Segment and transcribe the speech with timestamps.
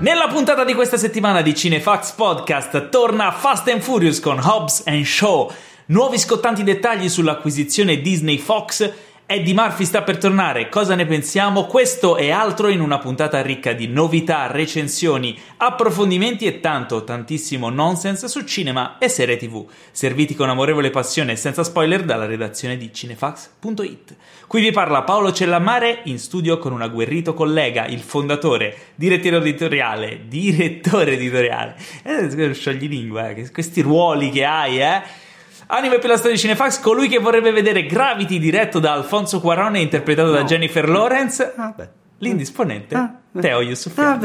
[0.00, 5.04] Nella puntata di questa settimana di Cinefax Podcast torna Fast and Furious con Hobbs and
[5.04, 5.50] Shaw.
[5.86, 8.92] Nuovi scottanti dettagli sull'acquisizione Disney Fox
[9.26, 11.64] Eddie Murphy sta per tornare, cosa ne pensiamo?
[11.64, 18.28] Questo e altro in una puntata ricca di novità, recensioni, approfondimenti e tanto, tantissimo nonsense
[18.28, 22.92] su cinema e serie tv, serviti con amorevole passione e senza spoiler dalla redazione di
[22.92, 24.14] cinefax.it.
[24.46, 30.24] Qui vi parla Paolo Cellammare in studio con un agguerrito collega, il fondatore, direttore editoriale,
[30.28, 35.23] direttore editoriale, eh, sciogli lingua, eh, questi ruoli che hai, eh?
[35.66, 39.80] Anime per la storia di Cinefax, colui che vorrebbe vedere Gravity diretto da Alfonso Cuarone
[39.80, 40.34] interpretato no.
[40.34, 41.52] da Jennifer Lawrence.
[41.56, 41.74] Ah,
[42.18, 43.96] L'indisponente ah, Teo Yusuf.
[43.98, 44.18] Ah,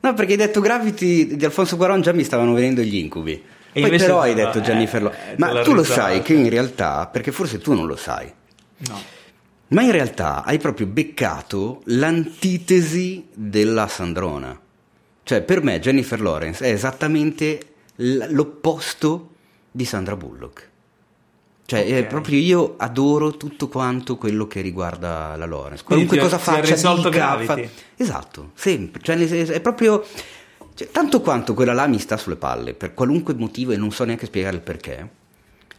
[0.00, 3.42] no, perché hai detto Gravity di Alfonso Cuarone già mi stavano venendo gli incubi.
[3.72, 5.32] E Poi però hai detto Jennifer Lawrence.
[5.32, 8.32] Eh, Ma tu lo sai che in realtà, perché forse tu non lo sai.
[8.78, 9.16] No.
[9.68, 14.58] Ma in realtà hai proprio beccato l'antitesi della Sandrona.
[15.22, 17.60] Cioè, per me Jennifer Lawrence è esattamente
[17.96, 19.32] l'opposto
[19.70, 20.70] di Sandra Bullock.
[21.68, 22.06] Cioè, okay.
[22.06, 25.84] proprio io adoro tutto quanto quello che riguarda la Lawrence.
[25.84, 27.60] Qualunque ti, cosa faccia, risolto dica, fa...
[27.94, 29.02] Esatto, sempre.
[29.02, 30.02] Cioè, è proprio...
[30.72, 34.04] Cioè, tanto quanto quella là mi sta sulle palle, per qualunque motivo, e non so
[34.04, 35.10] neanche spiegare il perché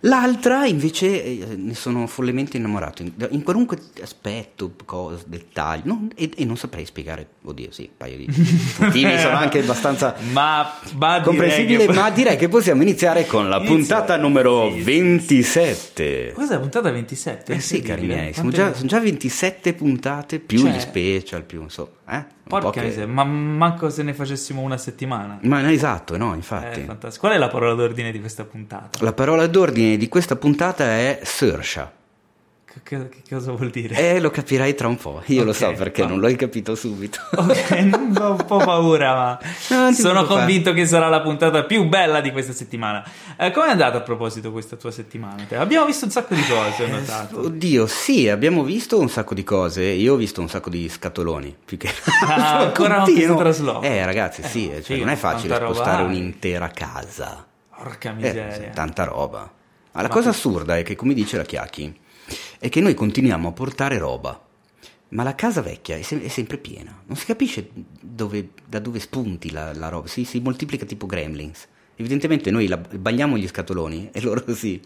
[0.03, 6.31] L'altra invece eh, ne sono follemente innamorato, in, in qualunque aspetto, cosa, dettaglio, non, e,
[6.37, 8.27] e, non saprei spiegare, oddio sì, un paio di
[8.79, 13.57] motivi sono anche abbastanza ma, ma comprensibili, direi ma direi che possiamo iniziare con la
[13.57, 13.75] Inizia.
[13.75, 16.31] puntata numero 27.
[16.33, 17.53] Cos'è la puntata 27?
[17.53, 21.61] Eh sì, cari miei, sono già, sono già, 27 puntate, più cioè, gli special, più
[21.63, 22.37] insomma, eh?
[22.49, 23.11] Porca miseria, che...
[23.11, 25.37] ma manco se ne facessimo una settimana.
[25.43, 26.79] Ma no, esatto, no, infatti.
[26.79, 29.03] Eh, Qual è la parola d'ordine di questa puntata?
[29.03, 31.97] La parola d'ordine di questa puntata è Sersha.
[32.83, 33.95] Che, che, cosa vuol dire?
[33.95, 35.23] Eh, lo capirai tra un po'.
[35.25, 36.09] Io okay, lo so perché va.
[36.09, 37.19] non l'hai capito subito.
[37.39, 39.39] Ok, ho un po' paura, ma
[39.69, 43.03] no, sono convinto che sarà la puntata più bella di questa settimana.
[43.37, 45.45] Eh, Come è andata a proposito questa tua settimana?
[45.55, 47.39] Abbiamo visto un sacco di cose, ho eh, notato.
[47.41, 49.83] Oddio, sì, abbiamo visto un sacco di cose.
[49.83, 51.55] Io ho visto un sacco di scatoloni.
[51.65, 51.89] Più che
[52.27, 53.81] ah, ancora non ti trasloco.
[53.81, 57.45] Eh, ragazzi, sì, eh, cioè, non è facile spostare un'intera casa.
[57.75, 58.67] Porca miseria.
[58.67, 59.57] Eh, tanta roba.
[59.91, 61.93] Ma la ma cosa assurda è che, come dice la Chiacchi,
[62.59, 64.39] è che noi continuiamo a portare roba,
[65.09, 67.01] ma la casa vecchia è, se- è sempre piena.
[67.05, 71.67] Non si capisce dove, da dove spunti la, la roba, si, si, moltiplica tipo gremlins.
[71.95, 74.79] Evidentemente noi la, bagliamo gli scatoloni e loro si,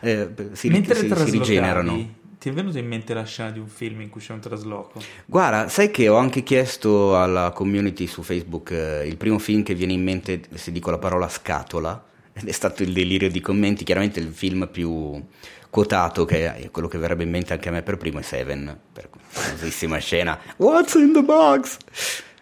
[0.00, 2.18] eh, si, Mentre si, si rigenerano.
[2.40, 5.02] Ti è venuta in mente la scena di un film in cui c'è un trasloco?
[5.26, 9.74] Guarda, sai che ho anche chiesto alla community su Facebook eh, il primo film che
[9.74, 13.84] viene in mente se dico la parola scatola ed è stato il delirio di commenti,
[13.84, 15.22] chiaramente il film più
[15.70, 18.78] quotato, che è quello che verrebbe in mente anche a me per primo, è Seven,
[18.92, 21.76] per famosissima scena, What's in the box?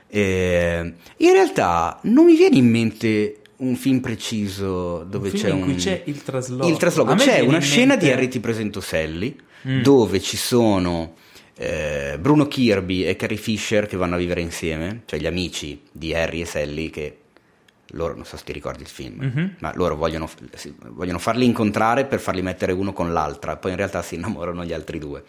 [0.07, 5.63] E in realtà non mi viene in mente un film preciso dove un c'è in
[5.63, 5.75] un...
[5.75, 6.69] c'è il trasloco.
[6.69, 7.15] Il trasloco.
[7.15, 8.07] C'è una scena mente...
[8.07, 9.83] di Harry ti presento Sally, mm.
[9.83, 11.15] dove ci sono...
[11.61, 16.15] Eh, Bruno Kirby e Carrie Fisher che vanno a vivere insieme, cioè gli amici di
[16.15, 17.17] Harry e Sally che
[17.93, 19.49] loro non so se ti ricordi il film, mm-hmm.
[19.61, 20.29] ma loro vogliono,
[20.89, 24.73] vogliono, farli incontrare per farli mettere uno con l'altra, poi in realtà si innamorano gli
[24.73, 25.25] altri due.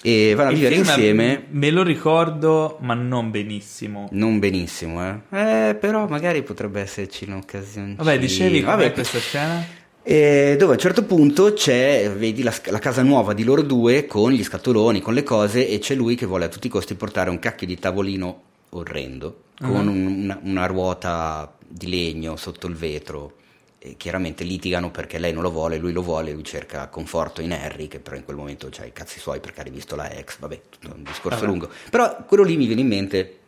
[0.00, 1.46] E vanno a vivere insieme.
[1.50, 4.08] Me lo ricordo, ma non benissimo.
[4.12, 5.68] Non benissimo, eh.
[5.70, 7.96] eh però magari potrebbe esserci un'occasione.
[7.96, 9.66] Vabbè, dicevi Vabbè, questa scena?
[10.04, 14.06] E dove a un certo punto c'è, vedi la, la, casa nuova di loro due
[14.06, 16.94] con gli scatoloni, con le cose, e c'è lui che vuole a tutti i costi
[16.94, 19.92] portare un cacchio di tavolino orrendo con uh-huh.
[19.92, 23.36] un, una, una ruota di legno sotto il vetro
[23.78, 27.52] e chiaramente litigano perché lei non lo vuole, lui lo vuole, lui cerca conforto in
[27.52, 30.38] Harry che però in quel momento ha i cazzi suoi perché ha rivisto la ex,
[30.38, 31.50] vabbè, tutto un discorso vabbè.
[31.50, 31.70] lungo.
[31.90, 33.38] Però quello lì mi viene in mente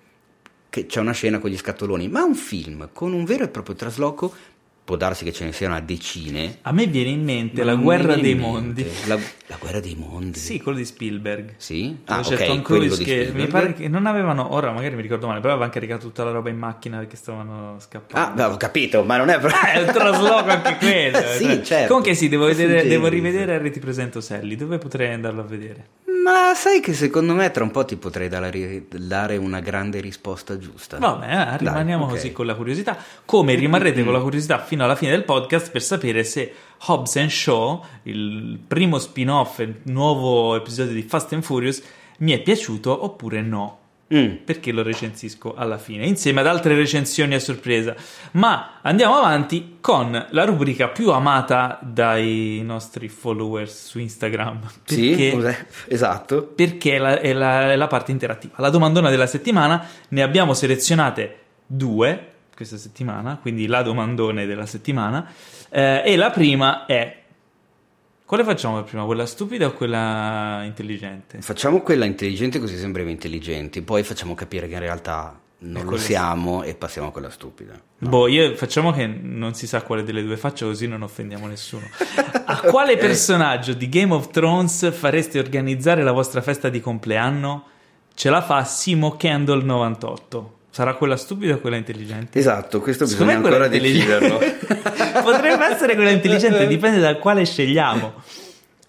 [0.69, 3.75] che c'è una scena con gli scatoloni, ma un film con un vero e proprio
[3.75, 4.33] trasloco
[4.85, 6.59] può darsi che ce ne siano a decine.
[6.63, 8.85] A me viene in mente La guerra dei mondi.
[9.07, 10.39] La, la, guerra dei mondi?
[10.39, 11.55] Sì, quello di Spielberg.
[11.59, 11.97] Sì?
[12.07, 15.27] Ah, c'è okay, Tom Cruise che mi pare che non avevano, ora magari mi ricordo
[15.27, 18.43] male, però avevano caricato tutta la roba in macchina perché stavano scappando.
[18.43, 19.61] Ah, ho capito, ma non è proprio...
[19.61, 21.19] Ah, è un trasloco anche quello.
[21.39, 21.87] sì, cioè, certo.
[21.89, 25.87] Comunque sì, devo, vedere, devo rivedere Harry ti presento Sally, dove potrei andarlo a vedere?
[26.23, 30.99] Ma sai che secondo me tra un po' ti potrei dare una grande risposta giusta.
[30.99, 32.23] Vabbè, eh, rimaniamo Dai, okay.
[32.23, 32.99] così con la curiosità.
[33.25, 36.53] Come rimarrete con la curiosità fino alla fine del podcast per sapere se
[36.87, 41.83] Hobbs and Shaw, il primo spin-off, il nuovo episodio di Fast and Furious,
[42.19, 43.80] mi è piaciuto oppure no.
[44.13, 44.37] Mm.
[44.45, 47.95] Perché lo recensisco alla fine, insieme ad altre recensioni a sorpresa.
[48.33, 54.61] Ma andiamo avanti con la rubrica più amata dai nostri followers su Instagram.
[54.85, 56.43] Perché, sì, esatto.
[56.43, 58.55] Perché è la, è, la, è la parte interattiva.
[58.57, 65.31] La domandona della settimana ne abbiamo selezionate due questa settimana, quindi la domandone della settimana.
[65.71, 67.20] Eh, e la prima è:
[68.31, 69.05] quale facciamo prima?
[69.05, 71.41] Quella stupida o quella intelligente?
[71.41, 76.63] Facciamo quella intelligente così sembriamo intelligenti, poi facciamo capire che in realtà non lo siamo
[76.63, 77.73] e passiamo a quella stupida.
[77.99, 78.09] No.
[78.09, 81.83] Boh, io facciamo che non si sa quale delle due faccio così non offendiamo nessuno.
[82.45, 87.65] a quale personaggio di Game of Thrones fareste organizzare la vostra festa di compleanno?
[88.15, 90.59] Ce la fa Simo Candle 98.
[90.73, 92.39] Sarà quella stupida o quella intelligente?
[92.39, 94.39] Esatto, questo bisogna ancora deciderlo.
[95.25, 98.23] Potrebbe essere quella intelligente, dipende da quale scegliamo.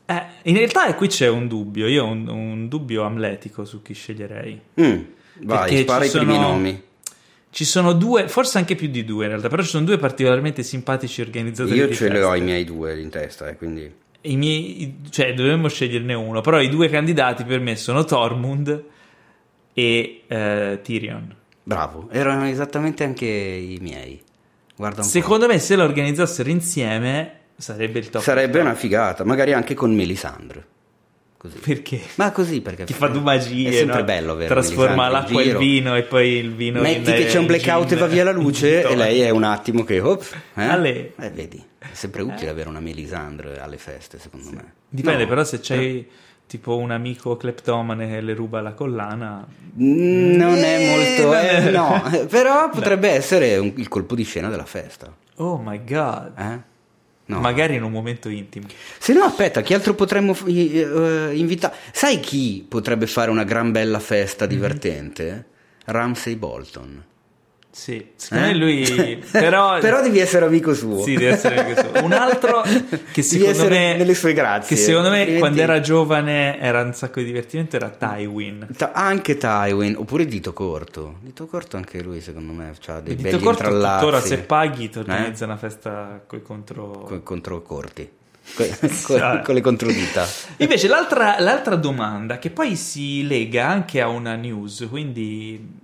[0.06, 3.96] Eh, in realtà qui c'è un dubbio, io ho un, un dubbio amletico su chi
[3.96, 4.62] sceglierei.
[4.80, 5.00] Mm,
[5.42, 6.84] vai, spara i sono, primi nomi.
[7.50, 10.62] Ci sono due, forse anche più di due in realtà, però ci sono due particolarmente
[10.62, 11.78] simpatici organizzatori.
[11.78, 13.92] Io ce li ho i miei due in testa, eh, quindi...
[14.24, 18.84] I miei, cioè dovremmo sceglierne uno, però i due candidati per me sono Tormund
[19.74, 21.40] e uh, Tyrion.
[21.64, 24.22] Bravo, erano esattamente anche i miei.
[24.76, 25.54] Guarda Secondo po'.
[25.54, 28.22] me se lo organizzassero insieme sarebbe il top.
[28.22, 30.66] Sarebbe una figata, magari anche con Melisandre.
[31.38, 31.58] Così.
[31.58, 32.00] Perché?
[32.16, 33.70] Ma così perché ti fa due magie.
[33.70, 34.04] È sempre no?
[34.04, 37.40] bello avere Trasforma l'acqua e il vino e poi il vino Metti in, che c'è
[37.40, 40.24] un blackout gin, e va via la luce e lei è un attimo che op,
[40.54, 41.14] eh?
[41.18, 42.50] eh vedi, è sempre utile eh.
[42.50, 44.56] avere una Melisandre alle feste, secondo sì.
[44.56, 44.74] me.
[44.88, 46.08] Dipende, no, però se c'hai
[46.52, 49.48] tipo un amico cleptomane che le ruba la collana.
[49.82, 53.16] Mm, non è molto, eh, no, però potrebbe Beh.
[53.16, 55.16] essere un, il colpo di scena della festa.
[55.36, 56.34] Oh my god.
[56.38, 56.70] Eh?
[57.28, 57.40] No.
[57.40, 58.68] Magari in un momento intimo.
[59.00, 61.74] Se no, aspetta, chi altro potremmo uh, invitare?
[61.94, 64.52] Sai chi potrebbe fare una gran bella festa mhm.
[64.52, 65.24] divertente?
[65.24, 65.42] Mm-hmm.
[65.86, 67.04] Ramsey Bolton.
[67.72, 68.48] Sì, secondo eh?
[68.50, 71.04] me lui però, però devi essere amico suo.
[71.04, 72.04] Sì, devi essere amico suo.
[72.04, 72.64] Un altro
[73.12, 74.76] che secondo me nelle sue grazie.
[74.76, 78.68] Che secondo me quando era giovane era un sacco di divertimento era Tywin.
[78.76, 81.16] Ta- anche Tywin, oppure Dito Corto.
[81.22, 85.00] Dito Corto anche lui secondo me ha dei Dito belli Corto tuttora se paghi ti
[85.00, 85.48] organizza eh?
[85.48, 88.20] una festa coi contro coi contro corti.
[89.04, 90.28] con, con le controdita.
[90.58, 95.80] Invece l'altra, l'altra domanda che poi si lega anche a una news, quindi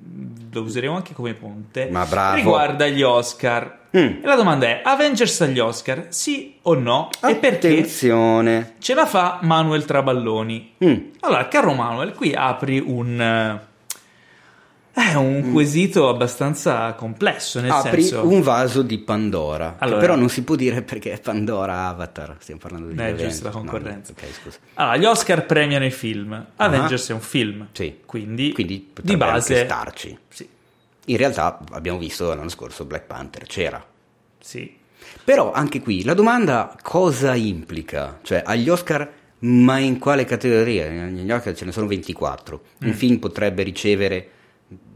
[0.52, 2.36] lo useremo anche come ponte, Ma bravo.
[2.36, 3.86] riguarda gli Oscar.
[3.98, 4.22] Mm.
[4.22, 7.10] E la domanda è: Avengers agli Oscar, sì o no?
[7.22, 8.52] Attenzione.
[8.52, 8.76] E perché?
[8.80, 10.74] Ce la fa Manuel Traballoni.
[10.84, 10.96] Mm.
[11.22, 13.60] Allora, caro Manuel, qui apri un.
[14.98, 15.54] È un mm.
[15.54, 18.28] quesito abbastanza complesso, nel Apri senso...
[18.28, 22.60] un vaso di Pandora, allora, però non si può dire perché è Pandora Avatar, stiamo
[22.60, 23.24] parlando di eh, eventi.
[23.26, 24.14] giusto la concorrenza.
[24.16, 24.58] No, okay, scusa.
[24.74, 27.12] Allora, gli Oscar premiano i film, Avengers uh-huh.
[27.12, 28.00] è un film, sì.
[28.08, 29.66] quindi, quindi di base...
[29.66, 30.18] starci.
[30.30, 30.50] Sì.
[31.06, 33.86] In realtà abbiamo visto l'anno scorso Black Panther, c'era.
[34.40, 34.76] Sì.
[35.24, 38.18] Però anche qui la domanda cosa implica?
[38.24, 39.08] Cioè agli Oscar
[39.40, 40.90] ma in quale categoria?
[40.90, 42.62] Negli Oscar ce ne sono 24.
[42.80, 42.94] Un mm.
[42.94, 44.30] film potrebbe ricevere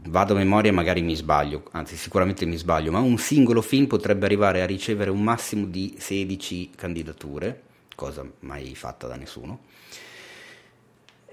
[0.08, 4.24] vado a memoria magari mi sbaglio, anzi sicuramente mi sbaglio, ma un singolo film potrebbe
[4.24, 7.62] arrivare a ricevere un massimo di 16 candidature,
[7.94, 9.60] cosa mai fatta da nessuno.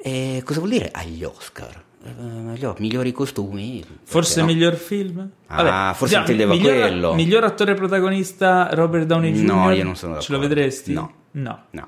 [0.02, 1.88] E cosa vuol dire agli Oscar?
[2.02, 4.46] Uh, migliori costumi forse no?
[4.46, 9.44] miglior film ah Vabbè, forse già, intendeva miglior, quello miglior attore protagonista Robert Downey Jr.
[9.44, 10.94] no io non sono d'accordo ce lo vedresti?
[10.94, 11.88] no no, no.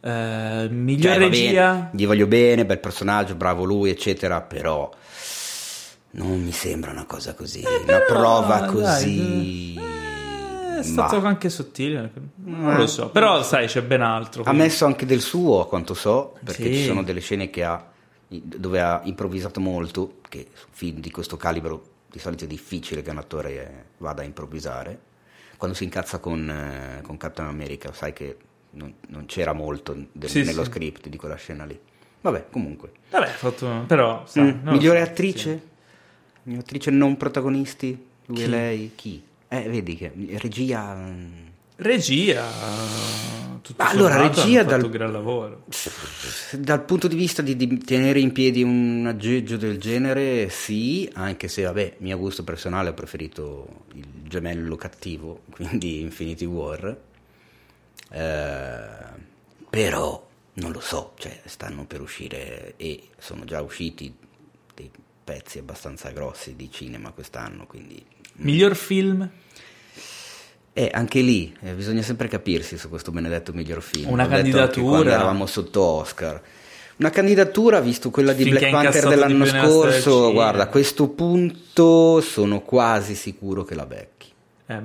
[0.00, 4.90] Uh, miglior cioè, regia bene, gli voglio bene bel personaggio bravo lui eccetera però
[6.10, 9.74] non mi sembra una cosa così, eh, una prova così.
[9.74, 11.28] Dai, eh, è stato Ma...
[11.28, 14.42] anche sottile, non lo so, però sai c'è ben altro.
[14.44, 16.74] Ha messo anche del suo, a quanto so, perché sì.
[16.74, 17.84] ci sono delle scene ha,
[18.26, 23.10] dove ha improvvisato molto, che su film di questo calibro di solito è difficile che
[23.10, 25.06] un attore vada a improvvisare.
[25.56, 28.36] Quando si incazza con, eh, con Captain America, sai che
[28.70, 30.70] non, non c'era molto del, sì, nello sì.
[30.70, 31.78] script di quella scena lì.
[32.20, 32.92] Vabbè, comunque.
[33.10, 34.22] Vabbè, fatto, però...
[34.26, 34.68] Sa, mm.
[34.68, 35.67] Migliore so, attrice?
[36.58, 38.06] Attrice non protagonisti?
[38.26, 38.42] Lui chi?
[38.42, 38.92] e lei?
[38.94, 39.22] Chi?
[39.48, 40.94] Eh, vedi che regia.
[40.94, 41.46] Mm.
[41.76, 42.44] Regia.
[43.62, 45.64] Tutto allora, regia dal, gran lavoro.
[46.52, 51.48] dal punto di vista di, di, tenere in piedi un aggeggio del genere, sì, anche
[51.48, 56.96] se, vabbè, mio gusto personale ho preferito il gemello cattivo, quindi Infinity War.
[58.10, 59.26] Eh,
[59.68, 64.14] però non lo so, cioè, stanno per uscire e sono già usciti
[64.74, 64.90] dei
[65.28, 67.66] pezzi abbastanza grossi di cinema quest'anno.
[67.66, 68.02] Quindi...
[68.36, 69.28] Miglior film?
[70.72, 74.08] Eh, anche lì eh, bisogna sempre capirsi su questo benedetto miglior film.
[74.08, 75.12] Una L'ho candidatura.
[75.12, 76.40] Eravamo sotto Oscar.
[76.96, 82.62] Una candidatura, visto quella di Finché Black Panther dell'anno scorso, guarda, a questo punto sono
[82.62, 84.32] quasi sicuro che la becchi.
[84.66, 84.82] Eh.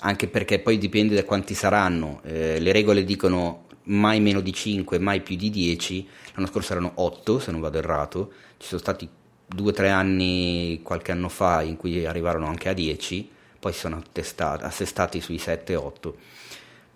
[0.00, 2.20] Anche perché poi dipende da quanti saranno.
[2.24, 6.08] Eh, le regole dicono mai meno di 5, mai più di 10.
[6.34, 8.32] L'anno scorso erano 8, se non vado errato.
[8.58, 9.08] Ci sono stati
[9.54, 13.96] due o tre anni, qualche anno fa, in cui arrivarono anche a 10, poi sono
[13.96, 16.12] attestati, assestati sui 7-8.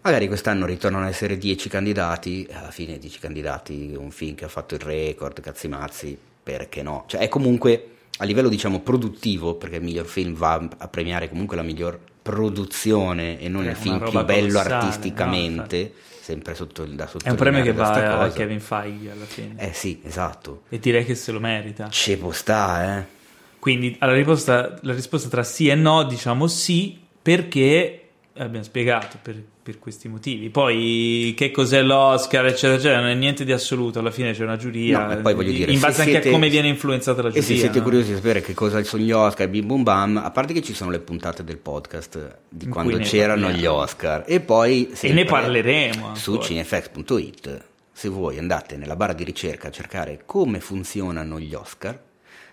[0.02, 4.48] Magari quest'anno ritornano ad essere 10 candidati, alla fine 10 candidati, un film che ha
[4.48, 7.04] fatto il record, cazzi mazzi, perché no?
[7.06, 11.56] Cioè è comunque a livello diciamo produttivo, perché il miglior film va a premiare comunque
[11.56, 11.98] la miglior
[12.28, 17.08] produzione e non È il film più bello colossale, no, artisticamente, sempre sotto, da È
[17.08, 18.30] sottolineare un premio che va a.
[18.30, 19.54] Kevin Feige alla fine.
[19.56, 20.64] Eh sì, esatto.
[20.68, 21.88] E direi che se lo merita.
[21.88, 23.16] Ci può sta, eh.
[23.58, 28.07] Quindi alla risposta, la risposta tra sì e no, diciamo sì, perché
[28.38, 30.48] abbiamo spiegato per, per questi motivi.
[30.50, 33.98] Poi che cos'è l'Oscar, eccetera, eccetera, non è niente di assoluto.
[33.98, 35.06] Alla fine c'è una giuria.
[35.06, 37.28] No, e poi voglio dire, in se base anche siete- a come viene influenzata la
[37.28, 37.46] E giuria.
[37.46, 37.84] se siete no?
[37.84, 40.74] curiosi di sapere che cosa sono gli Oscar, bim bum bam, a parte che ci
[40.74, 43.62] sono le puntate del podcast di In quando c'erano parliamo.
[43.62, 46.14] gli Oscar e poi E sempre ne parleremo.
[46.14, 46.46] su ancora.
[46.48, 47.64] cinefx.it.
[47.92, 51.98] Se voi andate nella barra di ricerca a cercare come funzionano gli Oscar,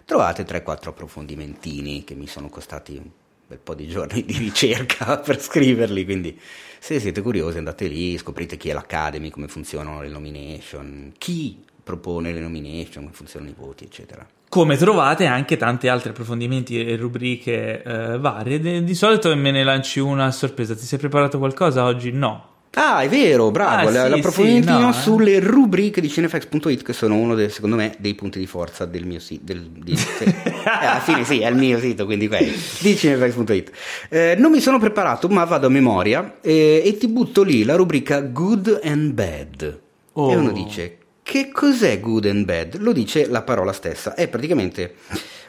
[0.03, 3.07] trovate 3-4 approfondimentini che mi sono costati un
[3.47, 6.39] bel po' di giorni di ricerca per scriverli, quindi
[6.79, 12.31] se siete curiosi andate lì, scoprite chi è l'Academy, come funzionano le nomination, chi propone
[12.31, 14.25] le nomination, come funzionano i voti, eccetera.
[14.47, 18.83] Come trovate anche tanti altri approfondimenti e rubriche eh, varie.
[18.83, 20.75] Di solito me ne lanci una a sorpresa.
[20.75, 22.11] Ti sei preparato qualcosa oggi?
[22.11, 22.53] No.
[22.77, 24.93] Ah, è vero, bravo, Ah, la- sì, sì, no, eh.
[24.93, 29.05] sulle rubriche di cinefx.it che sono uno, dei- secondo me, dei punti di forza del
[29.05, 29.43] mio sito.
[29.45, 30.23] Del, di- sì.
[30.65, 33.71] Eh, alla fine sì, è il mio sito, quindi quello, di cinefx.it.
[34.09, 37.75] Eh, non mi sono preparato, ma vado a memoria eh, e ti butto lì la
[37.75, 39.79] rubrica Good and Bad.
[40.13, 40.31] Oh.
[40.31, 42.77] E uno dice, che cos'è Good and Bad?
[42.79, 44.95] Lo dice la parola stessa, è praticamente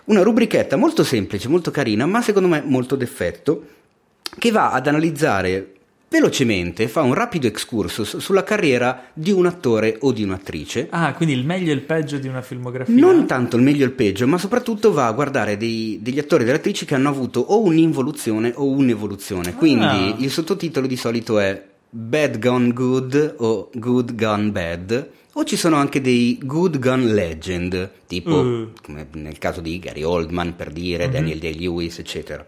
[0.04, 3.64] una rubrichetta molto semplice, molto carina, ma secondo me molto d'effetto,
[4.38, 5.72] che va ad analizzare
[6.08, 10.86] velocemente, fa un rapido excursus sulla carriera di un attore o di un'attrice.
[10.90, 12.94] Ah, quindi il meglio e il peggio di una filmografia.
[12.94, 16.42] Non tanto il meglio e il peggio, ma soprattutto va a guardare dei- degli attori
[16.42, 19.54] e delle attrici che hanno avuto o un'involuzione o un'evoluzione.
[19.54, 20.14] Quindi Ah.
[20.18, 25.08] il sottotitolo di solito è Bad Gone Good o Good Gone Bad.
[25.34, 28.70] O ci sono anche dei Good Gone Legend, tipo Uh.
[28.82, 31.12] come nel caso di Gary Oldman per dire, Mhm.
[31.12, 32.44] Daniel Day-Lewis, eccetera.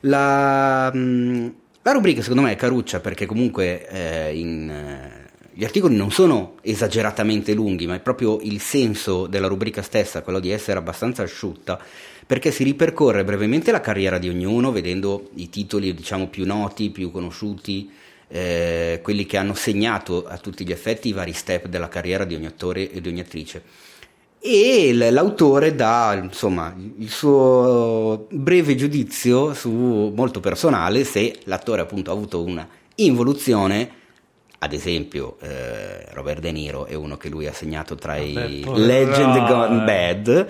[0.00, 1.46] La, mm,
[1.86, 6.56] la rubrica secondo me è caruccia perché comunque eh, in, eh, gli articoli non sono
[6.62, 11.80] esageratamente lunghi, ma è proprio il senso della rubrica stessa, quello di essere abbastanza asciutta,
[12.26, 17.12] perché si ripercorre brevemente la carriera di ognuno, vedendo i titoli diciamo più noti, più
[17.12, 17.88] conosciuti,
[18.26, 22.34] eh, quelli che hanno segnato a tutti gli effetti i vari step della carriera di
[22.34, 23.62] ogni attore e di ogni attrice
[24.46, 32.14] e l'autore dà insomma il suo breve giudizio su molto personale se l'attore appunto ha
[32.14, 33.90] avuto una involuzione
[34.58, 39.36] ad esempio eh, Robert De Niro è uno che lui ha segnato tra i Legend
[39.36, 39.46] eh.
[39.48, 40.46] Gone Bad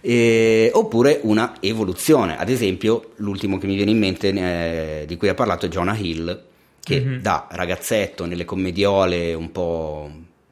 [0.00, 5.28] eh, oppure una evoluzione ad esempio l'ultimo che mi viene in mente eh, di cui
[5.28, 6.44] ha parlato è Jonah Hill
[6.82, 7.20] che Mhm.
[7.20, 10.10] da ragazzetto nelle commediole un po',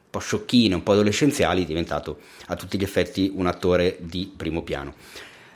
[0.09, 4.63] po' sciocchine, un po' adolescenziali, è diventato a tutti gli effetti un attore di primo
[4.63, 4.93] piano.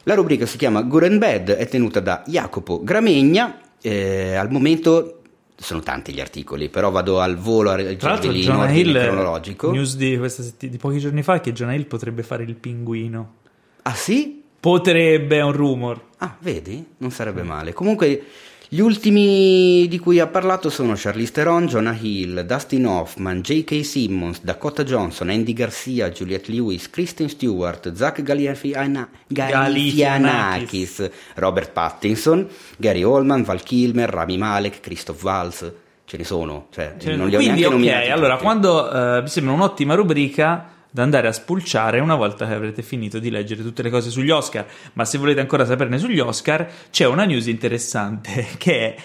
[0.03, 5.19] La rubrica si chiama Good and Bad, è tenuta da Jacopo Gramegna, eh, al momento
[5.55, 9.71] sono tanti gli articoli, però vado al volo a Tra l'altro, in ordine Hill, cronologico.
[9.71, 13.35] news di, setti- di pochi giorni fa, che Jonah Hill potrebbe fare il pinguino.
[13.83, 14.43] Ah sì?
[14.59, 16.01] Potrebbe, è un rumor.
[16.17, 16.85] Ah, vedi?
[16.97, 17.73] Non sarebbe male.
[17.73, 18.23] Comunque,
[18.73, 23.85] gli ultimi di cui ha parlato sono Charlize Theron, Jonah Hill, Dustin Hoffman, J.K.
[23.85, 33.03] Simmons, Dakota Johnson, Andy Garcia, Juliette Lewis, Kristen Stewart, Zach Galifiana- Galifianakis, Robert Pattinson, Gary
[33.03, 35.71] Oldman, Val Kilmer, Rami Malek, Christoph Waltz.
[36.05, 38.43] Ce ne sono, cioè, Cioè, non li ho quindi, neanche ok, nominati allora, tutti.
[38.43, 43.17] quando eh, mi sembra un'ottima rubrica da andare a spulciare una volta che avrete finito
[43.17, 44.63] di leggere tutte le cose sugli Oscar.
[44.93, 48.95] Ma se volete ancora saperne sugli Oscar, c'è una news interessante che è.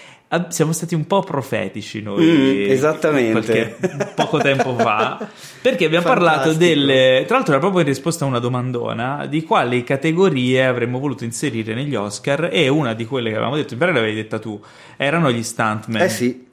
[0.49, 3.31] Siamo stati un po' profetici noi Mm, esattamente.
[3.31, 5.27] qualche- poco tempo fa
[5.59, 6.65] perché abbiamo parlato Fantastico.
[6.65, 11.23] delle tra l'altro era proprio in risposta a una domandona di quali categorie avremmo voluto
[11.23, 14.61] inserire negli Oscar e una di quelle che avevamo detto in realtà l'avevi detta tu
[14.97, 16.45] erano gli stuntman Eh sì,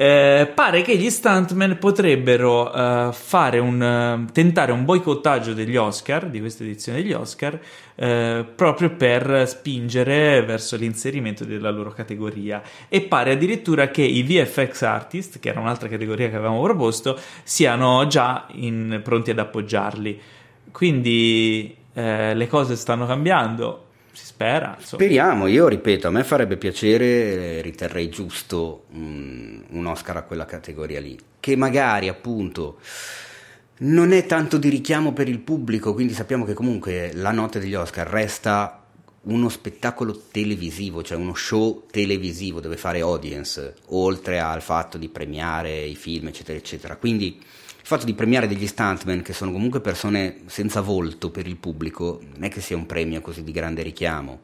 [0.00, 6.38] eh, pare che gli stuntman potrebbero eh, un, eh, tentare un boicottaggio degli Oscar, di
[6.38, 7.58] questa edizione degli Oscar,
[7.96, 12.62] eh, proprio per spingere verso l'inserimento della loro categoria.
[12.88, 18.06] E pare addirittura che i VFX artist, che era un'altra categoria che avevamo proposto, siano
[18.06, 20.20] già in- pronti ad appoggiarli.
[20.70, 23.87] Quindi eh, le cose stanno cambiando,
[24.18, 24.74] si spera.
[24.78, 25.02] insomma.
[25.02, 27.04] Speriamo, io ripeto, a me farebbe piacere,
[27.58, 32.80] eh, riterrei giusto mm, un Oscar a quella categoria lì, che magari appunto
[33.80, 37.74] non è tanto di richiamo per il pubblico, quindi sappiamo che comunque la notte degli
[37.74, 38.82] Oscar resta
[39.22, 45.78] uno spettacolo televisivo, cioè uno show televisivo, deve fare audience, oltre al fatto di premiare
[45.78, 46.96] i film, eccetera, eccetera.
[46.96, 47.40] Quindi
[47.88, 52.44] fatto di premiare degli stuntmen, che sono comunque persone senza volto per il pubblico, non
[52.44, 54.40] è che sia un premio così di grande richiamo.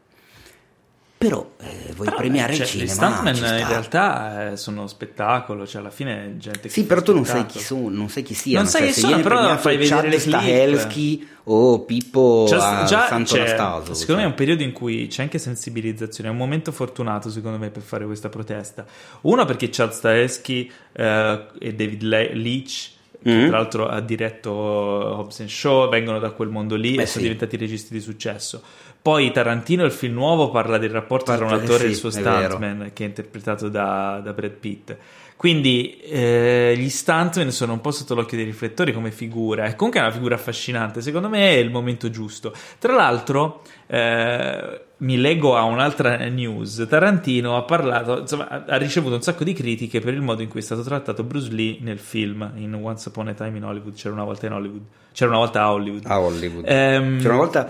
[1.16, 2.90] Però eh, vuoi Però, premiare cioè, il cinema?
[2.90, 7.02] Gli stuntman in realtà eh, sono spettacolo, cioè alla fine è gente che Sì, però
[7.02, 8.62] tu non sai chi sono, non sai chi siano.
[8.62, 10.18] Non sai cioè, chi sono, però fai vedere le.
[10.18, 13.94] Stahelski o Pippo Cioè, a già, Santo cioè, Anastaso.
[13.94, 14.30] secondo me è cioè.
[14.30, 18.04] un periodo in cui c'è anche sensibilizzazione, è un momento fortunato secondo me per fare
[18.06, 18.84] questa protesta.
[19.22, 22.90] Uno perché Chad Stahelski eh, e David Le- Leach,
[23.24, 23.48] che Mm.
[23.48, 27.30] tra l'altro ha diretto Hobbs Shaw, vengono da quel mondo lì Beh, e sono sì.
[27.30, 28.62] diventati registi di successo.
[29.00, 32.08] Poi Tarantino, il film nuovo, parla del rapporto tra un attore e il sì, suo
[32.10, 32.54] è vero.
[32.54, 34.96] stuntman, che è interpretato da, da Brad Pitt.
[35.36, 40.00] Quindi eh, gli stuntman sono un po' sotto l'occhio dei riflettori come figura, e comunque
[40.00, 41.02] è una figura affascinante.
[41.02, 42.54] Secondo me è il momento giusto.
[42.78, 46.86] Tra l'altro, eh, mi leggo a un'altra news.
[46.88, 50.60] Tarantino ha parlato, insomma, ha- ricevuto un sacco di critiche per il modo in cui
[50.60, 53.94] è stato trattato Bruce Lee nel film in Once Upon a Time in Hollywood.
[53.94, 54.82] C'era una volta in Hollywood,
[55.12, 56.02] c'era una volta a Hollywood.
[56.06, 56.64] A Hollywood.
[56.66, 57.68] Ehm, C'era una volta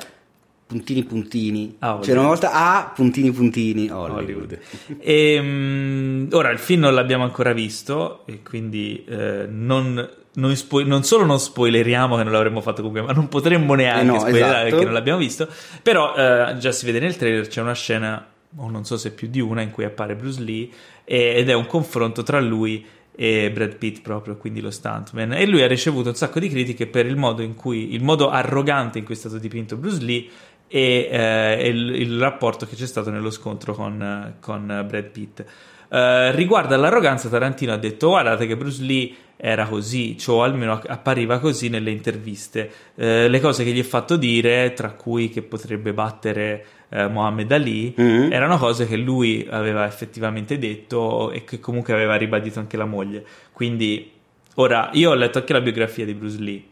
[0.66, 1.76] puntini puntini.
[1.78, 2.04] A Hollywood.
[2.06, 4.22] C'era una volta a puntini puntini Hollywood.
[4.22, 4.58] Hollywood.
[5.00, 11.04] Ehm, ora il film non l'abbiamo ancora visto e quindi eh, non, non spo- non
[11.04, 14.52] solo non spoileriamo che non l'avremmo fatto comunque, ma non potremmo neanche Eh no, spoilerare
[14.54, 14.68] esatto.
[14.70, 15.48] perché non l'abbiamo visto.
[15.82, 18.26] Però eh, già si vede nel trailer c'è una scena,
[18.56, 20.68] o non so se più di una, in cui appare Bruce Lee
[21.04, 22.84] e- ed è un confronto tra lui
[23.16, 25.34] e Brad Pitt proprio, quindi lo stuntman.
[25.34, 28.28] E lui ha ricevuto un sacco di critiche per il modo in cui, il modo
[28.30, 30.26] arrogante in cui è stato dipinto Bruce Lee
[30.66, 35.44] e eh, il, il rapporto che c'è stato nello scontro con, con Brad Pitt.
[35.88, 41.38] Eh, riguardo all'arroganza, Tarantino ha detto: Guardate che Bruce Lee era così, cioè almeno appariva
[41.38, 42.70] così nelle interviste.
[42.94, 47.50] Eh, le cose che gli è fatto dire, tra cui che potrebbe battere eh, Muhammad
[47.50, 48.32] Ali, Mhm.
[48.32, 53.24] erano cose che lui aveva effettivamente detto e che comunque aveva ribadito anche la moglie.
[53.52, 54.12] Quindi,
[54.56, 56.62] ora io ho letto anche la biografia di Bruce Lee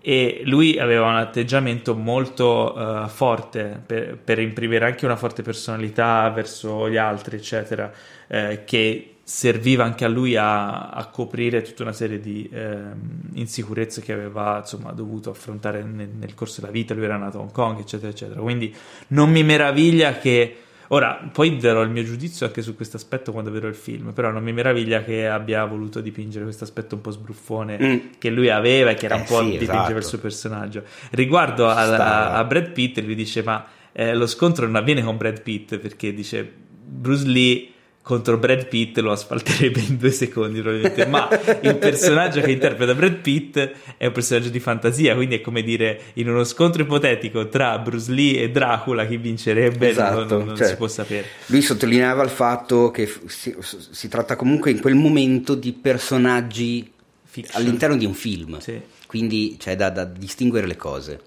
[0.00, 6.30] e lui aveva un atteggiamento molto eh, forte per, per imprimere anche una forte personalità
[6.30, 7.90] verso gli altri, eccetera,
[8.28, 12.94] eh, che serviva anche a lui a, a coprire tutta una serie di ehm,
[13.34, 16.94] insicurezze che aveva insomma, dovuto affrontare nel, nel corso della vita.
[16.94, 18.40] Lui era nato a Hong Kong, eccetera, eccetera.
[18.40, 18.72] Quindi
[19.08, 20.58] non mi meraviglia che.
[20.90, 24.30] Ora, poi darò il mio giudizio anche su questo aspetto quando vedrò il film, però
[24.30, 27.96] non mi meraviglia che abbia voluto dipingere questo aspetto un po' sbruffone Mm.
[28.18, 29.96] che lui aveva e che era Eh un po' sì, dipingeva esatto.
[29.96, 30.84] il suo personaggio.
[31.10, 32.32] Riguardo Ci al- sta.
[32.34, 36.14] a Brad Pitt, lui dice: Ma eh, lo scontro non avviene con Brad Pitt perché
[36.14, 36.48] dice
[36.88, 37.70] Bruce Lee
[38.06, 41.28] contro Brad Pitt lo asfalterebbe in due secondi probabilmente ma
[41.62, 43.58] il personaggio che interpreta Brad Pitt
[43.96, 48.42] è un personaggio di fantasia quindi è come dire in uno scontro ipotetico tra BruceLee
[48.42, 52.92] e Dracula chi vincerebbe Esatto, non, non- cioè, si può sapere Lui sottolineava il fatto
[52.92, 53.56] che si,
[53.90, 56.88] si tratta comunque in quel momento di personaggi
[57.24, 57.60] Fiction.
[57.60, 58.80] all'interno di un film, Sì.
[59.08, 61.20] quindi c'è da, da distinguere le cose.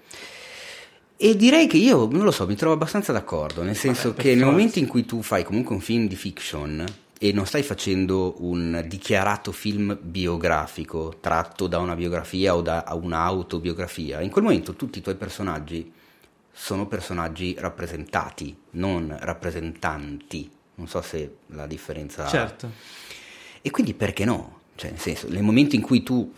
[1.21, 4.29] E direi che io, non lo so, mi trovo abbastanza d'accordo, nel senso per che
[4.29, 4.51] nel forza.
[4.51, 6.85] momento in cui tu fai comunque un film di fiction
[7.19, 14.21] e non stai facendo un dichiarato film biografico tratto da una biografia o da un'autobiografia,
[14.21, 15.91] in quel momento tutti i tuoi personaggi
[16.53, 20.49] sono personaggi rappresentati, non rappresentanti.
[20.75, 22.27] Non so se la differenza...
[22.27, 22.71] certo
[23.61, 24.58] E quindi perché no?
[24.79, 26.31] Cioè, nel senso, nel momento in cui tu,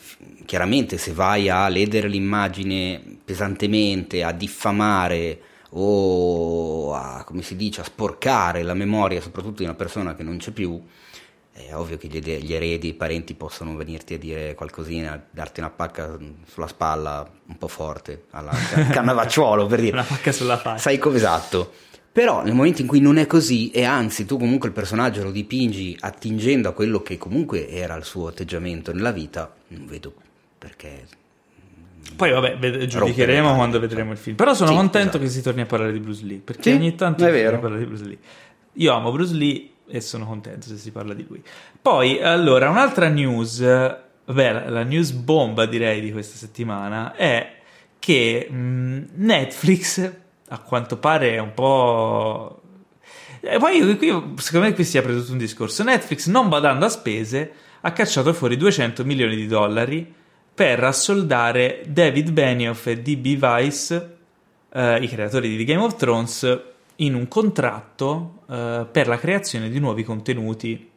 [0.45, 5.39] chiaramente, se vai a ledere l'immagine pesantemente, a diffamare
[5.73, 10.37] o a, come si dice, a sporcare la memoria, soprattutto di una persona che non
[10.37, 10.81] c'è più,
[11.51, 16.17] è ovvio che gli, eredi, i parenti possono venirti a dire qualcosina, darti una pacca
[16.47, 18.53] sulla spalla un po' forte, alla
[18.91, 19.97] cannavacciuolo, per dire.
[19.97, 21.73] una pacca sulla faccia Sai come esatto.
[22.13, 25.31] Però nel momento in cui non è così, e anzi tu comunque il personaggio lo
[25.31, 30.13] dipingi attingendo a quello che comunque era il suo atteggiamento nella vita, non vedo
[30.57, 31.05] perché.
[32.15, 34.35] Poi vabbè, ved- giudicheremo quando vedremo il film.
[34.35, 35.23] Però sono Sì, contento esatto.
[35.23, 37.43] che si torni a parlare di Bruce Lee, perché Sì, ogni tanto è si vero.
[37.51, 38.17] torna a parlare di Bruce Lee.
[38.73, 41.41] Io amo Bruce Lee e sono contento se si parla di lui.
[41.81, 47.53] Poi, allora, un'altra news, eh, vabbè, la, la news bomba direi di questa settimana è
[47.99, 50.11] che mh, Netflix,
[50.51, 52.61] a quanto pare è un po'...
[53.39, 55.83] E poi io- qui, secondo me qui si apre tutto un discorso.
[55.83, 60.13] Netflix, non badando a spese, ha cacciato fuori 200 milioni di dollari
[60.53, 63.37] per assoldare David Benioff e D.B.
[63.41, 63.91] Weiss,
[64.73, 66.59] eh, i creatori di Game of Thrones,
[66.97, 70.89] in un contratto eh, per la creazione di nuovi contenuti.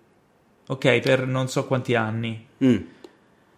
[0.67, 2.47] Ok, per non so quanti anni.
[2.63, 2.77] Mm.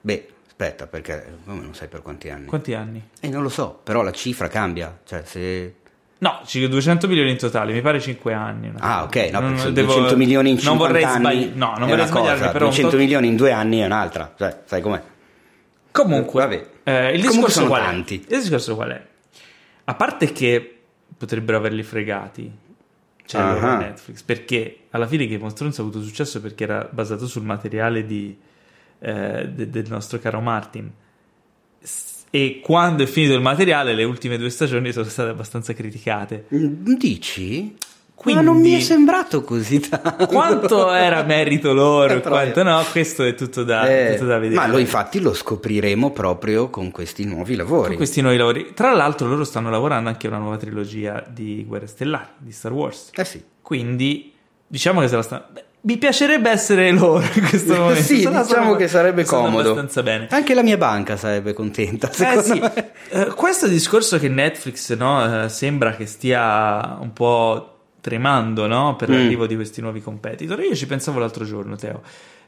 [0.03, 0.29] Beh,
[0.59, 2.47] Aspetta, perché come non sai per quanti anni?
[2.47, 3.11] Quanti anni?
[3.21, 5.01] Eh, non lo so, però la cifra cambia.
[5.05, 5.75] Cioè, se...
[6.19, 8.73] No, ci- 200 milioni in totale, mi pare 5 anni.
[8.79, 11.75] Ah, ok, no, Non- perché devo- 200 milioni in non 50 vorrei anni sbagli- No,
[11.79, 14.35] non vorrei sbagliarmi, cosa, però un 200 tot- milioni in due anni è un'altra.
[14.37, 15.03] Cioè, sai com'è?
[15.93, 16.43] Comunque,
[16.85, 17.83] eh, il Comunque discorso sono qual.
[18.09, 19.03] Il discorso qual è?
[19.85, 20.79] A parte che
[21.17, 22.51] potrebbero averli fregati,
[23.25, 27.27] cioè loro Netflix, perché alla fine Game of Thrones ha avuto successo perché era basato
[27.27, 28.37] sul materiale di,
[28.99, 30.91] eh, de- del nostro caro Martin.
[31.81, 36.47] S- E quando è finito il materiale, le ultime due stagioni sono state abbastanza criticate.
[36.49, 37.77] Dici?
[38.15, 40.27] Quindi- Ma non mi è sembrato così tanto.
[40.27, 44.59] Quanto era merito loro e quanto no, questo è tutto da, Eh, tutto da vedere.
[44.59, 47.89] ma lo, infatti lo scopriremo proprio con questi nuovi lavori.
[47.89, 48.73] Con questi nuovi lavori.
[48.75, 52.73] Tra l'altro, loro stanno lavorando anche a una nuova trilogia di Guerre Stellari, di Star
[52.73, 53.11] Wars.
[53.15, 53.43] Eh sì.
[53.61, 54.33] Quindi,
[54.67, 55.45] diciamo che se la stanno.
[55.53, 58.03] beh, mi piacerebbe essere loro in questo momento.
[58.03, 59.61] Sì, Se la diciamo stanno- che sarebbe comodo.
[59.71, 60.27] abbastanza bene.
[60.31, 62.59] Anche la mia banca sarebbe contenta, Eh, sì.
[62.59, 62.91] me.
[63.11, 67.71] Eh, questo discorso che Netflix no, eh, sembra che stia un po'
[68.01, 69.13] tremando no, per Mm.
[69.13, 70.61] l'arrivo di questi nuovi competitor.
[70.61, 72.03] Io ci pensavo l'altro giorno, Teo.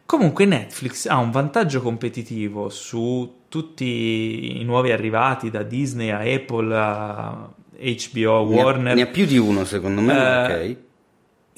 [0.04, 6.74] Comunque Netflix ha un vantaggio competitivo su tutti i nuovi arrivati da Disney a Apple
[6.74, 7.48] a
[7.78, 10.14] HBO, Ne ha- Warner, Ne ha più di uno, secondo me.
[10.14, 10.76] Eh, ok.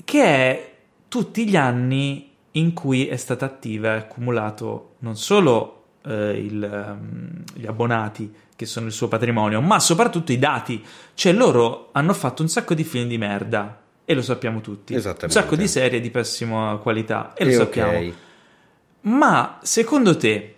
[0.05, 0.70] che è
[1.11, 7.43] tutti gli anni in cui è stata attiva e accumulato non solo eh, il, ehm,
[7.55, 10.81] gli abbonati che sono il suo patrimonio, ma soprattutto i dati.
[11.15, 14.95] Cioè loro hanno fatto un sacco di film di merda e lo sappiamo tutti.
[14.95, 17.99] Un sacco di serie di pessima qualità e lo Eh, sappiamo.
[17.99, 18.13] ok.
[19.03, 20.55] Ma secondo te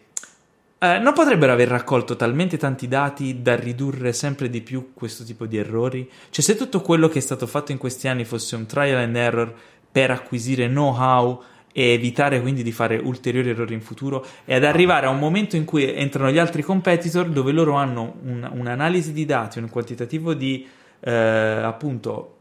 [0.79, 5.47] eh, non potrebbero aver raccolto talmente tanti dati da ridurre sempre di più questo tipo
[5.47, 6.11] di errori?
[6.29, 9.15] Cioè, se tutto quello che è stato fatto in questi anni fosse un trial and
[9.17, 9.55] error
[9.93, 15.07] per acquisire know-how e evitare quindi di fare ulteriori errori in futuro e ad arrivare
[15.07, 19.25] a un momento in cui entrano gli altri competitor dove loro hanno un- un'analisi di
[19.25, 20.67] dati, un quantitativo di
[21.05, 22.32] eh, appunto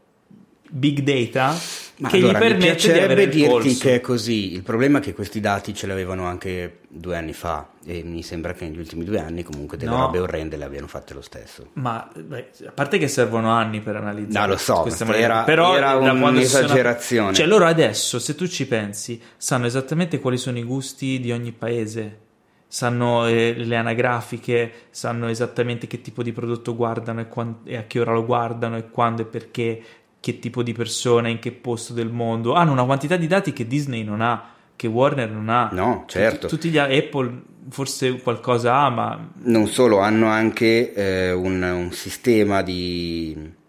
[0.74, 1.54] big data
[1.98, 3.78] Ma che allora, gli permette di avere dirti polso.
[3.82, 4.52] che è così.
[4.54, 8.22] Il problema è che questi dati ce li avevano anche due anni fa e mi
[8.22, 9.98] sembra che negli ultimi due anni comunque delle No.
[10.06, 11.68] robe orrende le abbiano fatte lo stesso.
[11.74, 15.90] Ma beh, a parte che servono anni per analizzare No, lo so, era- però era
[16.00, 17.34] si sono- un'esagerazione.
[17.34, 21.52] Cioè loro adesso, se tu ci pensi, sanno esattamente quali sono i gusti di ogni
[21.52, 22.18] paese.
[22.66, 27.82] Sanno eh, le anagrafiche, sanno esattamente che tipo di prodotto guardano e, quan- e a
[27.86, 29.82] che ora lo guardano e quando e perché,
[30.22, 32.54] che tipo di persona, in che posto del mondo.
[32.54, 35.68] Hanno una quantità di dati che Disney non ha, che Warner non ha.
[35.72, 36.46] No, certo.
[36.46, 42.62] Tutti gli Apple forse qualcosa ha, ma Non solo, hanno anche eh, un, un sistema
[42.62, 43.60] di...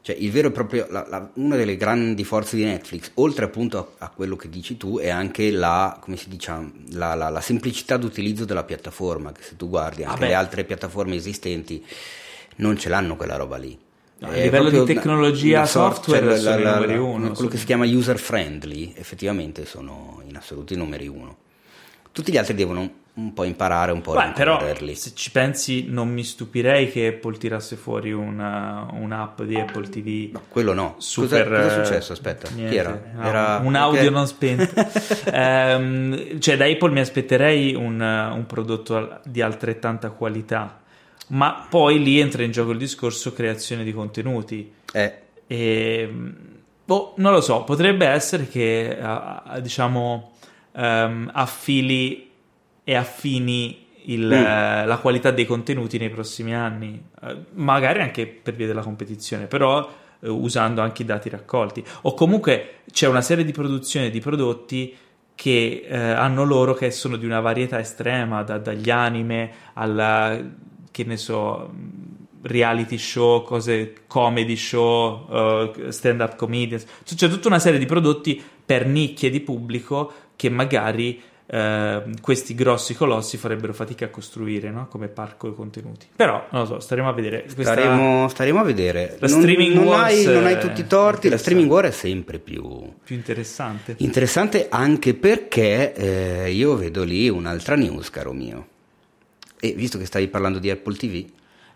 [0.00, 3.94] Cioè, il vero e proprio, la- la- una delle grandi forze di Netflix, oltre appunto
[3.98, 6.54] a, a quello che dici tu, è anche la, come si dice,
[6.92, 10.28] la, la- semplicità d'utilizzo della piattaforma, che se tu guardi anche Vabbè.
[10.28, 11.84] le altre piattaforme esistenti
[12.56, 13.78] non ce l'hanno quella roba lì.
[14.20, 17.64] No, a È livello di tecnologia sorta- software sono i numeri uno, Quello che si
[17.66, 21.36] chiama user friendly, effettivamente sono in assoluto i numeri uno.
[22.10, 24.60] Tutti gli altri devono un po' imparare, un po' Beh, però
[24.94, 30.30] se ci pensi non mi stupirei che Apple tirasse fuori una- un'app di Apple TV
[30.32, 30.94] No, quello no.
[30.98, 32.12] super cosa, cosa è eh, successo?
[32.12, 33.00] Aspetta, niente, chi era?
[33.20, 34.10] Era- un audio ok.
[34.10, 34.72] non spento
[35.32, 40.80] Ehm, cioè da Apple mi aspetterei un, un prodotto di altrettanta qualità
[41.28, 45.14] ma poi lì entra in gioco il discorso creazione di contenuti Eh,
[45.46, 46.10] e,
[46.84, 48.98] boh, non lo so, potrebbe essere che
[49.60, 50.32] diciamo
[50.72, 52.30] ehm, affili
[52.84, 54.86] e affini il, Mm.
[54.86, 59.86] la qualità dei contenuti nei prossimi anni, eh, magari anche per via della competizione, però
[60.20, 61.84] eh, usando anche i dati raccolti.
[62.02, 64.96] O comunque c'è una serie di produzioni di prodotti
[65.34, 70.38] che eh, hanno loro che sono di una varietà estrema, da- dagli anime alla,
[70.90, 71.70] che ne so,
[72.42, 78.86] reality show, cose comedy show, eh, stand-up comedians, c'è tutta una serie di prodotti per
[78.86, 81.20] nicchie di pubblico che magari
[81.50, 84.86] eh, questi grossi colossi farebbero fatica a costruire no?
[84.88, 86.06] come parco di contenuti.
[86.14, 87.42] Però non lo so, staremo a vedere.
[87.42, 89.16] Questa- staremo, staremo a vedere.
[89.18, 92.38] La non, streaming non hai, non hai tutti i torti, la streaming war è sempre
[92.38, 93.94] più più interessante.
[93.98, 98.66] interessante anche perché eh, io vedo lì un'altra news, caro mio.
[99.60, 101.24] E visto che stavi parlando di Apple TV,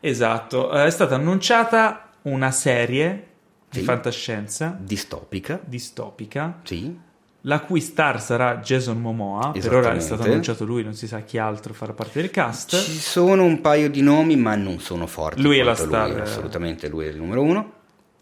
[0.04, 3.26] Esatto, eh, è stata annunciata una serie
[3.70, 3.84] di Sì.
[3.84, 6.96] fantascienza distopica, distopica sì,
[7.42, 9.52] la cui star sarà Jason Momoa.
[9.52, 12.70] Per ora è stato annunciato lui, non si sa chi altro farà parte del cast.
[12.82, 15.40] Ci sono un paio di nomi, ma non sono forti.
[15.40, 17.72] Lui è la star, lui, assolutamente, lui è il numero uno.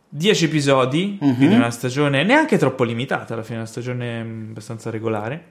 [0.09, 1.37] 10 episodi, Mhm.
[1.37, 5.45] quindi una stagione neanche troppo limitata, alla fine una stagione mh, abbastanza regolare.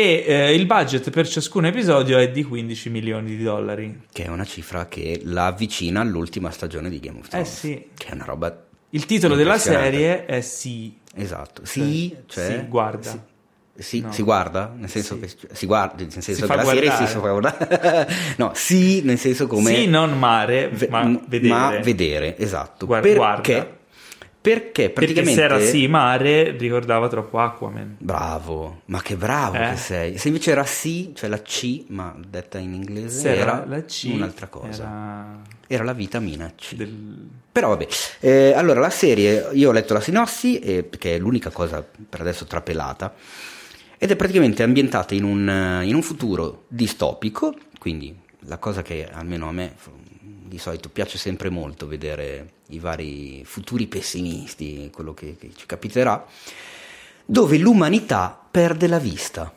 [0.00, 4.02] E eh, il budget per ciascun episodio è di 15 milioni di dollari.
[4.12, 7.48] Che è una cifra che la avvicina all'ultima stagione di Game of Thrones.
[7.48, 7.86] Eh sì.
[7.96, 8.64] Che è una roba...
[8.90, 10.96] Il titolo della serie è Sì.
[11.14, 11.64] Esatto.
[11.64, 12.46] Sì, cioè...
[12.46, 13.10] Sì, guarda.
[13.10, 13.18] Sì.
[13.80, 14.10] Sì, No.
[14.12, 15.20] si guarda, nel senso Sì.
[15.20, 17.06] che cioè, si guarda, nel senso Si che la serie guardare.
[17.06, 18.08] si fa guardare.
[18.38, 21.54] no, sì, nel senso come Sì, non mare, ma vedere.
[21.54, 22.86] ma vedere, esatto.
[22.86, 23.76] Guar- perché, guarda.
[24.40, 27.96] Perché praticamente Perché se era sì mare ricordava troppo Aquaman.
[27.98, 29.70] Bravo, ma che bravo Eh.
[29.70, 30.18] che sei.
[30.18, 34.10] Se invece era sì, cioè la C, ma detta in inglese Se era, la C
[34.12, 34.82] un'altra cosa.
[34.82, 35.42] Era...
[35.66, 36.74] Era la vitamina C.
[36.74, 37.26] del...
[37.52, 37.86] Però vabbè,
[38.20, 42.20] Eh, allora la serie, io ho letto la sinossi, eh, perché è l'unica cosa per
[42.20, 43.14] adesso trapelata,
[43.98, 49.48] ed è praticamente ambientata in un, in un futuro distopico, quindi la cosa che almeno
[49.48, 49.74] a me
[50.20, 56.24] di solito piace sempre molto vedere i vari futuri pessimisti, quello che, che ci capiterà,
[57.24, 59.52] dove l'umanità perde la vista.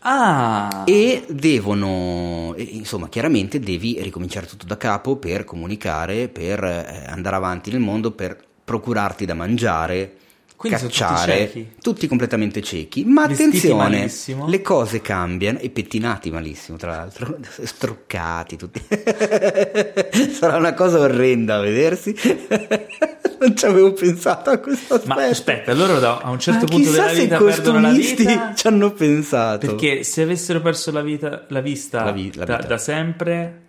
[0.00, 0.84] Ah!
[0.86, 7.70] E devono, insomma, chiaramente devi ricominciare tutto da capo per comunicare, per eh, andare avanti
[7.70, 10.16] nel mondo, per procurarti da mangiare,
[10.60, 11.68] Quindi sono tutti cacciare, ciechi?
[11.80, 13.04] tutti completamente ciechi.
[13.06, 14.46] Ma Vestiti attenzione, malissimo.
[14.46, 18.82] le cose cambiano e pettinati malissimo, tra l'altro, struccati tutti.
[20.32, 22.14] Sarà una cosa orrenda a vedersi.
[23.40, 25.14] non ci avevo pensato a questo aspetto.
[25.14, 28.66] Ma aspetta, loro da, a un certo Ma punto della vita perdono la vita ci
[28.66, 29.66] hanno pensato.
[29.66, 33.60] perché se avessero perso la, vita, la vista, La vi- la da, da sempre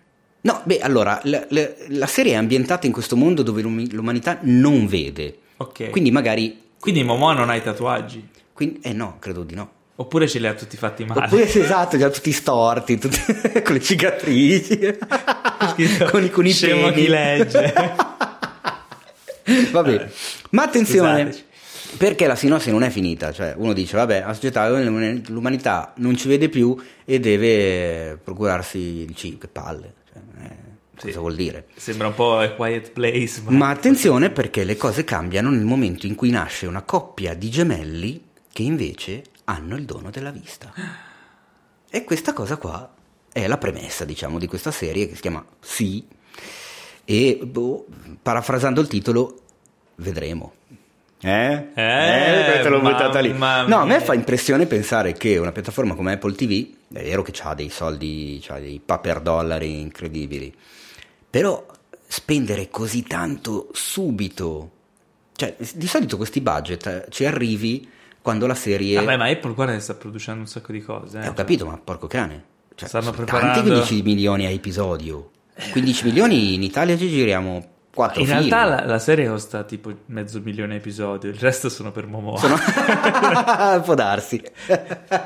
[0.42, 4.38] No, beh, allora, la, la- la serie è ambientata in questo mondo dove l'um- l'umanità
[4.42, 5.38] non vede.
[5.56, 6.60] ok Quindi magari...
[6.82, 9.70] quindi Momoa non ha i tatuaggi quindi- eh no, credo di no.
[9.96, 13.80] oppure ce li ha tutti fatti male Oppure esatto, già tutti storti, tutti- con le
[13.80, 14.78] cicatrici,
[16.10, 16.94] con, i- con i Scemo peni.
[16.94, 17.72] chi legge
[19.72, 20.08] Vabbè,
[20.50, 21.44] ma attenzione, scusateci.
[21.96, 26.28] perché la sinossi non è finita, cioè uno dice, vabbè, la società, l'umanità non ci
[26.28, 30.61] vede più e deve procurarsi il cibo, che palle, cioè, eh,
[31.02, 31.08] Sì.
[31.08, 31.66] cosa vuol dire?
[31.74, 36.06] sembra un po' a quiet place ma, Ma attenzione perché le cose cambiano nel momento
[36.06, 40.72] in cui nasce una coppia di gemelli che invece hanno il dono della vista.
[41.90, 42.90] E questa cosa qua
[43.32, 46.06] è la premessa, diciamo, di questa serie che si chiama Sì.
[47.04, 47.86] E boh,
[48.22, 49.40] parafrasando il titolo,
[49.96, 50.54] vedremo.
[51.24, 51.68] Eh?
[51.74, 53.32] Eh, te l'ho buttata lì.
[53.32, 57.32] No, a me fa impressione pensare che una piattaforma come Apple TV, è vero che
[57.42, 60.52] ha dei soldi, ha dei paper dollari incredibili,
[61.32, 61.64] però
[62.06, 64.70] spendere così tanto subito,
[65.34, 67.88] cioè di solito questi budget eh, ci arrivi
[68.20, 68.96] quando la serie...
[68.96, 71.24] Vabbè, ma Apple guarda che sta producendo un sacco di cose eh.
[71.24, 72.44] Eh, ho capito, ma porco cane.
[72.74, 75.30] Cioè, Stanno preparando- Tanti 15 milioni a episodio.
[75.70, 78.38] 15 milioni in Italia ci giriamo 4 in film.
[78.38, 82.38] realtà la, la serie costa tipo mezzo milione a episodio il resto sono per Momoa
[82.38, 82.56] Sono...
[83.84, 84.42] Può darsi.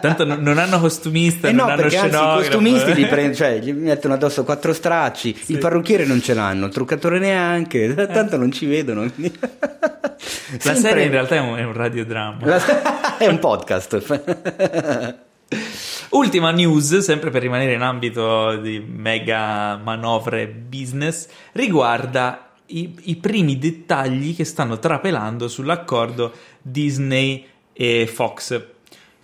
[0.00, 3.06] tanto non, non hanno costumista Eh non no, hanno perché anzi i scenografo costumisti li,
[3.06, 7.94] prendono, cioè, gli mettono addosso quattro stracci, il parrucchiere non ce l'hanno, il truccatore neanche,
[7.94, 9.04] tanto non ci vedono.
[9.04, 9.10] la
[10.58, 14.34] Sempre- serie in realtà è un, è un radiodramma La- è un podcast.
[16.10, 23.58] Ultima news, sempre per rimanere in ambito di mega manovre business, riguarda i, i primi
[23.58, 28.62] dettagli che stanno trapelando sull'accordo Disney e Fox.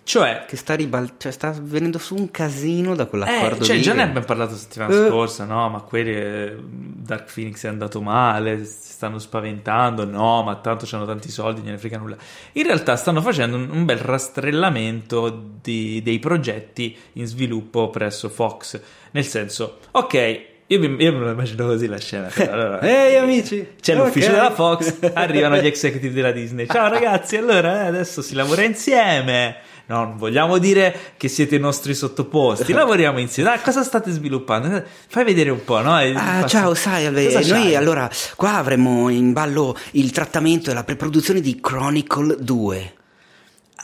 [0.05, 3.81] Cioè, che sta, ribal- cioè, sta venendo su un casino da eh, quell'accordo cioè lì.
[3.81, 5.07] già ne abbiamo parlato settimana Eh.
[5.07, 5.69] scorsa, no?
[5.69, 11.05] Ma quelli eh, Dark Phoenix è andato male, si stanno spaventando, no, ma tanto c'hanno
[11.05, 12.17] tanti soldi, non ne frega nulla.
[12.51, 18.81] In realtà stanno facendo un, un bel rastrellamento di- dei progetti in sviluppo presso Fox.
[19.11, 22.29] Nel senso, ok, io, mi- io me lo immagino così la scena.
[22.33, 23.67] però, allora- Ehi amici!
[23.81, 24.33] c'è l'ufficio Ok.
[24.33, 26.67] della Fox, arrivano gli executive della Disney.
[26.67, 29.57] Ciao ragazzi, allora eh, adesso si lavora insieme.
[29.85, 33.49] No, non vogliamo dire che siete i nostri sottoposti, lavoriamo insieme.
[33.51, 34.81] Ah, cosa state sviluppando?
[35.09, 35.93] Fai vedere un po', no?
[35.95, 37.75] Ah, ciao, sai, noi c'hai?
[37.75, 42.93] allora qua avremo in ballo il trattamento e la preproduzione di Chronicle 2.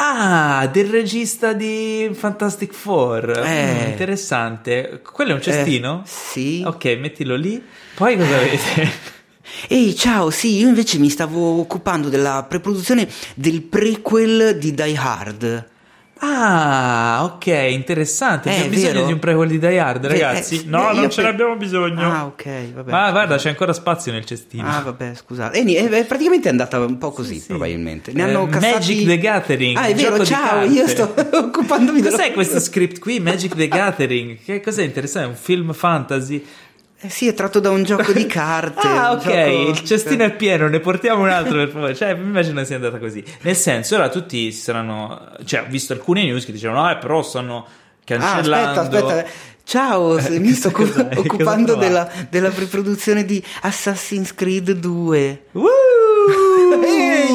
[0.02, 3.44] Ah, del regista di Fantastic Four.
[3.46, 3.88] Eh.
[3.88, 5.02] Mm, interessante.
[5.04, 6.04] Quello è un cestino?
[6.06, 6.64] Eh, sì.
[6.66, 7.62] Ok, mettilo lì.
[7.96, 8.92] Poi cosa avete?
[9.68, 15.68] Ehi, ciao, sì, io invece mi stavo occupando della preproduzione del prequel di Die Hard.
[16.22, 18.50] Ah, ok, interessante.
[18.50, 19.06] Eh, Abbiamo è bisogno vero?
[19.06, 20.56] di un prequel di Die Hard, Beh, ragazzi.
[20.60, 22.12] eh, no, eh, non ce pe- l'abbiamo bisogno.
[22.12, 22.92] Ah, ok, vabbè.
[22.92, 24.68] Ma guarda, c'è ancora spazio nel cestino.
[24.68, 25.58] Ah, vabbè, scusate.
[25.60, 27.48] E ni- eh, praticamente è andata un po' così, Sì, sì.
[27.48, 28.12] probabilmente.
[28.12, 28.74] Ne Eh, hanno cassati...
[28.74, 29.78] Magic the Gathering.
[29.78, 32.16] Ah, è vero, ciao, io sto occupandomi della...
[32.18, 33.20] Cos'è questo script qui?
[33.20, 34.38] Magic the Gathering.
[34.44, 35.28] Che cos'è interessante?
[35.28, 36.46] È un film fantasy.
[37.02, 38.86] Eh sì, è tratto da un gioco di carte.
[38.88, 41.96] ah, ok, gioco- il cestino è pieno, ne portiamo un altro per favore.
[41.96, 43.24] Cioè, immagino sia andata così.
[43.42, 45.32] Nel senso, ora tutti si saranno.
[45.46, 48.80] Cioè, ho visto alcune news che dicevano, eh, però stanno Ah, cancellando.
[48.82, 49.30] aspetta, aspetta.
[49.64, 55.44] Ciao, Eh, mi sto occupando della, della preproduzione di Assassin's Creed 2.
[55.52, 55.68] Woo!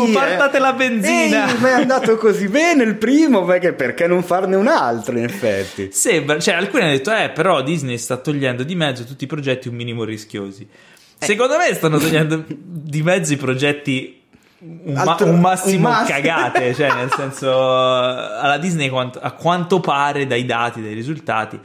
[0.07, 0.61] Ehi, partate eh.
[0.61, 1.49] la benzina!
[1.49, 5.25] Ehi, ma è andato così bene il primo, perché, perché non farne un altro in
[5.25, 5.91] effetti?
[5.93, 9.69] Sembra, cioè, alcuni hanno detto, eh, però Disney sta togliendo di mezzo tutti i progetti
[9.69, 10.63] un minimo rischiosi.
[11.19, 11.25] Eh.
[11.25, 14.21] Secondo me stanno togliendo di mezzo i progetti
[14.59, 19.81] un, ma- Altro- un massimo un cagate, cioè nel senso alla Disney quanto- a quanto
[19.81, 21.61] pare dai dati, dai risultati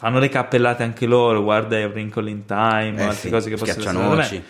[0.00, 4.18] fanno le cappellate anche loro, guarda Wrinkle in Time, Eh altre sì, cose che possono
[4.18, 4.42] essere.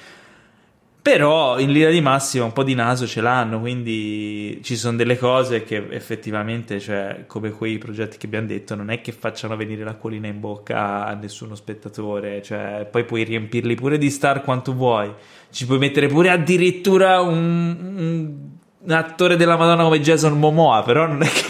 [1.03, 5.17] Però in linea di massima un po' di naso ce l'hanno, quindi ci sono delle
[5.17, 9.83] cose che effettivamente, cioè, come quei progetti che abbiamo detto, non è che facciano venire
[9.85, 15.11] l'acquolina in bocca a nessuno spettatore, cioè, poi puoi riempirli pure di star quanto vuoi,
[15.51, 18.49] ci puoi mettere pure addirittura un, un-
[18.83, 21.45] un attore della Madonna come Jason Momoa, però non è che...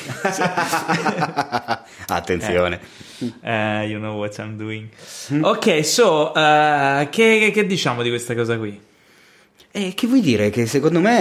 [2.13, 2.81] Attenzione.
[3.43, 4.89] Eh, you know what I'm doing.
[5.41, 8.89] Ok, so, eh, che, che diciamo di questa cosa qui?
[9.73, 10.51] E che vuoi dire?
[10.51, 11.21] Che secondo me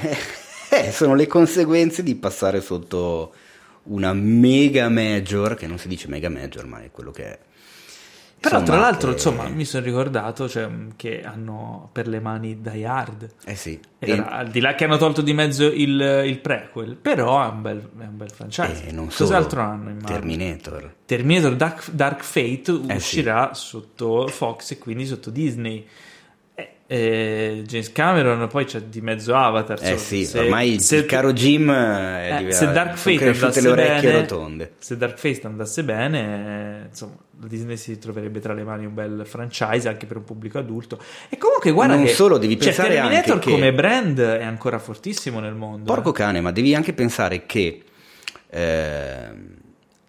[0.00, 0.16] eh,
[0.70, 3.32] eh, sono le conseguenze di passare sotto
[3.84, 7.38] una mega major, che non si dice mega major, ma è quello che è.
[8.40, 12.60] Però Insomma, tra l'altro, che- insomma, mi sono ricordato cioè, che hanno per le mani
[12.62, 13.28] Die Hard.
[13.44, 13.78] Eh sì.
[13.98, 17.60] Era- al di là che hanno tolto di mezzo il, il prequel, però è un
[17.60, 18.84] bel, è un bel franchise.
[18.84, 19.10] E Eh, non.
[19.14, 20.06] Cos'altro hanno in mano?
[20.06, 20.94] Terminator.
[21.04, 25.86] Terminator Dark, Dark Fate Eh, uscirà sotto Fox e quindi sotto Disney.
[26.92, 29.78] Eh, eh, James Cameron poi c'è di mezzo Avatar.
[29.80, 33.60] Eh sì, se- ormai se- il caro Jim è eh, diventato- se Dark Fate andasse
[33.60, 34.72] le orecchie bene, rotonde.
[34.78, 38.94] se Dark Fate andasse bene, eh, insomma, la Disney si troverebbe tra le mani un
[38.94, 40.98] bel franchise anche per un pubblico adulto.
[41.28, 44.42] E comunque, guarda Non che solo, devi cioè, pensare Terminator anche che- come brand è
[44.42, 45.84] ancora fortissimo nel mondo.
[45.84, 46.14] Porco eh.
[46.14, 47.82] cane, ma devi anche pensare che
[48.50, 49.54] ehm,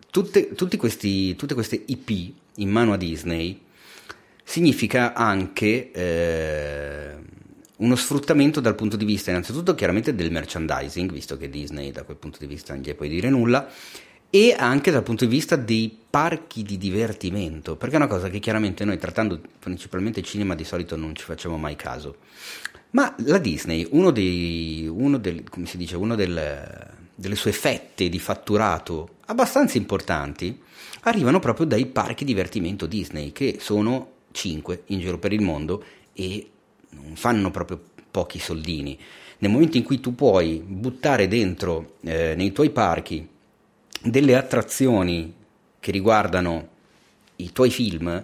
[0.09, 3.61] tutte, tutti questi- tutte queste IP in mano a Disney
[4.43, 7.23] significa anche ehm,
[7.77, 12.17] uno sfruttamento dal punto di vista innanzitutto chiaramente del merchandising, visto che Disney da quel
[12.17, 13.67] punto di vista non gli puoi dire nulla,
[14.29, 18.39] e anche dal punto di vista dei parchi di divertimento, perché è una cosa che
[18.39, 22.17] chiaramente noi trattando principalmente cinema di solito non ci facciamo mai caso.
[22.91, 29.15] Ma la Disney, uno dei, uno del, dice, uno del- delle sue fette di fatturato
[29.25, 30.59] abbastanza importanti
[31.01, 36.49] arrivano proprio dai parchi divertimento Disney, che sono 5 in giro per il mondo e
[36.91, 38.97] non fanno proprio pochi soldini.
[39.39, 43.27] Nel momento in cui tu puoi buttare dentro eh, nei tuoi parchi
[44.03, 45.33] delle attrazioni
[45.79, 46.67] che riguardano
[47.37, 48.23] i tuoi film,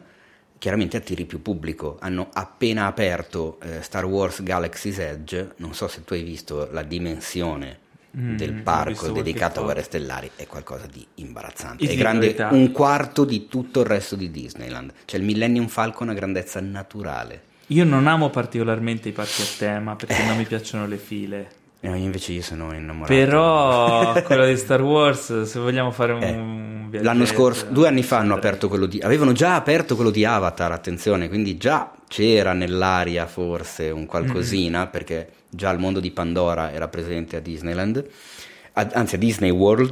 [0.59, 1.97] chiaramente attiri più pubblico.
[1.99, 6.83] Hanno appena aperto eh, Star Wars Galaxy's Edge, non so se tu hai visto la
[6.83, 7.85] dimensione
[8.19, 9.63] Mm, del visto parco dedicato a.
[9.63, 11.83] Guerre Stellari, è qualcosa di imbarazzante.
[11.85, 14.91] E È grande un quarto di tutto il resto di Disneyland.
[15.05, 17.41] Cioè il Millennium Falcon ha grandezza naturale.
[17.67, 21.51] Io non amo particolarmente i parchi a tema perché non mi piacciono le file.
[21.79, 23.13] E invece io sono innamorato.
[23.13, 27.87] Però quello di Star Wars, se vogliamo fare un, Eh, un viaggetto, L'anno scorso, due
[27.87, 28.99] anni fa hanno aperto quello di.
[28.99, 34.89] Avevano già aperto quello di Avatar, attenzione, quindi già c'era nell'aria forse un qualcosina, Mm.
[34.89, 38.05] perché già il mondo di Pandora era presente a Disneyland,
[38.73, 39.91] a- anzi a Disney World.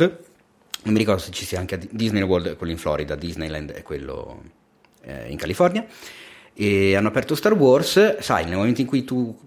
[0.83, 3.15] Non mi ricordo se ci sia anche a Di- Disney World, è quello in Florida,
[3.15, 4.43] Disneyland è quello
[5.01, 5.85] eh, in California.
[6.53, 9.37] E hanno aperto Star Wars, sai, nel momento in cui tu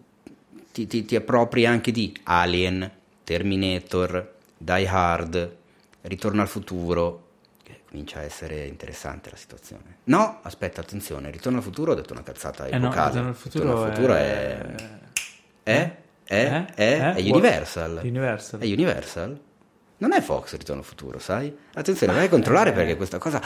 [0.73, 2.91] ti, ti- ti appropri anche di Alien,
[3.25, 5.57] Terminator, Die Hard,
[6.03, 7.27] Ritorno al futuro,
[7.63, 9.99] che comincia a essere interessante la situazione.
[10.05, 13.09] No, aspetta, attenzione, Ritorno al futuro ho detto una cazzata Eh no, epocale.
[13.11, 14.59] Ritorno al futuro, Ritorno al futuro è...
[14.59, 14.99] è...
[15.69, 15.97] È?
[16.25, 16.35] È?
[16.35, 16.75] Eh?
[16.75, 16.99] È?
[17.15, 17.31] È Eh?
[17.31, 18.01] Universal.
[18.03, 18.61] Universal.
[18.61, 19.41] È Universal?
[20.01, 21.53] Non è Fox Ritorno futuro, sai?
[21.75, 22.73] Attenzione, vai a controllare Eh.
[22.73, 23.41] perché questa cosa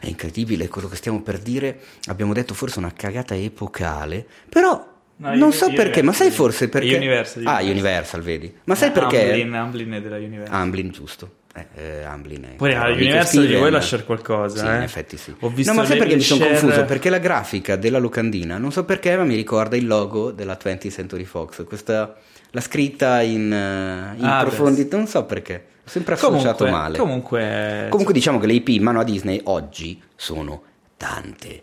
[0.00, 1.80] è incredibile, quello che stiamo per dire.
[2.08, 6.68] Abbiamo detto forse una cagata epocale, però No, non Uni- so perché, ma sai forse
[6.68, 6.94] perché...
[6.94, 8.20] Universal, Ah, Universal.
[8.20, 8.54] Vedi.
[8.64, 9.22] Ma sai Eh, perché...
[9.30, 10.54] Amblin, Amblin è della Universal.
[10.54, 11.30] Amblin, giusto.
[11.56, 12.54] Eh, eh, Amblin.
[12.56, 13.56] Poi gli Steven.
[13.58, 14.76] vuoi lasciare qualcosa, Sì, eh?
[14.76, 15.34] in effetti sì.
[15.40, 16.84] Ho visto no, ma sai perché mi sono confuso?
[16.84, 20.90] Perché la grafica della locandina, non so perché, ma mi ricorda il logo della 20th
[20.90, 21.64] Century Fox.
[21.64, 22.14] Questa,
[22.50, 25.64] la scritta in, eh, in Ah, profondità, non so perché.
[25.86, 26.98] Ho sempre associato Comunque, male.
[26.98, 30.62] comunque, Comunque diciamo che le IP in mano a Disney oggi sono
[30.96, 31.62] tante.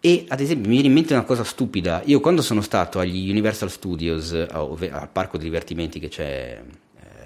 [0.00, 2.02] E ad esempio mi viene in mente una cosa stupida.
[2.04, 6.62] Io quando sono stato agli Universal Studios, al parco di divertimenti che c'è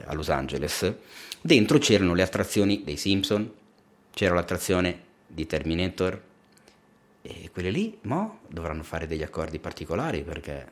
[0.07, 0.94] a Los Angeles,
[1.40, 3.50] dentro c'erano le attrazioni dei Simpson,
[4.12, 6.20] c'era l'attrazione di Terminator
[7.22, 10.66] e quelle lì mo dovranno fare degli accordi particolari perché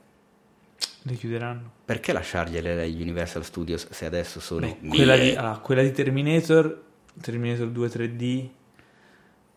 [1.03, 1.71] Le chiuderanno.
[1.85, 6.83] perché lasciargliele agli Universal Studios se adesso sono Beh, quella, di, allora, quella di Terminator,
[7.21, 8.49] Terminator 2 3D,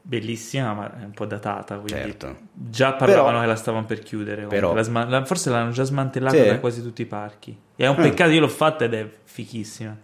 [0.01, 1.76] bellissima, ma è un po' datata.
[1.76, 2.38] Quindi Certo.
[2.53, 4.47] Già parlavano Però- che la stavano per chiudere.
[4.47, 6.47] però- La sma- la- forse l'hanno già smantellata Sì.
[6.49, 7.57] da quasi tutti i parchi.
[7.76, 8.01] È un Ah.
[8.01, 9.97] peccato, io l'ho fatta ed è fichissima.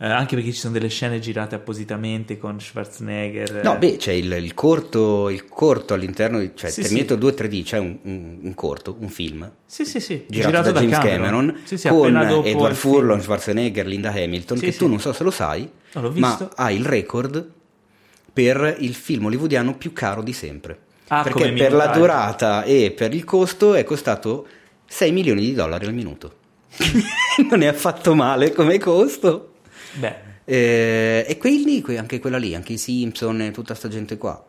[0.00, 3.62] Eh, anche perché ci sono delle scene girate appositamente con Schwarzenegger.
[3.64, 7.64] No, beh, c'è il, il corto, il corto all'interno, di- cioè Sì, Terminator 2 3D,
[7.64, 10.24] c'è un, un- un corto, un film Sì, sì, sì.
[10.28, 12.74] girato, da James Cameron, Sì, sì, con Edward.
[12.76, 14.78] Furlong, Schwarzenegger, Linda Hamilton, Sì, che sì.
[14.78, 17.50] tu non so se lo sai, No, ma ha il record
[18.32, 20.78] per il film hollywoodiano più caro di sempre.
[21.08, 24.46] Ah, Perché per la durata e per il costo è costato
[24.86, 26.34] 6 milioni di dollari al minuto.
[27.50, 29.54] non è affatto male come costo.
[29.94, 34.16] Beh, Eh, e quelli, que- anche quella lì, anche i Simpson e tutta sta gente
[34.16, 34.42] qua.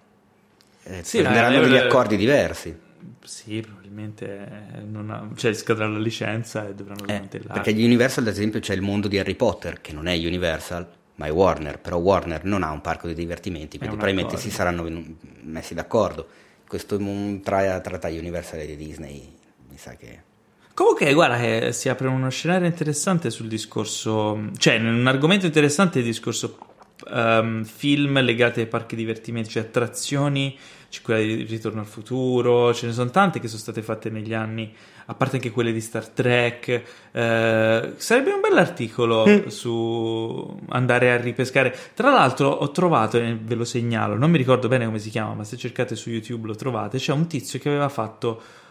[0.83, 2.77] Eh, Sì, prenderanno ma- degli eh, accordi diversi.
[3.23, 4.25] sì, probabilmente
[4.75, 8.59] eh, non ha- cioè, scadrà la licenza e dovranno Eh, perché gli Universal, ad esempio,
[8.59, 11.79] c'è il mondo di Harry Potter, che non è Universal, ma è Warner.
[11.79, 14.49] Però Warner non ha un parco di divertimenti, quindi probabilmente accordo.
[14.49, 15.05] si saranno
[15.41, 16.27] messi d'accordo.
[16.65, 16.97] Questo
[17.43, 19.35] tra, tra tra Universal e Disney,
[19.69, 20.27] mi sa che.
[20.79, 26.05] Comunque, guarda che si apre uno scenario interessante sul discorso, cioè un argomento interessante il
[26.05, 26.57] discorso
[27.05, 30.57] ehm, film legati ai parchi divertimenti, cioè attrazioni,
[30.89, 34.33] c'è quella di Ritorno al futuro, ce ne sono tante che sono state fatte negli
[34.33, 34.73] anni,
[35.07, 36.69] a parte anche quelle di Star Trek.
[37.11, 41.75] eh, sarebbe un bell'articolo su andare a ripescare.
[41.93, 45.43] Tra l'altro ho trovato, ve lo segnalo, non mi ricordo bene come si chiama, ma
[45.43, 48.67] se cercate su YouTube lo trovate, c'è un tizio che aveva fatto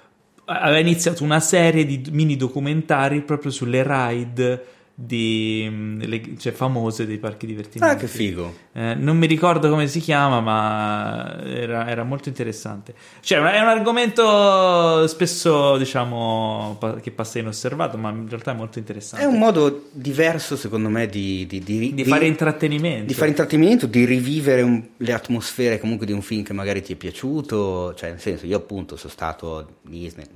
[0.49, 4.65] aveva iniziato una serie di mini documentari proprio sulle ride
[5.01, 7.95] di, mh, le- cioè, famose dei parchi divertimenti.
[7.95, 8.53] Ah, che figo!
[8.73, 12.95] Eh, non mi ricordo come si chiama, ma era, era molto interessante.
[13.21, 19.25] Cioè, è un argomento spesso, diciamo, che passa inosservato, ma in realtà è molto interessante.
[19.25, 23.05] È un modo diverso, secondo me, di, di, di- di fare intrattenimento.
[23.07, 26.95] di fare intrattenimento, di rivivere un- le atmosfere comunque di un film che magari ti
[26.95, 27.95] è piaciuto.
[27.95, 30.27] Cioè, nel senso, io appunto sono stato a Disney.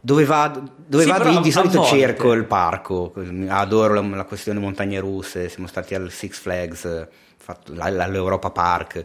[0.00, 3.12] Dove vado, dove Sì, vado io di solito volte- cerco il parco,
[3.48, 9.04] adoro la, la questione montagne russe, siamo stati al Six Flags, fatto, all'Europa Park.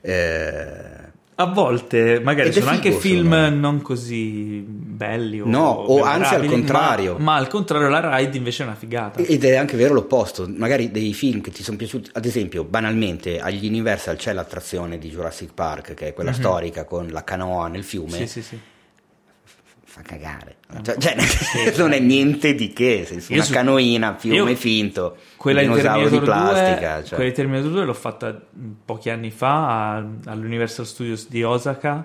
[0.00, 3.50] eh, A volte magari sono anche figo, film secondo me.
[3.50, 7.12] non così belli o, No, o anzi al contrario.
[7.14, 9.20] Ma, ma al contrario la ride invece è una figata.
[9.20, 13.38] Ed è anche vero l'opposto, magari dei film che ti sono piaciuti, ad esempio, banalmente
[13.38, 16.36] agli Universal c'è l'attrazione di Jurassic Park, che è quella Mhm.
[16.36, 18.58] storica con la canoa nel fiume, Sì, sì, sì.
[19.96, 20.56] Fa cagare.
[20.74, 24.16] un Cioè, cioè, Sì, non è niente di che, nel senso, Io una su- canoina,
[24.16, 27.02] fiume io- finto, Quella di dinosauro Terminator di 2, plastica.
[27.04, 27.14] cioè.
[27.14, 32.04] quella di Terminator 2 l'ho fatta mm, pochi anni fa a- all'Universal Studios di Osaka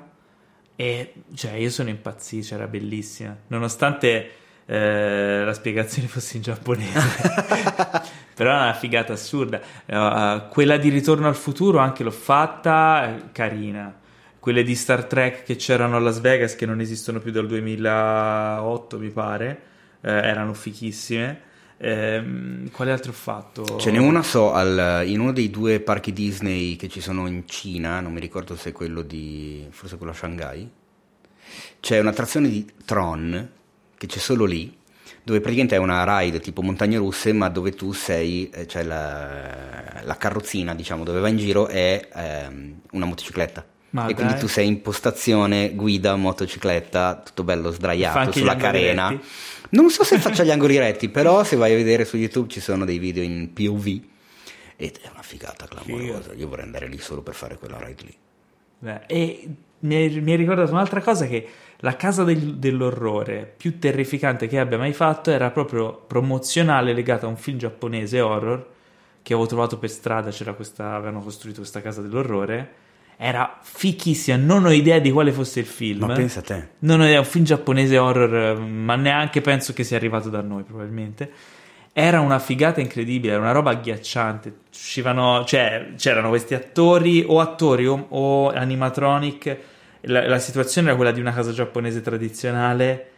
[0.76, 4.32] e cioè io sono impazzito, cioè, era bellissima, nonostante
[4.66, 7.00] eh, la spiegazione fosse in giapponese.
[8.34, 9.60] Però è una figata assurda.
[9.86, 13.94] Eh, quella di Ritorno al futuro anche l'ho fatta, carina.
[14.42, 18.98] Quelle di Star Trek che c'erano a Las Vegas, che non esistono più dal 2008,
[18.98, 19.62] mi pare,
[20.02, 21.42] eh, erano fichissime.
[21.78, 23.78] Ehm, quale altro ho fatto?
[23.78, 27.48] Ce n'è una, so, al- in uno dei due parchi Disney che ci sono in
[27.48, 30.68] Cina, non mi ricordo se è quello di, forse quello a Shanghai,
[31.80, 33.48] c'è un'attrazione di Tron,
[33.96, 34.76] che c'è solo lì,
[35.24, 40.02] dove praticamente è una ride tipo montagne russe, ma dove tu sei, eh, cioè la,
[40.04, 43.64] la carrozzina, diciamo, dove va in giro è ehm, una motocicletta.
[43.92, 44.42] Ma e quindi dai.
[44.42, 49.10] tu sei in postazione, guida, motocicletta, tutto bello sdraiato sulla carena.
[49.10, 49.26] retti?
[49.72, 52.60] Non so se faccia gli angoli retti, però se vai a vedere su YouTube ci
[52.60, 53.86] sono dei video in POV
[54.78, 56.34] ed è una figata clamorosa.
[56.34, 58.16] Io vorrei andare lì solo per fare quella ride lì.
[58.80, 59.48] Beh, e
[59.80, 64.94] mi hai ricordato un'altra cosa che la casa del- dell'orrore più terrificante che abbia mai
[64.94, 68.68] fatto era proprio promozionale legata a un film giapponese horror
[69.24, 72.74] che avevo trovato per strada, c'era questa, avevano costruito questa casa dell'orrore.
[73.24, 76.08] Era fichissima, non ho idea di quale fosse il film.
[76.08, 76.68] Ma pensa a te.
[76.80, 80.42] Non ho idea, è un film giapponese horror, ma neanche penso che sia arrivato da
[80.42, 81.32] noi, probabilmente.
[81.94, 84.52] Era una figata incredibile, era una roba agghiacciante.
[84.72, 89.58] Uscivano, cioè, c'erano questi attori, o attori o, o animatronic.
[90.02, 93.11] La, la situazione era quella di una casa giapponese tradizionale.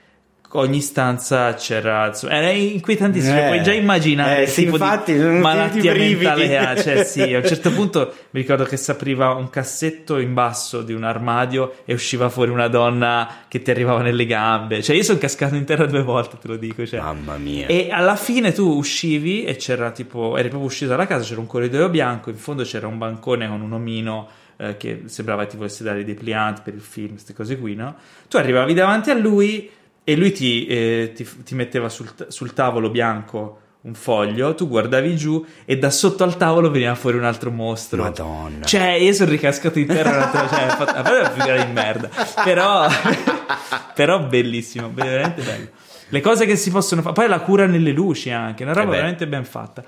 [0.56, 3.38] Ogni stanza c'era, insomma, era inquietantissimo.
[3.38, 6.76] Eh, puoi già immaginare eh, sì, infatti, malattia mentale che ha.
[6.76, 10.82] Cioè, sì, a un certo punto mi ricordo che si apriva un cassetto in basso
[10.82, 14.84] di un armadio e usciva fuori una donna che ti arrivava nelle gambe.
[14.84, 16.86] Cioè, io sono cascato in terra due volte, te lo dico.
[16.86, 17.00] Cioè.
[17.00, 17.68] Mamma mia.
[17.68, 21.48] E alla fine tu uscivi e c'era tipo, eri proprio uscito dalla casa, c'era un
[21.48, 24.28] corridoio bianco, in fondo c'era un bancone con un omino
[24.58, 27.96] eh, che sembrava ti volesse dare dei pliant per il film, queste cose qui, no?
[28.28, 29.70] Tu arrivavi davanti a lui
[30.04, 35.16] e lui ti, eh, ti, ti metteva sul, sul tavolo bianco un foglio, tu guardavi
[35.18, 38.04] giù e da sotto al tavolo veniva fuori un altro mostro.
[38.04, 38.66] Madonna.
[38.66, 42.10] Cioè, io sono ricascato in terra, un altro, cioè, fatto, a una figura di merda.
[42.44, 42.88] Però,
[43.94, 45.68] però bellissimo, veramente bello.
[46.10, 48.92] Le cose che si possono fare, poi la cura nelle luci anche, una roba Eh
[48.92, 49.84] veramente ben fatta.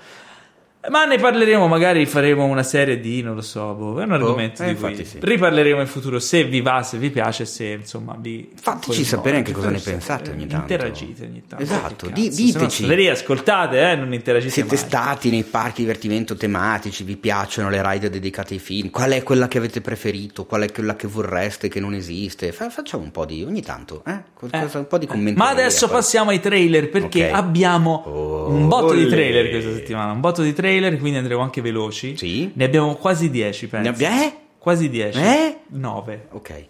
[0.90, 4.62] Ma ne parleremo, magari faremo una serie di, non lo so, boh, è un argomento
[4.62, 5.18] eh, di cui sì.
[5.20, 8.50] riparleremo in futuro se vi va, se vi piace, se insomma vi...
[8.60, 10.72] Fateci sapere anche cosa ne pensate ogni tanto.
[10.72, 11.64] Interagite ogni tanto.
[11.64, 12.82] Esatto, di- diteci.
[12.82, 14.84] state lì, ascoltate, eh, non interagite Siete mai.
[14.84, 18.90] stati nei parchi divertimento tematici, vi piacciono le ride dedicate ai film?
[18.90, 20.44] Qual è quella che avete preferito?
[20.44, 22.52] Qual è quella che vorreste che non esiste?
[22.52, 24.22] Fa- facciamo un po' di ogni tanto, eh?
[24.34, 25.08] Qualcosa- Eh, un po' di eh.
[25.08, 25.38] commenti.
[25.38, 27.34] Ma adesso passiamo ai trailer perché Ok.
[27.34, 29.10] abbiamo Oh, un botto di olè.
[29.10, 30.12] trailer questa settimana.
[30.12, 32.16] Un botto di trailer, quindi andremo anche veloci.
[32.16, 32.50] Sì.
[32.54, 33.88] Ne abbiamo quasi 10, penso.
[33.88, 34.32] Ne abbia- eh?
[34.58, 35.18] Quasi 10.
[35.18, 35.56] Eh?
[35.68, 36.28] 9.
[36.32, 36.64] Ok.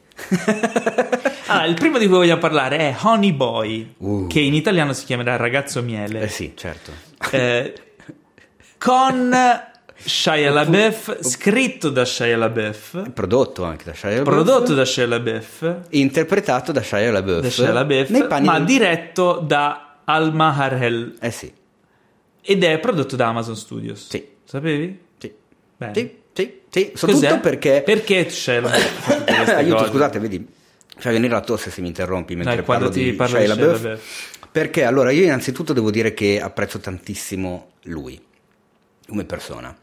[1.46, 4.26] Allora, il primo di cui vogliamo parlare è Honey Boy, Uh.
[4.26, 6.20] che in italiano si chiamerà Ragazzo Miele.
[6.22, 6.90] Eh sì, certo.
[7.30, 7.72] Eh,
[8.78, 9.34] con
[9.98, 14.28] Shia LaBeouf, scritto da Shia LaBeouf, Prodotto anche da Shia LaBeouf.
[14.28, 17.42] prodotto da Shia LaBeouf, Interpretato da Shia LaBeouf.
[17.42, 21.50] da Shia LaBeouf Nei panni ma del- diretto da Alma Harhel Eh sì,
[22.46, 24.08] ed è prodotto da Amazon Studios.
[24.08, 24.24] Sì.
[24.44, 24.98] Sapevi?
[25.18, 25.32] sì.
[25.76, 25.92] Bene.
[25.94, 26.92] Sì, sì, sì.
[26.94, 27.40] Soprattutto Cos'è?
[27.40, 27.82] perché...
[27.84, 29.88] Perché tutte queste Aiuto, cose?
[29.90, 30.46] scusate, vedi,
[30.96, 33.48] fa venire la tosse se mi interrompi mentre Dai, parlo ti di parlo Shia.
[33.48, 34.38] LaBeouf.
[34.50, 38.18] Perché allora io innanzitutto devo dire che apprezzo tantissimo lui
[39.06, 39.76] come persona.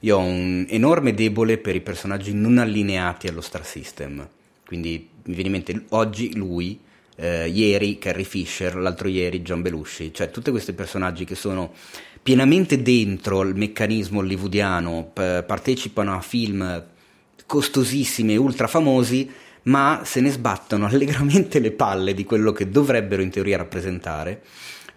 [0.00, 4.26] Io ho un enorme debole per i personaggi non allineati allo star system.
[4.64, 6.78] Quindi mi viene in mente oggi lui,
[7.16, 11.72] eh, ieri Carrie Fisher, l'altro ieri John Belushi, cioè tutti questi personaggi che sono
[12.22, 16.84] pienamente dentro il meccanismo hollywoodiano, p- partecipano a film
[17.46, 19.30] costosissimi e ultra famosi,
[19.62, 24.42] ma se ne sbattono allegramente le palle di quello che dovrebbero in teoria rappresentare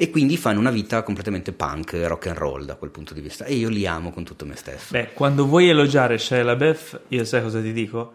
[0.01, 3.43] e quindi fanno una vita completamente punk, rock and roll da quel punto di vista
[3.43, 4.87] e io li amo con tutto me stesso.
[4.91, 8.13] Beh, quando vuoi elogiare Shia LaBeouf, io sai cosa ti dico?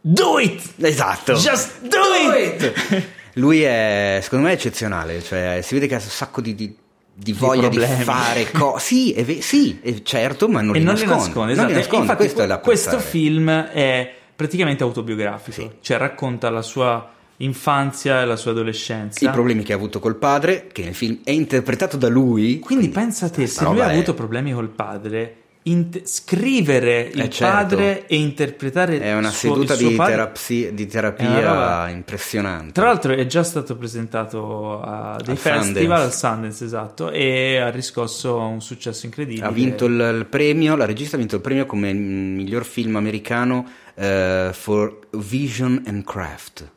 [0.00, 0.74] Do it!
[0.78, 1.34] Esatto.
[1.34, 3.14] Just do it!
[3.38, 6.76] Lui è, secondo me, eccezionale, cioè si vede che ha un sacco di, di-
[7.18, 8.02] di voglia di problemi.
[8.04, 8.84] fare cose.
[8.84, 11.14] Sì, è sì, è certo, ma non e li non nasconde.
[11.14, 11.68] li nasconde, Non esatto.
[11.68, 15.70] li nasconde, Infatti, questo è da questo film è praticamente autobiografico, Sì.
[15.80, 19.26] cioè racconta la sua infanzia e la sua adolescenza.
[19.26, 22.58] I problemi che ha avuto col padre, che nel film è interpretato da lui.
[22.58, 25.36] Quindi pensa a te, se lui ha avuto problemi col padre,
[25.68, 27.54] int- scrivere il Eh, certo.
[27.76, 32.72] padre e interpretare È una suo- seduta di, padre- terapsi- di terapia impressionante.
[32.72, 35.92] Tra l'altro è già stato presentato a dei Al festival, Sundance.
[36.04, 39.46] al Sundance esatto, e ha riscosso un successo incredibile.
[39.46, 43.66] ha vinto il, il premio, la regista ha vinto il premio come miglior film americano
[43.94, 46.70] eh, for Vision and Craft.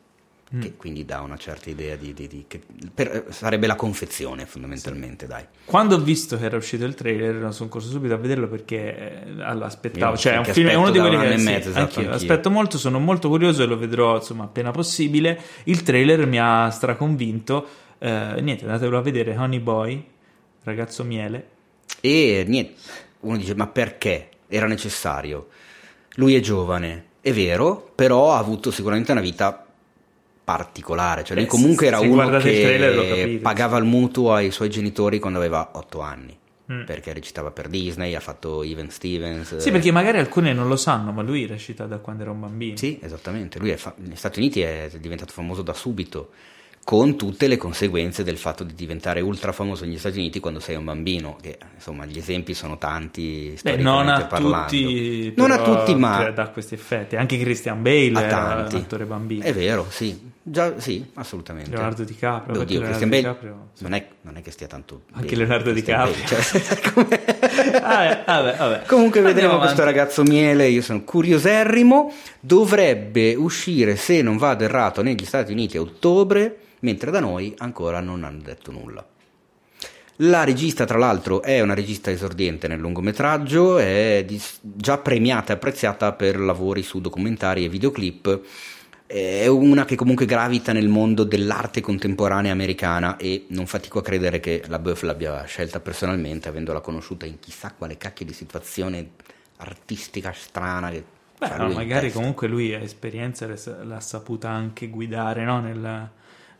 [0.52, 0.60] Mm.
[0.62, 2.60] Che quindi dà una certa idea di, di- di- che
[2.92, 5.44] per- sarebbe la confezione fondamentalmente, dai.
[5.64, 9.42] Quando ho visto che era uscito il trailer, sono corso subito a vederlo perché eh,
[9.42, 10.10] allora, aspettavo.
[10.12, 12.00] Io cioè, è un film, è uno di quelli che sì, e mezzo, esatto, anch'io.
[12.00, 12.14] anch'io.
[12.16, 15.40] aspetto molto, sono molto curioso e lo vedrò insomma appena possibile.
[15.64, 17.66] Il trailer mi ha straconvinto.
[17.98, 19.36] Eh, niente, andatevelo a vedere.
[19.36, 20.04] Honey Boy,
[20.64, 21.46] ragazzo miele.
[22.00, 22.74] E niente,
[23.20, 25.46] uno dice ma perché era necessario?
[26.14, 29.64] Lui è giovane, è vero, però ha avuto sicuramente una vita
[30.50, 35.38] particolare, cioè lui Eh, comunque era uno che pagava il mutuo ai suoi genitori quando
[35.38, 36.36] aveva 8 anni.
[36.72, 36.84] Mm.
[36.84, 39.56] Perché recitava per Disney, ha fatto Even Stevens.
[39.56, 42.40] Sì, eh, perché magari alcuni non lo sanno, ma lui recita da quando era un
[42.40, 42.76] bambino.
[42.76, 43.58] Sì, esattamente.
[43.58, 46.30] Lui è fa- negli Stati Uniti è diventato famoso da subito,
[46.82, 50.76] con tutte le conseguenze del fatto di diventare ultra famoso negli Stati Uniti quando sei
[50.76, 51.36] un bambino.
[51.40, 53.56] Che insomma, gli esempi sono tanti.
[53.62, 54.66] Beh, non a parlando.
[54.66, 57.16] tutti, Non a tutti, ma dà questi effetti.
[57.16, 59.44] Anche Christian Bale a era un attore bambino.
[59.44, 60.28] È vero, sì.
[60.42, 61.70] Già, sì, assolutamente.
[61.70, 62.60] Leonardo DiCaprio.
[62.60, 63.82] Oddio, Leonardo Christian Bale DiCaprio, sì.
[63.82, 65.02] non, è, non è che stia tanto.
[65.12, 66.24] Anche bene, Leonardo Christian DiCaprio.
[66.24, 68.82] Bale, cioè, come- Vabbè, vabbè.
[68.86, 75.24] Comunque vedremo questo ragazzo miele, io sono curioserrimo, dovrebbe uscire se non vado errato negli
[75.24, 79.06] Stati Uniti a ottobre, mentre da noi ancora non hanno detto nulla.
[80.22, 84.26] La regista, tra l'altro, è una regista esordiente nel lungometraggio, è
[84.60, 88.40] già premiata e apprezzata per lavori su documentari e videoclip.
[89.06, 94.40] È una che comunque gravita nel mondo dell'arte contemporanea americana e non fatico a credere
[94.40, 99.12] che la Buff l'abbia scelta personalmente, avendola conosciuta in chissà quale cacchio di situazione
[99.56, 100.90] artistica strana.
[100.90, 101.02] Che
[101.38, 105.60] Beh, no, magari comunque lui ha esperienza e l'ha- saputa anche guidare no?
[105.60, 106.10] Nel-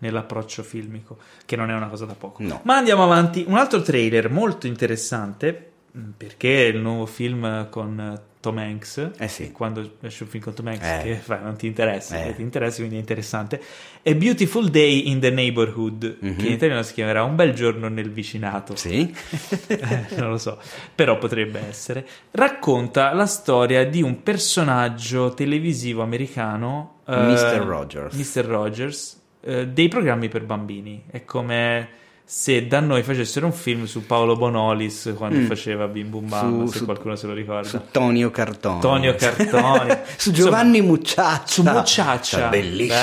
[0.00, 2.42] nell'approccio filmico, che non è una cosa da poco.
[2.42, 2.60] No.
[2.64, 3.44] Ma andiamo avanti.
[3.46, 5.64] Un altro trailer molto interessante
[5.98, 9.50] Mm, perché il nuovo film con Tom Hanks, Eh sì.
[9.50, 11.00] quando esce un film con Tom Hanks Eh.
[11.02, 12.36] che fai, non ti interessa, Eh.
[12.36, 13.60] ti interessa, quindi è interessante.
[14.00, 16.36] E Beautiful Day in the Neighborhood, Mhm.
[16.36, 18.76] che in italiano si chiamerà Un bel giorno nel vicinato.
[18.76, 19.12] Sì?
[19.66, 20.60] Eh, non lo so,
[20.94, 22.06] però potrebbe essere.
[22.30, 27.64] Racconta la storia di un personaggio televisivo americano, eh, Mr.
[27.66, 28.14] Rogers.
[28.14, 28.44] Mr.
[28.44, 31.04] Rogers, eh, dei programmi per bambini.
[31.10, 31.88] È come
[32.30, 35.46] se da noi facessero un film su Paolo Bonolis quando Mm.
[35.46, 37.66] faceva Bim Bum Bam, Su- se su- qualcuno se lo ricorda.
[37.68, 38.80] Su Tonio Cartoni.
[38.80, 39.96] Tonio Cartoni.
[40.16, 41.46] Su Giovanni Mucciaccia.
[41.46, 42.38] su Mucciaccia.
[42.38, 42.94] Cioè, bellissimo.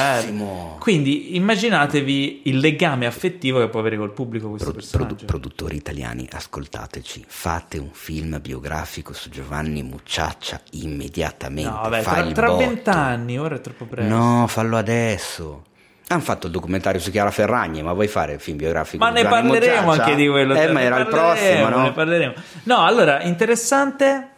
[0.45, 0.75] Bello.
[0.79, 5.07] Quindi immaginatevi il legame affettivo che può avere col pubblico questo Pro- personaggio.
[5.15, 11.69] produ- produttori italiani, ascoltateci, fate un film biografico su Giovanni Mucciaccia immediatamente.
[11.69, 14.13] no, vabbè, fai tra, vent'anni, ora è troppo presto.
[14.15, 15.63] No, fallo adesso.
[16.09, 19.03] Hanno fatto il documentario su Chiara Ferragni, ma vuoi fare il film biografico?
[19.03, 20.03] Ma ne parleremo Mucciaccia?
[20.05, 20.55] anche di quello.
[20.55, 21.81] Eh, ma era il prossimo, no?
[21.83, 22.33] Ne parleremo.
[22.63, 24.29] No, allora, interessante.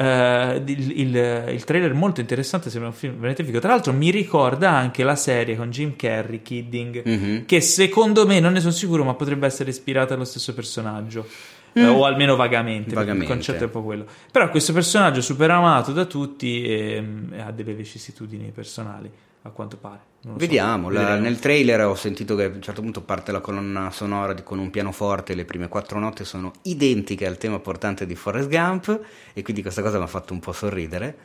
[0.00, 3.58] eh, il, il- il trailer molto interessante, sembra un film figo.
[3.58, 7.44] Tra l'altro, mi ricorda anche la serie con Jim Carrey, Kidding, Mhm.
[7.46, 11.26] che secondo me non ne sono sicuro, ma potrebbe essere ispirata allo stesso personaggio.
[11.74, 13.24] eh, o almeno vagamente, Vagamente.
[13.24, 14.04] il concetto è un po' quello.
[14.32, 19.08] Però questo personaggio super amato da tutti e, e ha delle vicissitudini personali,
[19.42, 20.00] a quanto pare.
[20.22, 23.40] Lo so, Vediamo, la- nel trailer ho sentito che a un certo punto parte la
[23.40, 28.04] colonna sonora di- con un pianoforte, le prime quattro note sono identiche al tema portante
[28.04, 29.00] di Forrest Gump
[29.32, 31.16] e quindi questa cosa mi ha fatto un po' sorridere.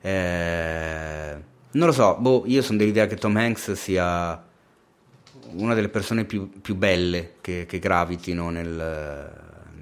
[0.00, 1.36] Eh,
[1.72, 4.42] non lo so, boh, io sono dell'idea che Tom Hanks sia
[5.56, 9.32] una delle persone più, più belle che, che gravitino nel,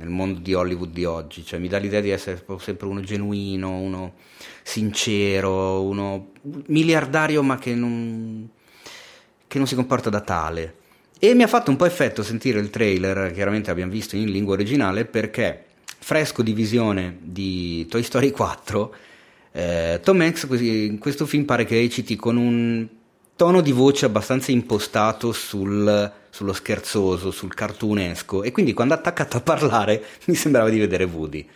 [0.05, 3.79] nel mondo di Hollywood di oggi, cioè mi dà l'idea di essere sempre uno genuino,
[3.79, 4.15] uno
[4.63, 6.33] sincero, uno
[6.67, 8.49] miliardario ma che non,
[9.49, 10.77] che non si comporta da tale.
[11.19, 14.55] E mi ha fatto un po' effetto sentire il trailer, chiaramente l'abbiamo visto in lingua
[14.55, 15.65] originale, perché
[15.99, 18.95] fresco di visione di Toy Story 4,
[19.53, 22.87] eh, Tom Hanks in questo film pare che reciti con un
[23.37, 29.37] tono di voce abbastanza impostato sul- sullo scherzoso, sul cartunesco, e quindi quando ha attaccato
[29.37, 31.47] a parlare mi sembrava di vedere Woody.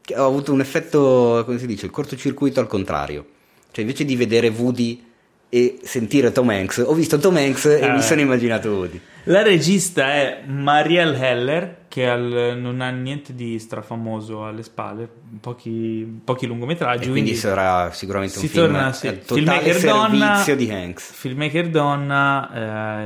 [0.00, 3.26] Che ho avuto un effetto, come si dice, il cortocircuito al contrario.
[3.70, 5.05] Cioè invece di vedere Woody
[5.48, 7.90] e sentire Tom Hanks, ho visto Tom Hanks e Eh.
[7.92, 9.00] mi sono immaginato Woody.
[9.28, 15.08] La regista è Marielle Heller, che al- non ha niente di strafamoso alle spalle,
[15.40, 17.08] pochi, pochi lungometraggi.
[17.08, 21.12] E quindi sarà sicuramente un si film torna sì, filmmaker servizio donna, di Hanks.
[21.12, 22.50] filmmaker donna,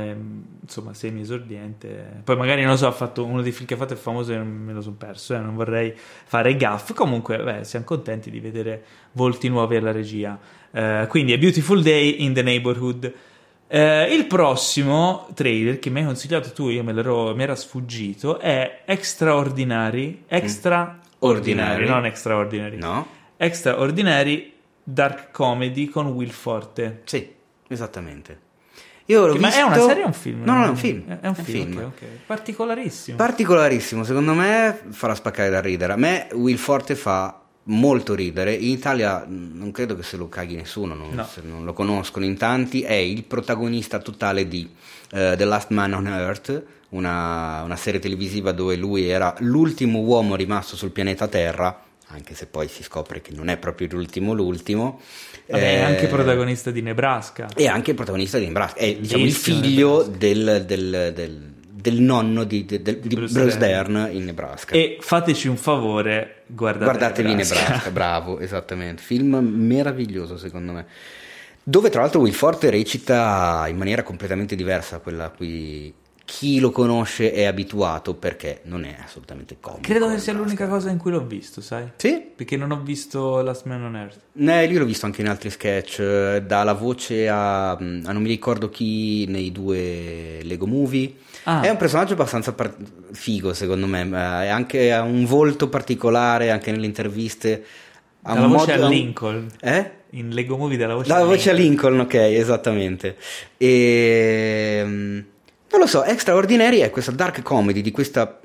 [0.09, 0.15] eh,
[0.61, 2.21] insomma semi esordiente.
[2.23, 4.31] Poi magari non lo so, ha fatto uno dei film che ha fatto è famoso
[4.33, 5.91] e me lo sono perso, eh, non vorrei
[6.25, 6.93] fare gaff.
[6.93, 8.83] Comunque, beh, siamo contenti di vedere
[9.13, 10.37] volti nuovi alla regia.
[10.71, 13.13] Eh, quindi è Beautiful Day in the Neighborhood.
[13.67, 18.39] Eh, il prossimo trailer che mi hai consigliato tu, io me l'ero, mi era sfuggito,
[18.39, 21.87] è Extraordinary, Extraordinary, Ordinary.
[21.87, 23.07] non Extraordinary, No?
[23.37, 24.53] Extraordinary
[24.83, 27.01] Dark Comedy con Will Forte.
[27.05, 27.29] Sì,
[27.67, 28.39] esattamente.
[29.05, 29.65] Io l'ho Ma è visto...
[29.65, 30.43] una serie o un film?
[30.43, 31.03] No, no, è un film.
[31.07, 32.07] È, è un film, ok, ok.
[32.25, 33.17] Particolarissimo.
[33.17, 35.93] Particolarissimo, secondo me farà spaccare da ridere.
[35.93, 38.53] A me Will Forte fa molto ridere.
[38.53, 41.27] In Italia mh, non credo che se lo caghi nessuno, non, No.
[41.43, 42.81] non lo conoscono in tanti.
[42.81, 44.69] È il protagonista totale di
[45.11, 50.35] eh, The Last Man on Earth, una, una serie televisiva dove lui era l'ultimo uomo
[50.35, 51.83] rimasto sul pianeta Terra.
[52.13, 54.99] Anche se poi si scopre che non è proprio l'ultimo, l'ultimo.
[55.47, 57.47] Vabbè, è Eh, anche protagonista di Nebraska.
[57.55, 61.50] e anche protagonista di Nebraska, è diciamo, il figlio del, del- del-
[61.81, 63.93] del nonno di, di- del- di Bruce Bruce, Dern.
[63.93, 64.73] Dern in Nebraska.
[64.75, 67.89] E fateci un favore, guardate Guardatevi Nebraska.
[67.91, 69.01] bravo, esattamente.
[69.01, 70.85] Film meraviglioso secondo me.
[71.63, 76.59] Dove tra l'altro Will Forte recita in maniera completamente diversa da quella a cui chi
[76.59, 79.81] lo conosce è abituato perché non è assolutamente comico.
[79.83, 80.37] Credo che sia Nebraska.
[80.41, 81.91] l'unica cosa in cui l'ho visto, sai?
[81.97, 84.19] Sì, Perché non ho visto Last Man on Earth.
[84.37, 88.21] Eh, io l'ho visto anche in altri sketch, eh, dalla voce a, mm, a non
[88.21, 91.13] mi ricordo chi nei due Lego Movie.
[91.43, 91.61] Ah.
[91.61, 92.75] È un personaggio abbastanza par-
[93.11, 94.01] figo, secondo me.
[94.13, 97.65] ha anche ha un volto particolare, anche nelle interviste.
[98.23, 99.47] Ha Dalla un voce modo- a Lincoln.
[99.59, 99.91] Eh?
[100.11, 103.15] In Lego Movie dalla voce La a voce a Lincoln, ok, esattamente.
[103.57, 105.19] E, mm,
[105.71, 108.39] non lo so, Extraordinary è questa dark comedy di questa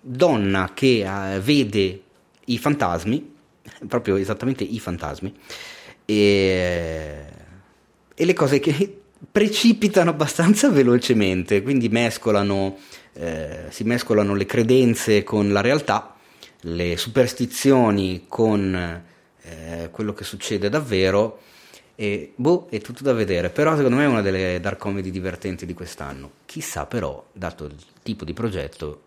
[0.00, 2.00] donna che eh, vede
[2.46, 3.34] i fantasmi,
[3.86, 5.32] proprio esattamente i fantasmi,
[6.06, 7.24] e,
[8.14, 8.99] e le cose che
[9.30, 12.78] precipitano abbastanza velocemente, quindi mescolano,
[13.14, 16.14] eh, si mescolano le credenze con la realtà,
[16.62, 19.02] le superstizioni con
[19.42, 21.40] eh, quello che succede davvero.
[21.94, 23.50] E boh, è tutto da vedere.
[23.50, 26.30] Però secondo me è una delle dark comedy divertenti di quest'anno.
[26.46, 29.02] Chissà però, dato il tipo di progetto,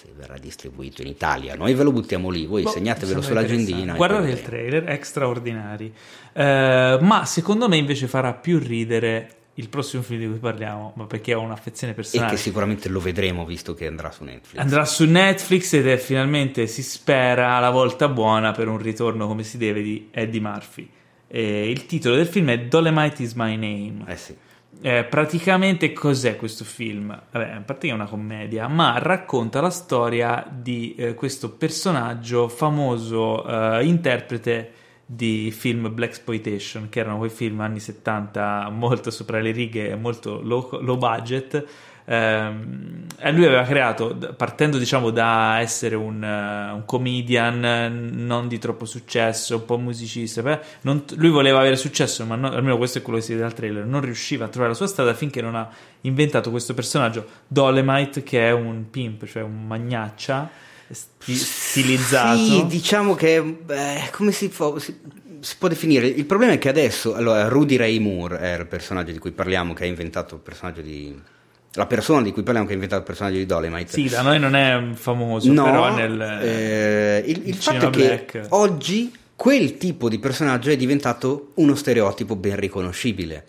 [0.00, 1.54] se verrà distribuito in Italia.
[1.56, 3.94] Noi ve lo buttiamo lì, voi Boh, segnatevelo sull'agendina.
[3.94, 5.92] e Guardate il trailer, extraordinari.
[6.32, 11.06] Eh, ma secondo me invece farà più ridere il prossimo film di cui parliamo, ma
[11.06, 12.30] perché ho un'affezione E personale.
[12.30, 14.60] che sicuramente lo vedremo visto che andrà su Netflix.
[14.60, 19.42] Andrà su Netflix ed è finalmente, si spera, la volta buona per un ritorno come
[19.42, 20.88] si deve di Eddie Murphy.
[21.26, 24.04] E il titolo del film è Dolemite is my name.
[24.06, 24.36] Eh sì.
[24.80, 27.08] Eh, praticamente cos'è questo film?
[27.08, 32.48] Vabbè, a parte che è una commedia, ma racconta la storia di eh, questo personaggio
[32.48, 34.72] famoso eh, interprete
[35.04, 40.40] di film Black Exploitation, che erano quei film anni 70 molto sopra le righe, molto
[40.42, 41.66] low, low budget.
[42.10, 48.58] Ehm, lui aveva creato, partendo diciamo da essere un, eh, un comedian eh, non di
[48.58, 52.98] troppo successo, un po' musicista, beh, non- lui voleva avere successo, ma no- almeno questo
[52.98, 55.42] è quello che si vede dal trailer, non riusciva a trovare la sua strada finché
[55.42, 55.68] non ha
[56.02, 60.48] inventato questo personaggio Dolemite, che è un pimp, cioè un magnaccia
[60.90, 62.38] sti- stilizzato.
[62.38, 64.96] Sì, diciamo che beh, come si può, si,
[65.40, 66.06] si può definire?
[66.06, 69.74] Il problema è che adesso, allora, Rudy Ray Moore è il personaggio di cui parliamo,
[69.74, 71.36] che ha inventato il personaggio di.
[71.74, 73.92] La persona di cui parliamo che ha inventato il personaggio di Dolemite.
[73.92, 78.06] Sì, da noi non è famoso, No, però nel, eh, il, il fatto è che
[78.32, 78.46] black.
[78.50, 83.46] oggi quel tipo di personaggio è diventato uno stereotipo ben riconoscibile,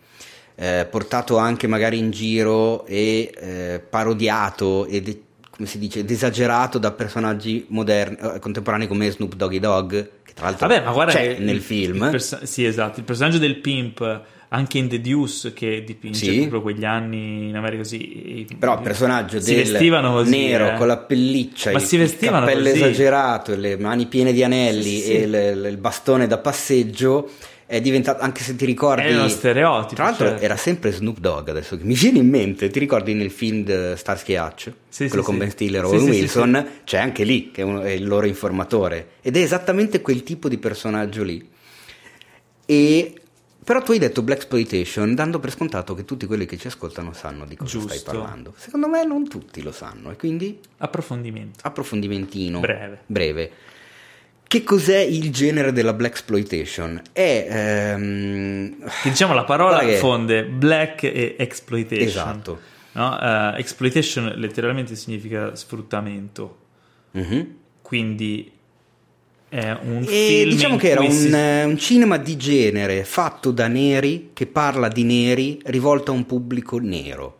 [0.55, 6.91] eh, portato anche magari in giro e eh, parodiato e come si dice, esagerato da
[6.91, 11.35] personaggi moderni, eh, contemporanei come Snoop Doggy Dogg, che tra l'altro Vabbè, ma guarda c'è
[11.35, 12.03] che nel il- film.
[12.03, 12.99] il perso- sì, esatto.
[12.99, 14.21] Il personaggio del pimp,
[14.51, 16.39] anche in The Deuce, che dipinge Sì.
[16.39, 18.47] proprio quegli anni in America così.
[18.57, 20.75] Però il personaggio si del vestivano così, nero eh.
[20.75, 22.81] con la pelliccia, Ma il, si vestivano il cappello così.
[22.81, 27.29] esagerato, le mani piene di anelli Sì, e il, il bastone da passeggio
[27.67, 29.03] è diventato, anche se ti ricordi...
[29.03, 30.43] È uno stereotipo, Tra l'altro certo.
[30.43, 34.35] era sempre Snoop Dogg, adesso che mi viene in mente, ti ricordi nel film Starsky
[34.35, 34.71] Hutch?
[34.89, 35.39] Sì, quello sì, con sì.
[35.41, 39.09] Ben Stiller sì, Wilson, c'è anche lì, che è, uno- è il loro informatore.
[39.21, 41.47] Ed è esattamente quel tipo di personaggio lì.
[42.65, 43.13] E...
[43.69, 47.13] Però tu hai detto Black Exploitation dando per scontato che tutti quelli che ci ascoltano
[47.13, 48.11] sanno di cosa stai Giusto.
[48.11, 48.53] parlando.
[48.57, 51.59] Secondo me non tutti lo sanno e quindi Approfondimento.
[51.61, 53.01] approfondimentino Breve.
[53.05, 53.51] breve.
[54.47, 56.99] Che cos'è il genere della Black Exploitation?
[57.11, 62.07] È ehm, diciamo la parola che- fonde black e exploitation.
[62.07, 62.59] Esatto.
[62.93, 63.19] No?
[63.21, 66.57] Eh, exploitation letteralmente significa sfruttamento.
[67.11, 67.55] Mhm.
[67.83, 68.51] Quindi
[69.49, 73.67] è un E diciamo che era un, si- eh, un cinema di genere fatto da
[73.67, 77.37] neri che parla di neri rivolto a un pubblico nero.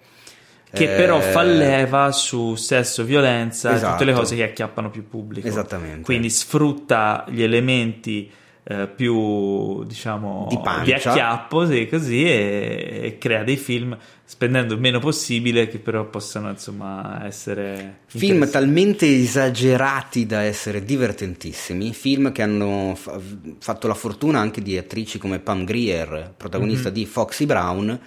[0.72, 4.14] che Eh, però fa leva su sesso, violenza e tutte le Esatto.
[4.14, 5.48] cose che acchiappano più pubblico.
[5.48, 6.02] Esattamente.
[6.04, 8.30] Quindi sfrutta gli elementi
[8.72, 11.10] eh, più diciamo Di pancia.
[11.10, 16.52] acchiappo sì, così e, e crea dei film spendendo il meno possibile che però possano
[16.52, 23.20] insomma essere Film talmente esagerati da essere divertentissimi, film che hanno fa-
[23.58, 26.94] fatto la fortuna anche di attrici come Pam Grier, protagonista Mhm.
[26.94, 28.00] di Foxy Brown,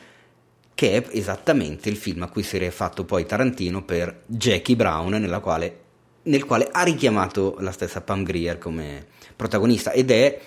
[0.74, 5.10] che è esattamente il film a cui si è fatto poi Tarantino per Jackie Brown,
[5.10, 5.78] nella quale-
[6.24, 9.06] nel quale ha richiamato la stessa Pam Grier come
[9.42, 10.40] protagonista ed è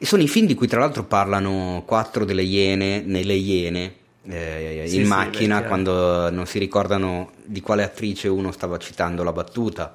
[0.00, 3.94] e sono i film di cui tra l'altro parlano quattro delle iene nelle iene
[4.28, 9.22] eh, Sì, in sì, macchina quando non si ricordano di quale attrice uno stava citando
[9.22, 9.94] la battuta.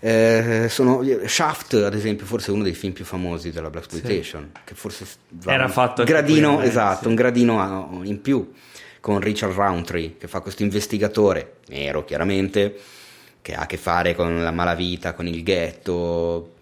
[0.00, 4.52] Eh, sono, Shaft, ad esempio, forse è uno dei film più famosi della Black Exploitation,
[4.64, 5.06] che forse
[5.44, 7.08] Era un fatto gradino, quello, eh, esatto, sì.
[7.08, 8.52] un gradino in più
[9.00, 12.78] con Richard Roundtree che fa questo investigatore nero, chiaramente,
[13.42, 16.54] che ha a che fare con la malavita, con il ghetto.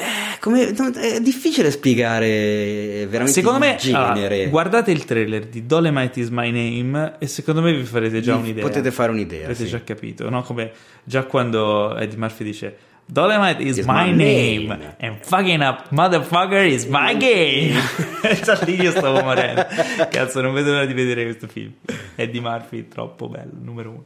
[0.00, 4.34] Eh, come- è difficile spiegare veramente Secondo me, genere.
[4.36, 8.34] allora, guardate il trailer di Dolemite is my name e secondo me vi farete già
[8.36, 8.62] Vi un'idea.
[8.62, 9.70] potete fare un'idea, Avete sì.
[9.70, 10.42] già capito, no?
[10.42, 10.70] Come
[11.02, 12.76] già quando Eddie Murphy dice
[13.10, 14.66] Dolemite is, Is my, my name.
[14.66, 14.94] name.
[15.00, 17.80] and fucking up motherfucker is my game.
[18.44, 19.66] già lì io stavo morendo.
[20.10, 21.72] Cazzo, non vedo l'ora di vedere questo film.
[22.14, 24.04] Eddie Murphy, troppo bello, numero uno.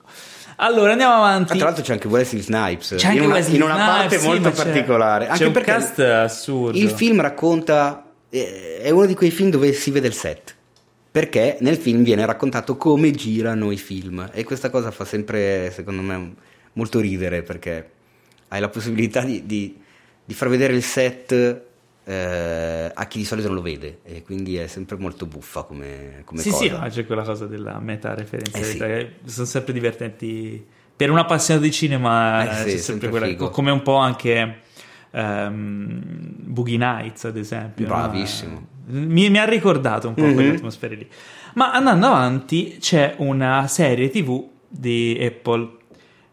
[0.56, 1.52] Allora, andiamo avanti.
[1.52, 3.92] Ah, tra l'altro c'è anche Wesley Snipes C'è anche in una, Wesley in una Snipes,
[3.96, 5.24] parte sì, molto c'è- particolare.
[5.26, 6.78] c'è Anche un perché cast assurdo.
[6.78, 10.54] il film racconta, eh, è uno di quei film dove si vede il set.
[11.10, 14.30] Perché nel film viene raccontato come girano i film.
[14.32, 16.34] E questa cosa fa sempre, secondo me,
[16.74, 17.90] molto ridere perché
[18.48, 19.76] hai la possibilità di, di-
[20.24, 21.62] di far vedere il set
[22.04, 24.00] eh, a chi di solito non lo vede.
[24.04, 26.62] E quindi è sempre molto buffa come, come sì, cosa.
[26.64, 30.64] sì, ma c'è quella cosa della meta referenzialità Eh che sono sempre divertenti.
[30.94, 33.50] Per un appassionato di cinema Eh eh, sì, c'è sempre sempre quella, figo.
[33.50, 34.60] come un po' anche
[35.10, 36.00] ehm,
[36.44, 37.86] Boogie Nights, ad esempio.
[37.86, 37.94] no?
[37.94, 38.66] Bravissimo.
[38.86, 40.34] Mi, mi ha ricordato un po' Mhm.
[40.34, 41.08] quelle atmosfere lì.
[41.54, 45.70] Ma andando avanti, c'è una serie TV di Apple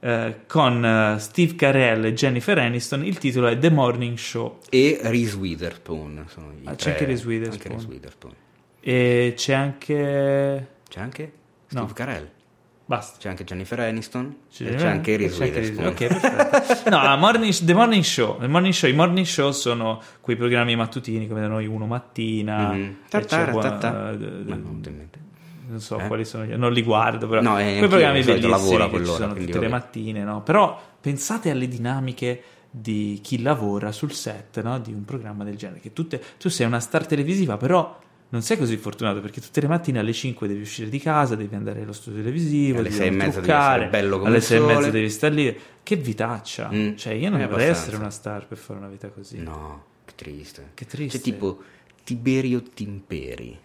[0.01, 3.05] eh, con eh, Steve Carell e Jennifer Aniston.
[3.05, 4.59] Il titolo è The Morning Show.
[4.69, 6.25] E Reese Witherspoon.
[6.65, 7.53] Ah, c'è anche Reese Witherspoon.
[7.61, 8.33] Anche Reese Witherspoon.
[8.81, 10.67] E c'è anche.
[10.89, 11.31] C'è anche
[11.71, 11.79] No.
[11.81, 12.29] Steve Carell.
[12.85, 13.17] Basta.
[13.19, 14.35] C'è anche Jennifer Aniston.
[14.51, 15.85] C'è, e c'è anche Reese Witherspoon.
[15.87, 16.89] Ok, perfetto.
[16.89, 18.39] No, morning- The Morning Show.
[18.39, 18.89] The Morning Show.
[18.89, 22.75] I morning show sono quei programmi mattutini come da noi uno mattina.
[23.07, 24.11] C'è qua- tattà.
[24.11, 24.81] eh, Ma non
[25.69, 26.07] non so Eh?
[26.07, 29.59] quali sono, non li guardo, però No, quei programmi bellissimi lavoro che ci sono tutte
[29.59, 30.41] le mattine, no?
[30.41, 32.41] Però pensate alle dinamiche
[32.71, 34.79] di chi lavora sul set, no?
[34.79, 37.97] Di un programma del genere, che tutte, tu sei una star televisiva, però
[38.31, 41.55] non sei così fortunato perché tutte le mattine alle 5 devi uscire di casa, devi
[41.55, 44.37] andare allo studio televisivo, Alle devi sei e mezza devi truccare, essere bello come alle
[44.37, 45.59] il 6 e mezza devi stare lì.
[45.81, 46.69] Che vitaccia!
[46.71, 47.71] Mm, Cioè, io non abbastanza.
[47.81, 49.41] essere una star per fare una vita così.
[49.41, 50.71] No, che triste.
[50.75, 51.17] Che triste.
[51.17, 51.57] C'è tipo
[52.03, 53.57] Tiberio Timperi.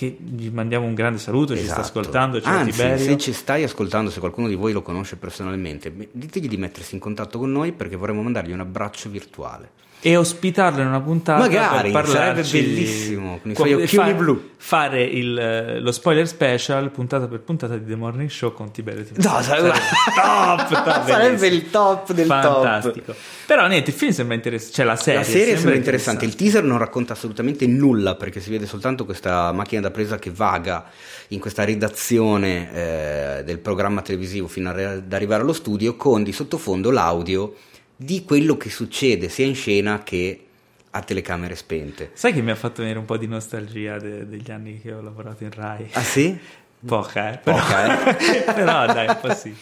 [0.00, 1.80] Che gli mandiamo un grande saluto, ci sta Esatto.
[1.82, 3.04] ascoltando, ciao Anzi, Tiberio.
[3.04, 7.02] se ci stai ascoltando, se qualcuno di voi lo conosce personalmente, ditegli di mettersi in
[7.02, 9.72] contatto con noi perché vorremmo mandargli un abbraccio virtuale.
[10.00, 14.50] E ospitarlo in una puntata Magari, per sarebbe bellissimo, con i suoi occhioni blu.
[14.56, 19.04] fare il, eh, lo spoiler special puntata per puntata di The Morning Show con Tiberio.
[19.16, 19.72] No, sarebbe,
[20.14, 23.14] top, top, sarebbe il top del fantastico
[23.46, 25.26] però niente il film sembra interessante cioè la serie, top.
[25.26, 26.24] La serie sembra sembra interessante.
[26.24, 30.30] Il teaser non racconta assolutamente nulla perché si vede soltanto questa macchina da presa che
[30.30, 30.84] vaga
[31.28, 36.90] in questa redazione eh, del programma televisivo fino ad arrivare allo studio con di sottofondo
[36.90, 37.54] l'audio
[38.02, 40.44] di quello che succede sia in scena che
[40.92, 42.10] a telecamere spente.
[42.14, 45.02] sai che mi ha fatto venire un po' di nostalgia de- degli anni che ho
[45.02, 46.36] lavorato in Rai Ah sì?
[46.86, 48.14] poca eh però, Poca,
[48.54, 49.54] però dai un po' sì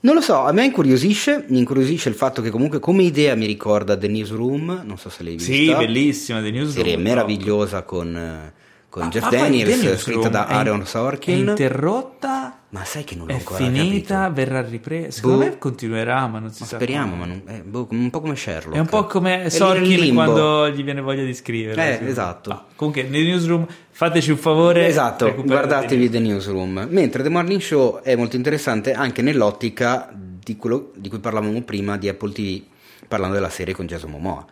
[0.00, 3.46] Non lo so, a me incuriosisce, mi incuriosisce il fatto che comunque come idea mi
[3.46, 5.52] ricorda The Newsroom, non so se l'hai vista.
[5.52, 8.52] sì bellissima The News Serie meravigliosa con, eh,
[8.94, 11.48] con Jeff The Daniels, Newsroom scritta da è- Aaron è Sorkin.
[11.48, 14.34] interrotta ma sai che non l'ho è ancora finita, capito.
[14.34, 15.10] verrà ripresa.
[15.10, 15.44] Secondo Boh.
[15.44, 16.76] me continuerà, ma non si Ma sa.
[16.76, 17.34] speriamo, quando.
[17.44, 18.76] ma non, eh, boh, un po' come Sherlock.
[18.76, 22.00] È un po' come È Sorkin quando gli viene voglia di scrivere.
[22.00, 22.50] Eh, esatto.
[22.50, 24.86] Ah, comunque, nel newsroom fateci un favore.
[24.86, 26.86] Esatto, guardatevi The The Newsroom.
[26.90, 31.96] Mentre The Morning Show è molto interessante anche nell'ottica di quello di cui parlavamo prima
[31.96, 32.62] di Apple TV,
[33.08, 34.44] parlando della serie con Jason Momoa.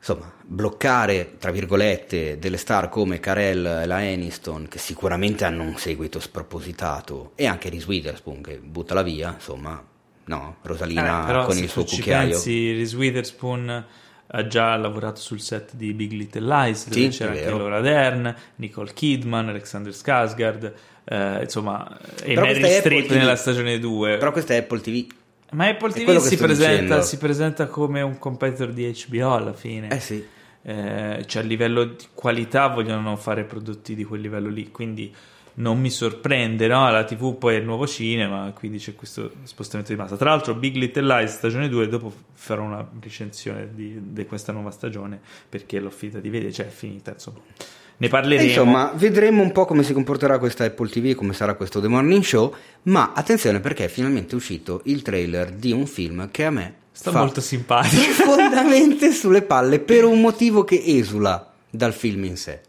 [0.00, 5.76] Insomma, bloccare, tra virgolette, delle star come Carell e la Aniston, che sicuramente hanno un
[5.76, 9.82] seguito spropositato, e anche Reese Witherspoon, che buttala via, insomma,
[10.24, 12.30] no, Rosalina Eh, però con il suo cucchiaio.
[12.30, 13.84] pensi, Reese Witherspoon
[14.32, 17.50] ha già lavorato sul set di Big Little Lies, dove Sì, c'era anche.
[17.50, 20.72] Laura Dern, Nicole Kidman, Alexander Skarsgård,
[21.04, 23.10] eh, insomma, e Però Mary TV.
[23.10, 24.16] nella stagione 2.
[24.16, 25.06] Però questa è Apple TV.
[25.52, 29.88] Ma Apple TV si presenta, si presenta come un competitor di HBO alla fine.
[29.88, 30.24] Eh sì.
[30.62, 35.12] Eh, cioè a livello di qualità vogliono fare prodotti di quel livello lì, quindi
[35.54, 36.90] non mi sorprende, no?
[36.90, 40.16] La TV poi è il nuovo cinema, quindi c'è questo spostamento di massa.
[40.16, 44.70] Tra l'altro Big Little Lies stagione 2, dopo farò una recensione di, di questa nuova
[44.70, 47.40] stagione perché l'ho finita di vedere, cioè è finita, insomma.
[48.00, 48.48] Ne E parleremo.
[48.48, 52.22] Insomma, vedremo un po' come si comporterà questa Apple TV, come sarà questo The Morning
[52.22, 56.74] Show, ma attenzione perché è finalmente uscito il trailer di un film che a me
[56.92, 58.00] Sta molto simpatico.
[58.24, 62.60] profondamente sulle palle per un motivo che esula dal film in sé.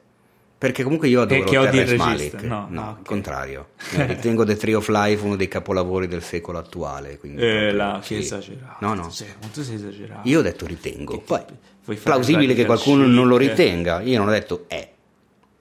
[0.58, 1.96] Perché comunque io adoro Che- Terrence.
[1.96, 2.42] Malick.
[2.44, 3.06] No, No, no, al ok.
[3.08, 3.70] contrario.
[3.96, 7.18] Eh, ritengo The Tree of Life uno dei capolavori del secolo attuale.
[7.18, 8.18] quindi Eh, là, sì.
[8.18, 8.76] esagerato.
[8.86, 9.10] No, no.
[9.10, 10.28] Sei, quanto sei esagerato.
[10.28, 11.24] Io ho detto ritengo.
[11.24, 11.44] Che-
[11.86, 14.02] Poi, plausibile che qualcuno non lo ritenga.
[14.02, 14.90] Io non ho detto è.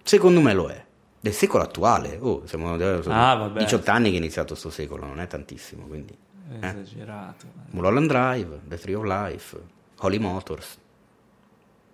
[0.02, 0.84] Secondo me lo è.
[1.20, 2.18] Del secolo attuale.
[2.20, 3.58] Oh, siamo Ah, vabbè.
[3.60, 5.84] 18 anni che è iniziato sto secolo, non è tantissimo.
[5.86, 6.16] Quindi.
[6.58, 7.46] È esagerato.
[7.70, 9.56] Mulholland Drive, The Tree of Life,
[9.98, 10.78] Holy Motors.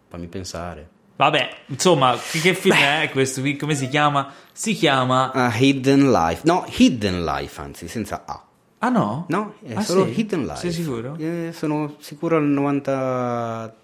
[0.08, 0.88] Fammi pensare.
[1.16, 3.42] Vabbè, insomma, che, film è questo?
[3.58, 4.32] Come si chiama?
[4.52, 5.32] Si chiama...
[5.32, 6.42] Ah, Hidden Life.
[6.44, 8.44] No, Hidden Life, anzi, senza A.
[8.78, 9.24] Ah no?
[9.28, 10.20] No, è Ah, solo sì?
[10.20, 10.56] Hidden Life.
[10.56, 11.16] Sei sicuro?
[11.18, 13.74] Eh, sono sicuro al 90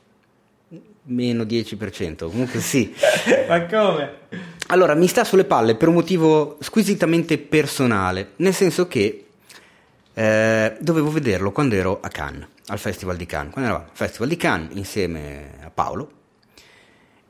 [1.05, 2.29] meno 10%.
[2.29, 2.95] Comunque sì.
[3.49, 4.13] Ma come?
[4.69, 9.27] Allora, mi sta sulle palle per un motivo squisitamente personale, nel senso che
[10.15, 13.53] eh, dovevo vederlo quando ero a Cannes, al Festival di Cannes.
[13.53, 16.21] Quando eravamo al Festival di Cannes insieme a Paolo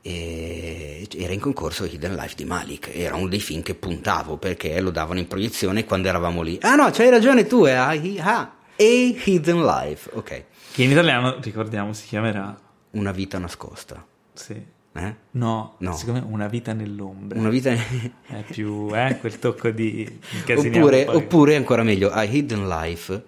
[0.05, 2.91] e era in concorso Hidden Life di Malik.
[2.93, 6.59] Era uno dei film che puntavo perché lo davano in proiezione quando eravamo lì.
[6.61, 10.09] Ah no, c'hai ragione tu, è ah, ah, A Hidden Life.
[10.13, 10.43] Ok,
[10.73, 12.62] Che in italiano, ricordiamo, si chiamerà...
[12.93, 14.05] una vita nascosta.
[14.33, 14.61] Sì.
[14.95, 15.15] Eh?
[15.31, 15.93] No, No.
[15.95, 17.39] secondo me una vita nell'ombra.
[17.39, 17.71] Una vita...
[17.71, 20.19] È più, eh, quel tocco di...
[20.55, 23.23] Oppure, oppure, ancora meglio, a Hidden Life,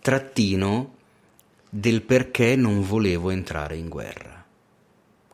[0.00, 0.94] trattino
[1.68, 4.44] del perché non volevo entrare in guerra.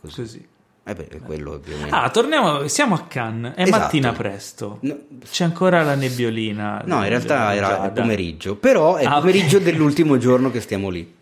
[0.00, 0.14] Così.
[0.20, 0.46] Così.
[0.88, 1.74] Eh beh, è quello più.
[1.90, 3.78] Ah, torniamo, siamo a Cannes, è Esatto.
[3.82, 4.78] mattina presto.
[4.82, 4.96] No,
[5.28, 6.82] C'è ancora la nebbiolina.
[6.86, 11.12] No, in realtà era pomeriggio, però è il Ah, pomeriggio dell'ultimo giorno che stiamo lì.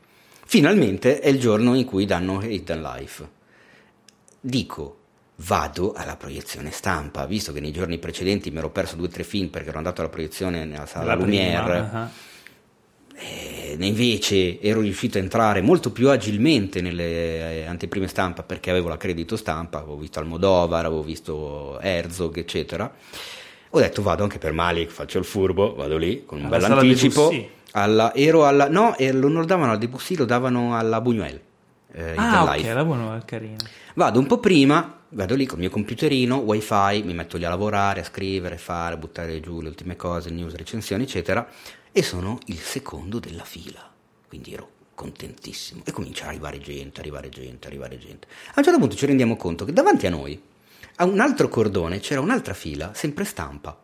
[0.46, 3.28] Finalmente è il giorno in cui danno Hidden Life.
[4.40, 4.98] Dico,
[5.36, 9.24] vado alla proiezione stampa, visto che nei giorni precedenti mi ero perso due o tre
[9.24, 11.88] film perché ero andato alla proiezione nella sala La prima, Lumière.
[11.92, 12.10] ah.
[13.16, 18.88] E invece ero riuscito a entrare molto più agilmente nelle eh, anteprime stampa perché avevo
[18.88, 22.92] la credito stampa, avevo visto Almodovar, avevo visto Herzog, eccetera.
[23.70, 27.28] Ho detto vado anche per Malik, faccio il furbo, vado lì con un bel anticipo.
[27.28, 27.50] Debussy.
[27.76, 31.40] Alla, ero alla, no, lo non davano al Debussy, lo davano alla Buñuel.
[31.92, 33.56] eh, Ah, ok, la è carina.
[33.94, 38.00] Vado un po' prima, vado lì col mio computerino, wifi, mi metto lì a lavorare,
[38.00, 41.48] a scrivere, fare, buttare giù le ultime cose, news, recensioni, eccetera,
[41.90, 43.90] e sono il secondo della fila.
[44.28, 45.82] Quindi ero contentissimo.
[45.84, 48.28] E comincia a arrivare gente, arrivare gente, arrivare gente.
[48.50, 50.40] A un certo punto ci rendiamo conto che davanti a noi,
[50.96, 53.76] a un altro cordone, c'era un'altra fila, sempre stampa.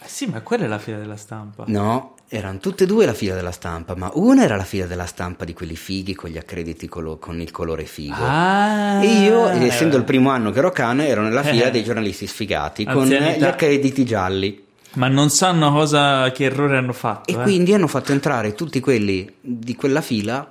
[0.00, 1.64] Eh sì, ma quella è la fila della stampa.
[1.66, 5.06] No, erano tutte e due la fila della stampa, ma una era la fila della
[5.06, 8.14] stampa di quelli fighi con gli accrediti colo- con il colore figo.
[8.18, 11.70] Ah, E io, essendo il primo anno che ero a Cannes, ero nella fila Eh.
[11.70, 13.38] dei giornalisti sfigati con Anzianità.
[13.38, 14.62] gli accrediti gialli.
[14.94, 17.30] Ma non sanno cosa, che errore hanno fatto.
[17.30, 17.42] E eh.
[17.42, 20.50] quindi hanno fatto entrare tutti quelli di quella fila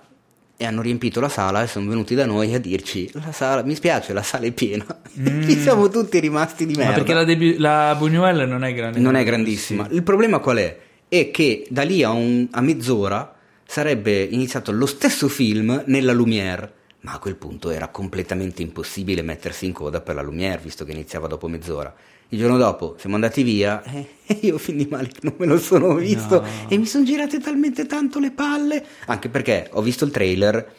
[0.55, 3.73] e hanno riempito la sala e sono venuti da noi a dirci: la sala, Mi
[3.75, 4.85] spiace, la sala è piena.
[5.15, 6.77] Ci siamo tutti rimasti di Mm.
[6.77, 6.95] Ma merda.
[6.97, 8.99] perché la, debu- la Buñuel non è grande.
[8.99, 9.87] non è grandissima.
[9.91, 10.77] Il problema qual è?
[11.13, 13.35] È che da lì a, un- a mezz'ora
[13.67, 16.73] sarebbe iniziato lo stesso film nella Lumière.
[17.01, 20.91] Ma a quel punto era completamente impossibile mettersi in coda per la Lumière, visto che
[20.91, 21.93] iniziava dopo mezz'ora.
[22.29, 24.07] Il giorno dopo siamo andati via e
[24.41, 26.47] io fin di male non me lo sono visto No.
[26.67, 30.73] e mi sono girate talmente tanto le palle, anche perché ho visto il trailer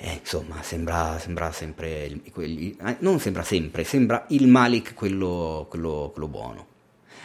[0.00, 5.66] e insomma sembra, sembra sempre, il- quelli- eh, non sembra sempre, sembra il Malik quello,
[5.70, 6.66] quello- quello buono.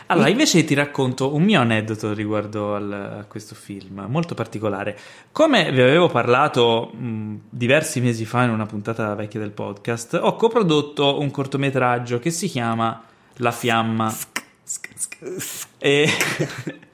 [0.07, 4.97] Allora, invece ti racconto un mio aneddoto riguardo al- a questo film, molto particolare.
[5.31, 10.35] Come vi avevo parlato mh, diversi mesi fa in una puntata vecchia del podcast, ho
[10.35, 13.03] coprodotto un cortometraggio che si chiama
[13.35, 14.13] La Fiamma.
[15.77, 16.07] E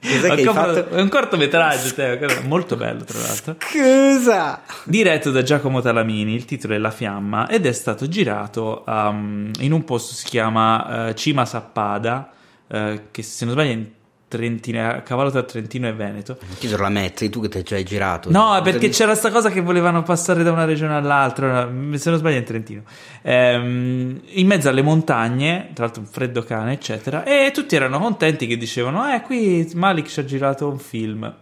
[0.52, 0.88] fatto?
[0.88, 3.56] È un cortometraggio, te, molto bello tra l'altro.
[3.72, 4.62] Cosa?
[4.84, 9.72] Diretto da Giacomo Talamini, il titolo è La Fiamma ed è stato girato um, in
[9.72, 12.30] un posto che si chiama eh, Cima Sappada,
[12.68, 13.86] eh, che se non sbaglio è in
[14.28, 16.36] Trentino, è a cavallo tra Trentino e Veneto.
[16.58, 18.30] Chiedere la metti, tu che ti hai girato.
[18.30, 22.34] No, perché c'era sta cosa che volevano passare da una regione all'altra, se non sbaglio
[22.34, 22.82] è in Trentino.
[23.22, 28.48] Ehm, in mezzo alle montagne, tra l'altro un freddo cane, eccetera, e tutti erano contenti
[28.48, 31.32] che dicevano, eh, qui Malik ci ha girato un film.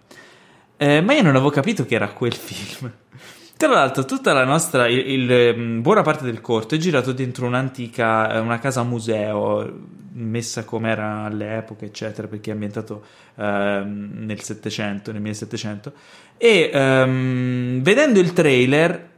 [0.76, 2.92] Eh, ma io non avevo capito che era quel film.
[3.56, 7.46] Tra l'altro, tutta la nostra, il, il, ehm, buona parte del corto è girato dentro
[7.46, 9.72] un'antica, eh, una casa museo,
[10.16, 13.04] messa come era all'epoca, eccetera, perché è ambientato
[13.36, 15.92] ehm, nel 700, nel 1700.
[16.38, 19.08] E ehm, vedendo il trailer,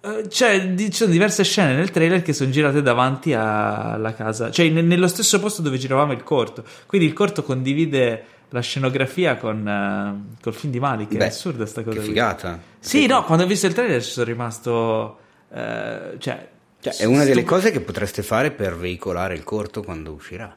[0.00, 4.50] eh, c'è, di- ci sono diverse scene nel trailer che sono girate davanti alla casa,
[4.50, 6.64] cioè ne- nello stesso posto dove giravamo il corto.
[6.86, 11.12] Quindi il corto condivide la scenografia con eh, col film di Malik.
[11.14, 11.94] È Beh, assurda sta cosa.
[11.96, 12.08] Che qui.
[12.08, 12.60] figata.
[12.78, 15.18] Sì, no, quando ho visto il trailer ci sono rimasto.
[15.54, 16.48] eh, cioè,
[16.82, 20.52] Cioè, è una delle cose che potreste fare per veicolare il corto quando uscirà.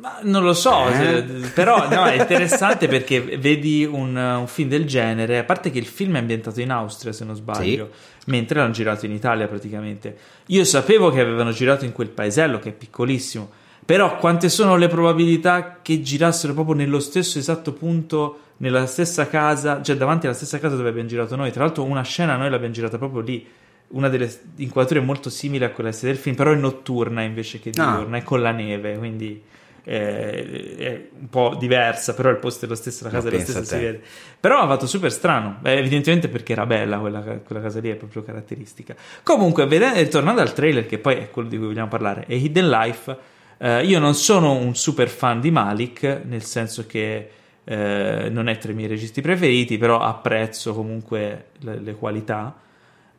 [0.00, 1.22] Ma non lo so, Eh?
[1.52, 5.86] però no, è interessante perché vedi un, un film del genere, a parte che il
[5.86, 7.90] film è ambientato in Austria se non sbaglio,
[8.26, 10.16] mentre l'hanno girato in Italia praticamente.
[10.46, 13.50] Io sapevo che avevano girato in quel paesello che è piccolissimo,
[13.84, 19.82] però quante sono le probabilità che girassero proprio nello stesso esatto punto, nella stessa casa,
[19.82, 21.52] cioè davanti alla stessa casa dove abbiamo girato noi.
[21.52, 23.46] Tra l'altro una scena noi l'abbiamo girata proprio lì.
[23.88, 27.96] Una delle inquadrature molto simili a quella del film, però è notturna invece che Ah.
[27.96, 29.42] diurna, è con la neve, quindi
[29.84, 33.38] eh, è un po' diversa, però il posto è lo stesso, la casa è la
[33.38, 34.02] stessa, si vede.
[34.38, 37.94] Però ha fatto super strano, eh, evidentemente perché era bella quella, quella casa lì, è
[37.94, 38.94] proprio caratteristica.
[39.22, 42.68] Comunque, vedendo, tornando al trailer, che poi è quello di cui vogliamo parlare, è Hidden
[42.68, 43.16] Life,
[43.56, 47.30] eh, io non sono un super fan di Malik, nel senso che
[47.64, 52.54] eh, non è tra i miei registi preferiti, però apprezzo comunque le, le qualità.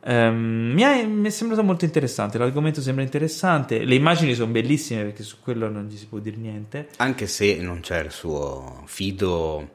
[0.02, 5.02] Ehm, mi, è, mi è sembrato molto interessante, l'argomento sembra interessante, le immagini sono bellissime
[5.04, 6.88] perché su quello non gli si può dire niente.
[6.96, 9.68] Anche se non c'è il suo fido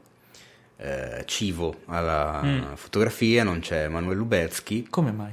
[0.78, 2.74] eh, civo alla Mm.
[2.74, 4.88] fotografia, non c'è Emanuele Lubezki.
[4.90, 5.32] Come mai?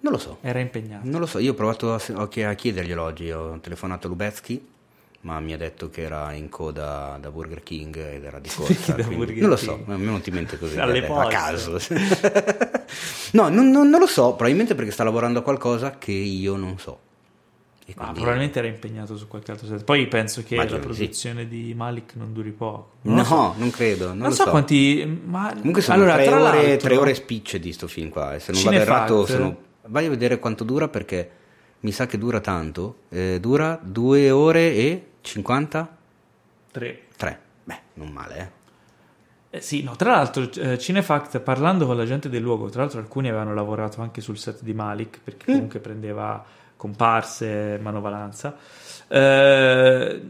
[0.00, 0.38] Non lo so.
[0.42, 1.08] Era impegnato.
[1.08, 4.64] Non lo so, io ho provato a, a chiederglielo oggi, ho telefonato a Lubezki
[5.20, 8.96] ma mi ha detto che era in coda da Burger King ed era di corsa.
[8.96, 11.78] Non lo so, a me non ti mente così, eh, a caso.
[13.32, 16.78] no, non, non- non lo so, probabilmente perché sta lavorando a qualcosa che io non
[16.78, 17.00] so.
[17.96, 19.82] Ma probabilmente era impegnato su qualche altro set.
[19.82, 20.98] Poi penso che Immagino la di sì.
[20.98, 22.96] produzione di Malik non duri poco.
[23.02, 23.54] No, lo so.
[23.56, 24.08] non credo.
[24.08, 25.20] Non, Non so, so quanti.
[25.24, 28.34] Ma Comunque sono allora, tre, ore, tre ore spicce di sto film qua.
[28.34, 29.56] E se non vado errato, sono...
[29.86, 31.30] vai a vedere quanto dura perché
[31.80, 32.96] mi sa che dura tanto.
[33.08, 37.00] Eh, dura due ore e 53.
[37.16, 37.40] Tre.
[37.64, 38.56] Beh, non male, eh.
[39.50, 43.00] Eh, sì, no, tra l'altro, eh, Cinefact parlando con la gente del luogo, tra l'altro
[43.00, 45.54] alcuni avevano lavorato anche sul set di Malik perché Mm.
[45.54, 46.44] comunque prendeva
[46.76, 48.56] comparse, manovalanza.
[49.08, 50.22] Eh,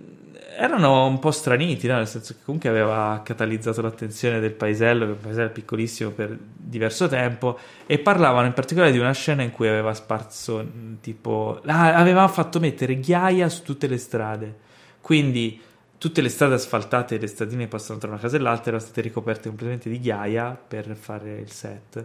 [0.56, 1.96] erano un po' straniti, no?
[1.96, 6.36] nel senso che comunque aveva catalizzato l'attenzione del paesello, che è un paesello piccolissimo per
[6.56, 10.64] diverso tempo, e parlavano in particolare di una scena in cui aveva sparso
[11.00, 14.66] tipo, ah, aveva fatto mettere ghiaia su tutte le strade,
[15.08, 15.58] quindi
[15.96, 18.82] tutte le strade asfaltate e le stradine che passano tra una casa e l'altra erano
[18.84, 22.04] state ricoperte completamente di ghiaia per fare il set.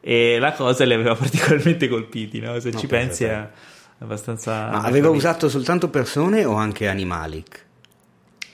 [0.00, 2.58] E la cosa li aveva particolarmente colpiti, no?
[2.58, 3.46] Se No, ci pensi è
[3.98, 4.70] abbastanza...
[4.70, 7.66] Ma aveva usato soltanto persone o anche animalic?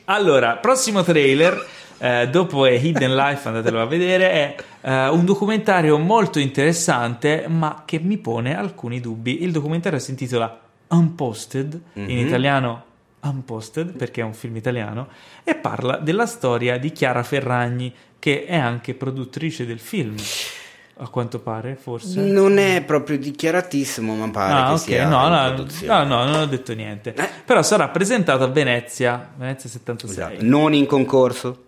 [0.06, 1.64] Allora, prossimo trailer,
[1.98, 7.84] eh, dopo è Hidden Life, andatelo a vedere, è eh, un documentario molto interessante, ma
[7.84, 9.44] che mi pone alcuni dubbi.
[9.44, 10.58] Il documentario si intitola
[10.88, 12.26] Unposted, in Mhm.
[12.26, 12.84] italiano
[13.28, 15.08] Unposted, perché è un film italiano,
[15.44, 20.14] e parla della storia di Chiara Ferragni, che è anche produttrice del film,
[20.98, 22.20] a quanto pare, forse.
[22.20, 26.46] Non è proprio dichiaratissimo, ma pare Ah, che ok, sia no, no, no, non ho
[26.46, 27.14] detto niente.
[27.14, 27.28] Eh.
[27.44, 30.32] Però sarà presentato a Venezia, Venezia 76.
[30.32, 30.44] Esatto.
[30.46, 31.64] Non in concorso?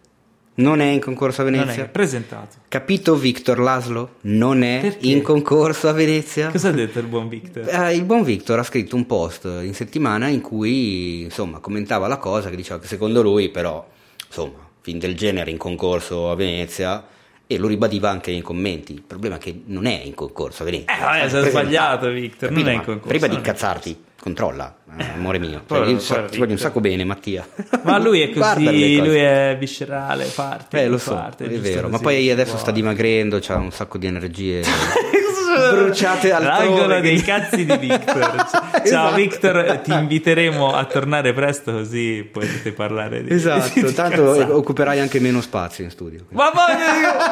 [0.58, 1.84] Non è in concorso a Non Venezia?
[1.84, 2.56] è presentato.
[2.68, 4.16] Capito Victor Laslo?
[4.22, 5.06] Non è Perché?
[5.06, 6.50] in concorso a Venezia?
[6.50, 7.66] Cosa ha detto il buon Victor?
[7.68, 12.16] Eh, il buon Victor ha scritto un post in settimana in cui insomma commentava la
[12.16, 13.86] cosa che diceva che secondo lui però
[14.26, 17.06] insomma film del genere in concorso a Venezia
[17.46, 20.66] e lo ribadiva anche nei commenti il problema è che non è in concorso a
[20.66, 21.50] Venezia Eh, vabbè, si è presentato.
[21.50, 22.68] sbagliato, Victor, non Capito?
[22.68, 25.62] è in concorso, prima di non incazzarti controlla eh, amore mio.
[25.66, 27.46] Cioè, io so- ti voglio un sacco bene Mattia.
[27.82, 30.82] Ma lui è così, lui è viscerale, parte.
[30.82, 32.60] eh lo so parte, è giusto vero ma così, poi adesso buono.
[32.62, 34.62] sta dimagrendo ha un sacco di energie
[35.70, 38.46] bruciate altrove L'angolo dei cazzi di Victor.
[38.48, 39.14] Ciao Esatto.
[39.14, 44.52] Victor, ti inviteremo a tornare presto così potete parlare di esatto di tanto cazzate.
[44.52, 46.66] occuperai anche meno spazio in studio Ma, ma,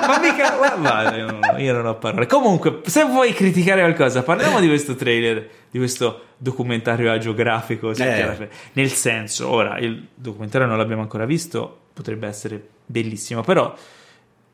[0.07, 1.17] ma mica, ma, ma,
[1.59, 2.27] io, non, ho parole.
[2.27, 7.95] Comunque, se vuoi criticare qualcosa, parliamo di questo trailer, di questo documentario agiografico.
[7.95, 8.49] su Eh.
[8.73, 13.75] Nel senso, ora il documentario non l'abbiamo ancora visto, potrebbe essere bellissimo, però.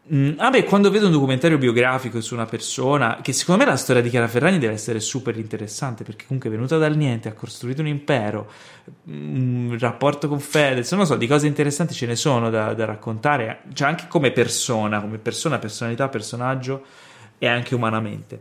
[0.04, 3.76] Mh, a me quando vedo un documentario biografico su una persona, che secondo me la
[3.76, 7.32] storia di Chiara Ferragni deve essere super interessante perché comunque è venuta dal niente, ha
[7.32, 8.50] costruito un impero,
[9.04, 12.84] un rapporto con Fedez, non lo so, di cose interessanti ce ne sono da, da
[12.84, 16.82] raccontare, cioè anche come persona, come persona, personalità, personaggio
[17.38, 18.40] e anche umanamente.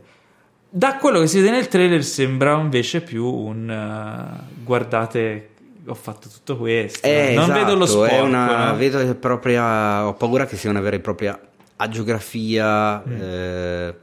[0.74, 5.50] Da quello che si vede nel trailer sembra invece più un uh, guardate,
[5.84, 8.76] ho fatto tutto questo, Eh, non esatto, vedo lo è una, no?
[8.76, 11.38] vedo propria, ho paura che sia una vera e propria
[11.82, 13.20] agiografia Mm.
[13.20, 13.94] eh,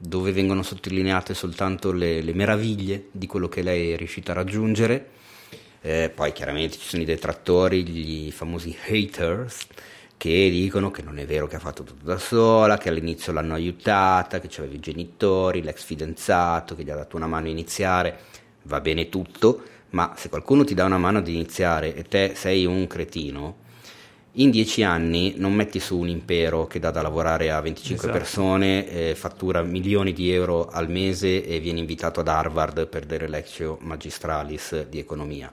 [0.00, 5.10] dove vengono sottolineate soltanto le, le meraviglie di quello che lei è riuscita a raggiungere.
[5.80, 9.66] Eh, poi chiaramente ci sono i detrattori, gli famosi haters
[10.16, 13.54] che dicono che non è vero che ha fatto tutto da sola, che all'inizio l'hanno
[13.54, 18.18] aiutata, che c'aveva i genitori, l'ex fidanzato che gli ha dato una mano a iniziare.
[18.64, 22.66] Va bene tutto, ma se qualcuno ti dà una mano ad iniziare e te sei
[22.66, 23.66] un cretino,
[24.40, 28.18] in dieci anni non metti su un impero che dà da lavorare a 25 Esatto.
[28.18, 33.28] persone, eh, fattura milioni di euro al mese e viene invitato ad Harvard per delle
[33.28, 35.52] lectio magistralis di economia.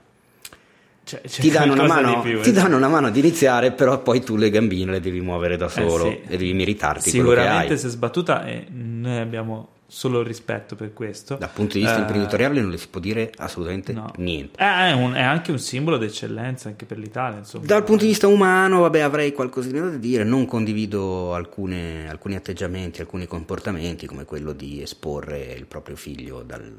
[1.04, 2.52] Cioè, c'è Ti danno, una mano, di più, ti eh.
[2.52, 6.04] danno una mano ad iniziare, però poi tu le gambine le devi muovere da solo
[6.04, 6.20] sì.
[6.26, 11.36] e devi meritarti Sicuramente si è sbattuta e noi abbiamo solo il rispetto per questo.
[11.36, 14.10] Dal punto di vista Eh, imprenditoriale non le si può dire assolutamente no.
[14.16, 14.58] niente.
[14.60, 17.38] Eh, È, un- è anche un simbolo d'eccellenza anche per l'Italia.
[17.38, 17.66] Insomma.
[17.66, 23.00] Dal punto di vista umano, vabbè, avrei qualcosina da dire, non condivido alcune- alcuni atteggiamenti,
[23.00, 26.78] alcuni comportamenti, come quello di esporre il proprio figlio dal-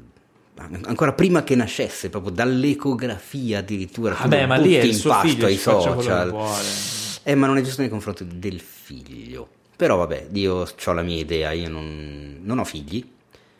[0.84, 5.14] ancora prima che nascesse, proprio dall'ecografia addirittura, tu Vabbè, lo ma lì è il suo
[5.20, 6.30] figlio, ai social.
[6.30, 6.62] vuole.
[7.22, 9.48] Eh, ma non è giusto nei confronti del figlio.
[9.78, 13.06] Però vabbè, io ho la mia idea, io non, non ho figli,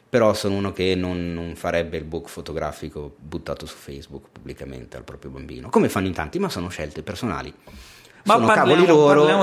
[0.08, 5.04] però sono uno che non, non farebbe il book fotografico buttato su Facebook pubblicamente al
[5.04, 7.54] proprio bambino, come fanno in tanti, ma sono scelte personali.
[8.24, 8.86] Ma sono parliamo- cavoli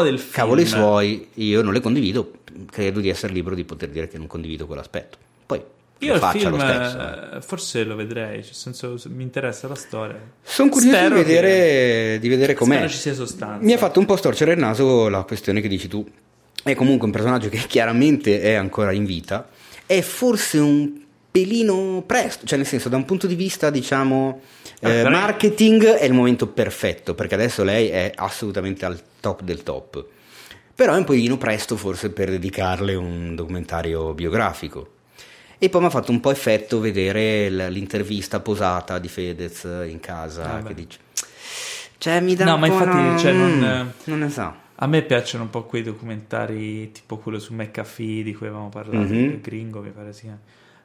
[0.04, 2.34] loro, cavoli suoi, io non le condivido,
[2.70, 5.18] credo di essere libero di poter dire che non condivido quell'aspetto.
[5.46, 5.64] Poi
[6.00, 6.98] Io lo film lo stesso.
[7.38, 10.20] eh, forse lo vedrei, cioè, senso mi interessa la storia.
[10.44, 12.74] Sono curioso di Spero vedere, che- di vedere com'è.
[12.76, 13.66] spero ci sia sostanza.
[13.66, 16.06] Mi ha fatto un po' storcere il naso la questione che dici tu.
[16.68, 19.48] È comunque un personaggio che chiaramente è ancora in vita.
[19.86, 24.42] È forse un pelino presto, cioè nel senso da un punto di vista diciamo
[24.82, 29.62] Ah, eh, marketing è il momento perfetto perché adesso lei è assolutamente al top del
[29.62, 30.04] top.
[30.74, 34.90] Però è un pelino presto forse per dedicarle un documentario biografico.
[35.60, 40.56] E poi mi ha fatto un po' effetto vedere l'intervista posata di Fedez in casa
[40.56, 40.68] Ah, beh.
[40.70, 40.98] che dice
[42.00, 44.64] cioè mi dà No, ma infatti, una- cioè, non- non ne so.
[44.78, 49.14] A me piacciono un po' quei documentari tipo quello su McAfee di cui avevamo parlato,
[49.14, 49.24] Mhm.
[49.24, 50.38] il gringo mi pare sia.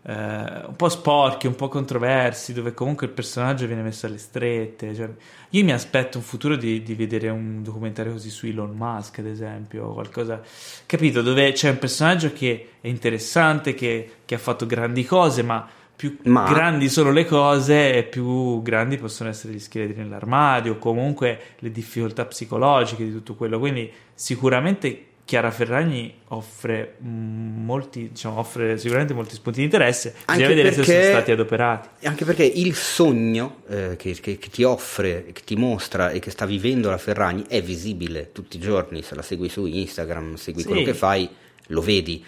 [0.02, 4.94] Eh, un po' sporchi, un po' controversi, dove comunque il personaggio viene messo alle strette.
[4.94, 5.10] Cioè,
[5.50, 9.26] io mi aspetto un futuro di, di vedere un documentario così su Elon Musk, ad
[9.26, 10.40] esempio, o qualcosa,
[10.86, 11.20] capito?
[11.20, 15.68] Dove c'è un personaggio che è interessante, che, che ha fatto grandi cose, ma
[16.00, 21.38] più Ma- grandi sono le cose più grandi possono essere gli scheletri nell'armadio o comunque
[21.58, 23.58] le difficoltà psicologiche di tutto quello.
[23.58, 30.14] Quindi sicuramente Chiara Ferragni offre molti, diciamo, offre sicuramente molti spunti di interesse.
[30.24, 32.06] Bisogna Anche vedere se perché- sono stati adoperati.
[32.06, 36.30] Anche perché il sogno eh, che, che- che ti offre, che ti mostra e che
[36.30, 39.02] sta vivendo la Ferragni è visibile tutti i giorni.
[39.02, 40.66] Se la segui su Instagram, segui Sì.
[40.66, 41.28] quello che fai,
[41.66, 42.24] lo vedi.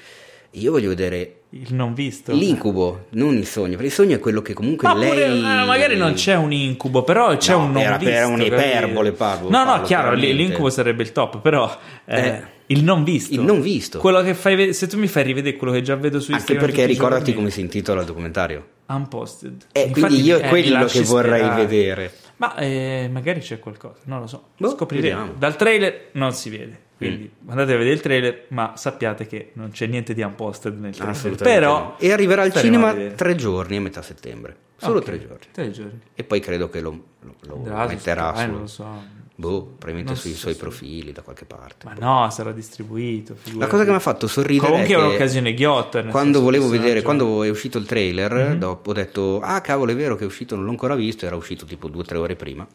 [0.56, 2.32] Io voglio vedere Il non visto.
[2.34, 3.70] l'incubo, non il sogno.
[3.70, 5.38] Perché il sogno è quello che comunque Ma pure, lei.
[5.38, 8.28] eh, magari non c'è un incubo, però c'è No, un non era visto.
[8.28, 9.24] un'iperbole, capito?
[9.24, 10.32] Pablo, No, no, Paolo, chiaro, chiaramente.
[10.34, 11.74] l'incubo sarebbe il top, però
[12.04, 13.32] eh, Eh, il non visto.
[13.34, 13.98] il non visto.
[13.98, 16.64] Quello che fai se tu mi fai rivedere quello che già vedo su Anche Instagram
[16.66, 18.66] perché tutti i ricordati come si intitola il documentario.
[18.88, 19.66] Unposted.
[19.72, 21.64] E Infatti, quindi io eh, è quello che vorrei sperare.
[21.66, 22.12] vedere.
[22.36, 24.48] Ma eh, magari c'è qualcosa, non lo so.
[24.58, 25.16] Boh, Scopriremo.
[25.20, 25.38] vediamo.
[25.38, 26.80] Dal trailer non si vede.
[27.06, 27.48] Quindi Mm.
[27.50, 31.36] andate a vedere il trailer, ma sappiate che non c'è niente di unposted nel trailer.
[31.36, 31.96] Però.
[31.98, 34.56] E arriverà al cinema tre giorni a metà settembre.
[34.76, 35.46] Solo Ok, tre giorni.
[35.52, 36.00] Tre giorni.
[36.14, 37.34] E poi credo che lo, lo-
[37.64, 38.50] lo metterà su.
[38.50, 39.20] non so.
[39.34, 41.86] Boh, probabilmente Non sui so suoi se- profili da qualche parte.
[41.86, 43.32] Ma no, sarà distribuito.
[43.32, 43.70] La figurati.
[43.70, 46.04] cosa che mi ha fatto sorridere Comunque è è un'occasione ghiotta.
[46.04, 48.58] quando volevo vedere, quando è uscito il trailer, Mhm.
[48.58, 51.34] dopo ho detto, ah cavolo è vero che è uscito, non l'ho ancora visto, era
[51.34, 52.66] uscito tipo due o tre ore prima.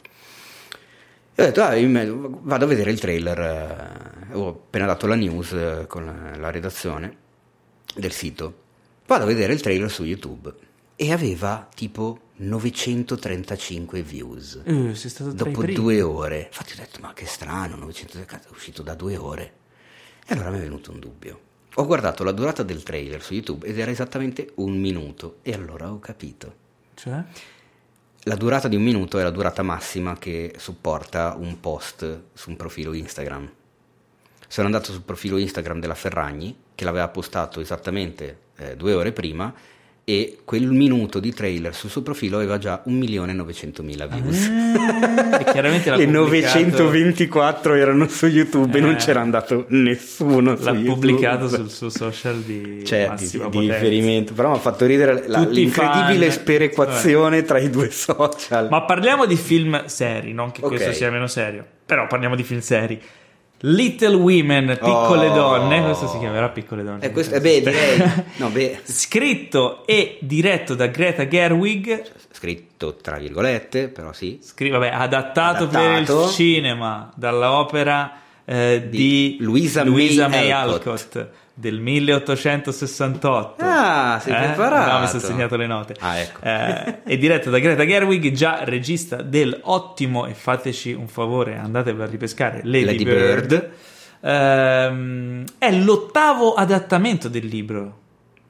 [1.40, 1.76] Ho detto, ah,
[2.42, 6.04] vado a vedere il trailer, eh, ho appena dato la news eh, con
[6.36, 7.16] la, redazione
[7.94, 8.62] del sito,
[9.06, 10.52] vado a vedere il trailer su YouTube
[10.96, 16.46] e aveva tipo 935 views i dopo due ore.
[16.46, 19.52] Infatti ho detto, ma che strano, 900 cazzo, è uscito da due ore.
[20.26, 21.40] E allora mi è venuto un dubbio.
[21.74, 25.36] Ho guardato la durata del trailer su YouTube ed era esattamente un minuto.
[25.42, 26.66] E allora ho capito.
[26.94, 27.22] Cioè?
[28.28, 32.56] La durata di un minuto è la durata massima che supporta un post su un
[32.56, 33.50] profilo Instagram.
[34.46, 39.50] Sono andato sul profilo Instagram della Ferragni, che l'aveva postato esattamente eh, due ore prima,
[40.08, 44.46] e quel minuto di trailer sul suo profilo aveva già 1.900.000 views.
[44.46, 48.96] Eh, e chiaramente l'ha Le pubblicato- 924 erano su YouTube e non Eh.
[48.96, 50.94] c'era andato nessuno su L'ha YouTube.
[50.94, 55.24] pubblicato sul suo social di Cioè, di, massima di riferimento, però mi ha fatto ridere
[55.26, 56.40] la- l'incredibile fan.
[56.40, 58.68] sperequazione tra i due social.
[58.70, 60.68] Ma parliamo di film seri, non che Ok.
[60.70, 62.98] questo sia meno serio, però parliamo di film seri.
[63.62, 65.34] Little Women, piccole Oh.
[65.34, 67.04] donne, questo si chiamerà Piccole donne.
[67.04, 68.12] Eh, questo- eh, beh, direi.
[68.36, 74.38] No, beh, Scritto e diretto da Greta Gerwig, scritto tra virgolette, però sì.
[74.42, 76.14] scri- vabbè, adattato, Adattato.
[76.16, 78.12] per il cinema dall'opera
[78.44, 80.86] eh, di, Di Louisa May Alcott.
[80.86, 81.28] Alcott.
[81.58, 83.64] Del 1868.
[83.64, 84.46] Ah, sei Eh?
[84.46, 84.92] preparato.
[84.92, 85.96] No, mi sono segnato le note.
[85.98, 86.40] Ah, ecco.
[86.44, 92.04] Eh, è diretto da Greta Gerwig, già regista del ottimo, e fateci un favore, andatevelo
[92.04, 93.46] a ripescare, Lady, Lady Bird.
[93.48, 93.70] Bird.
[94.20, 97.98] Ehm, è l'ottavo adattamento del libro.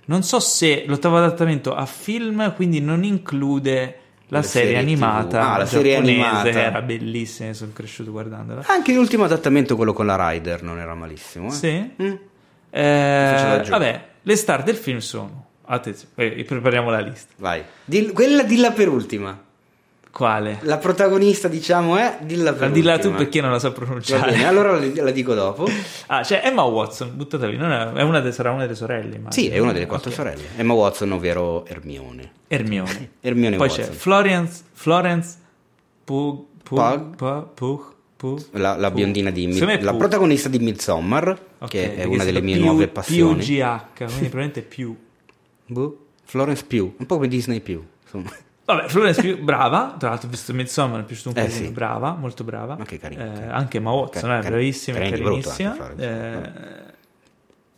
[0.07, 3.99] Non so se l'ottavo adattamento a film, quindi non include
[4.29, 5.53] la serie serie animata.
[5.55, 6.49] Ah, la serie giapponese, animata.
[6.49, 8.65] era bellissima, sono cresciuto guardandola.
[8.67, 11.49] Anche l'ultimo adattamento, quello con la Rider, non era malissimo.
[11.49, 11.51] eh.
[11.51, 11.91] Sì.
[12.03, 12.15] Mm.
[12.71, 15.47] Eh, vabbè, le star del film sono.
[15.71, 17.33] Attenzione, eh, prepariamo la lista.
[17.37, 17.63] Vai.
[17.85, 19.39] Dill- quella dilla per ultima.
[20.11, 20.59] Quale?
[20.63, 23.17] La protagonista, diciamo, è dilla per La dilla tu ultima.
[23.19, 24.33] perché non la so pronunciare.
[24.33, 25.69] bene, allora la, dico dopo.
[26.09, 27.57] Ah, c'è Emma Watson, buttata lì.
[27.57, 29.17] È, è una de- sarà una delle sorelle.
[29.17, 29.31] immagino.
[29.31, 30.17] Sì, è una delle quattro Ok.
[30.17, 30.43] sorelle.
[30.57, 32.33] Emma Watson, ovvero Hermione.
[32.49, 33.11] Hermione.
[33.21, 33.85] Hermione Poi Watson.
[33.85, 35.37] c'è Florence, Florence
[36.05, 36.45] Pug.
[36.65, 37.81] Pug, Pug, Pug,
[38.53, 42.57] La, la biondina di me la protagonista di Midsommar, Ok, che è una delle mie
[42.57, 43.45] più- nuove passioni.
[43.45, 44.97] Più GH, quindi probabilmente più.
[45.67, 48.31] Boh, Florence Pugh, un po' come Disney Pugh, insomma.
[48.65, 51.67] Vabbè, Florence più brava, tra l'altro ho visto Midsommar, mi è piaciuto un Eh, casino,
[51.67, 51.73] sì.
[51.73, 52.77] brava, molto brava.
[52.77, 53.25] Ma che carina.
[53.25, 55.77] Eh, anche Emma Watson, Car- è car- bravissima, carina carinissima.
[55.79, 56.97] anche.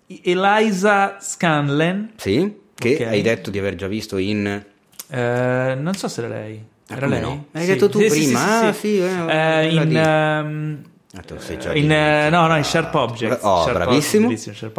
[0.07, 2.59] Eh, Eliza Scanlen, Sì?
[2.75, 3.01] che Ok.
[3.03, 4.65] hai detto di aver già visto in...
[5.13, 6.65] Eh, non so se era lei.
[6.91, 7.21] Era lei?
[7.21, 7.47] no?
[7.53, 8.69] Hai detto tu prima?
[8.69, 10.83] Ah, sì, eh, Eh, in, ehm,
[11.17, 12.63] Ah, sei già in, eh, no, no, in.
[12.63, 13.43] Sharp Objects.
[13.43, 14.27] Oh, Sharp bravissimo.
[14.27, 14.77] Objects, Sharp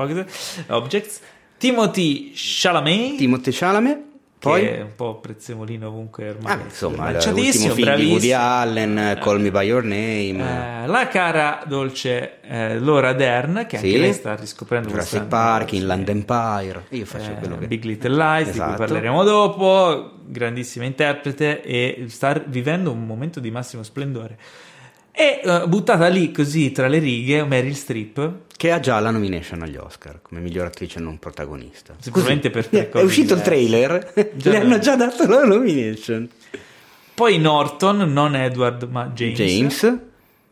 [0.68, 1.20] Objects.
[1.58, 3.18] Timothy Chalamet.
[3.18, 3.98] Timothée Chalamet,
[4.50, 4.62] poi...
[4.62, 6.54] che è un po' prezzemolino ovunque ormai.
[6.54, 8.12] Ah, insomma, l'ultimo film di bravissimo.
[8.14, 13.78] Woody Allen, Call Me By Your Name, Eh, la cara dolce eh, Laura Dern, che
[13.78, 13.86] Sì.
[13.86, 15.72] anche lei sta riscoprendo Jurassic quest'anno, Park.
[15.74, 16.84] Inland Empire.
[16.90, 17.68] Io faccio Eh, quello che...
[17.68, 18.70] Big Little Lies, di Esatto.
[18.70, 20.12] cui parleremo dopo.
[20.26, 24.38] Grandissima interprete e sta vivendo un momento di massimo splendore.
[25.12, 29.62] E eh, buttata lì così tra le righe Meryl Streep, Che ha già la nomination
[29.62, 31.96] agli Oscar come miglior attrice non protagonista.
[32.00, 36.30] Sicuramente per tre È uscito il trailer, Già- le hanno già dato la nomination.
[37.14, 39.98] poi Norton, non Edward ma James, James,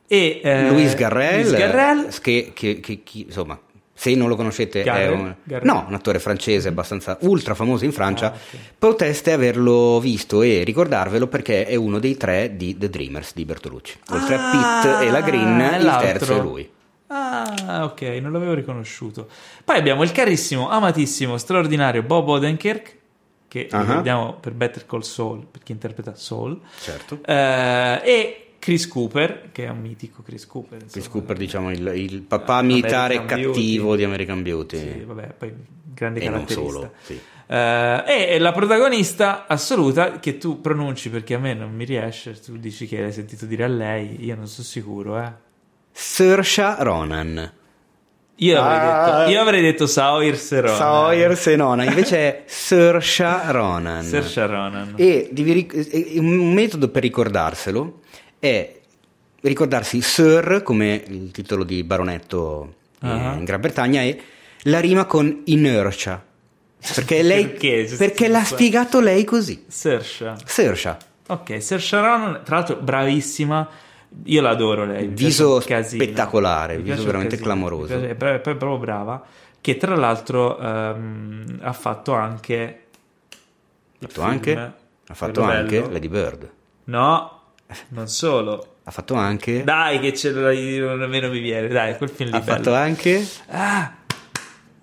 [0.07, 3.59] e eh, Louis Garrel, Louis Garrel, eh, che, che- che- chi- insomma,
[3.99, 5.07] se non lo conoscete Garrel?
[5.07, 8.27] è un, no, un attore francese abbastanza ultra famoso in Francia.
[8.31, 8.59] Ah, ok.
[8.79, 13.99] Potreste averlo visto e ricordarvelo perché è uno dei tre di The Dreamers di Bertolucci.
[14.11, 14.51] Oltre a Ah,
[14.81, 16.07] Pitt e la Green, il l'altro.
[16.07, 16.71] terzo è lui.
[17.07, 19.27] Ah, ok, non l'avevo riconosciuto.
[19.65, 22.95] Poi abbiamo il carissimo, amatissimo, straordinario Bob Odenkirk,
[23.49, 23.81] che Ah.
[23.81, 27.19] ricordiamo per Better Call Saul, per chi interpreta Saul, Certo.
[27.25, 30.73] eh, e Chris Cooper, che è un mitico Chris Cooper.
[30.81, 30.91] insomma.
[30.91, 33.97] Chris Cooper, diciamo, il, il papà militare American cattivo Beauty.
[33.97, 34.77] di American Beauty.
[34.77, 35.53] Sì, vabbè, poi
[35.93, 36.71] grande E non caratterista.
[36.71, 37.19] solo, sì.
[37.51, 42.57] Eh, e la protagonista assoluta che tu pronunci perché a me non mi riesce, tu
[42.57, 45.31] dici che l'hai sentito dire a lei, io non sono sicuro, eh.
[45.91, 47.51] Saoirse Ronan.
[48.41, 49.17] Io avrei, Ah.
[49.19, 50.77] detto, io avrei detto Saoirse Ronan.
[50.77, 54.03] Saoirse Ronan, invece è Saoirse Ronan.
[54.03, 54.93] Saoirse Ronan.
[54.95, 57.99] E devi ric- e- un metodo per ricordarselo
[58.39, 58.79] è
[59.41, 63.33] ricordarsi Sir come il titolo di baronetto eh, Ah.
[63.33, 64.21] in Gran Bretagna e
[64.63, 66.23] la rima con inertia.
[66.95, 67.95] Perché, lei, Perché?
[67.97, 69.65] Perché l'ha spiegato lei così.
[69.67, 70.35] Saoirse.
[70.45, 70.97] Saoirse.
[71.27, 73.69] Ok, Saoirse Ronan, tra l'altro bravissima.
[74.23, 75.07] Io l'adoro lei.
[75.07, 77.93] mi Viso spettacolare, Mi viso veramente clamoroso.
[78.01, 79.23] È proprio brava.
[79.61, 82.83] Che tra l'altro ehm, ha fatto anche.
[84.01, 85.87] Ha fatto anche, ha fatto anche.
[85.89, 86.49] Lady Bird.
[86.85, 87.38] No,
[87.89, 88.75] non solo.
[88.83, 89.63] Ha fatto anche.
[89.63, 91.67] Dai, che ce l'hai, nemmeno mi viene.
[91.67, 92.57] Dai, quel film lì ha bello.
[92.57, 93.27] fatto anche.
[93.49, 93.93] Ah,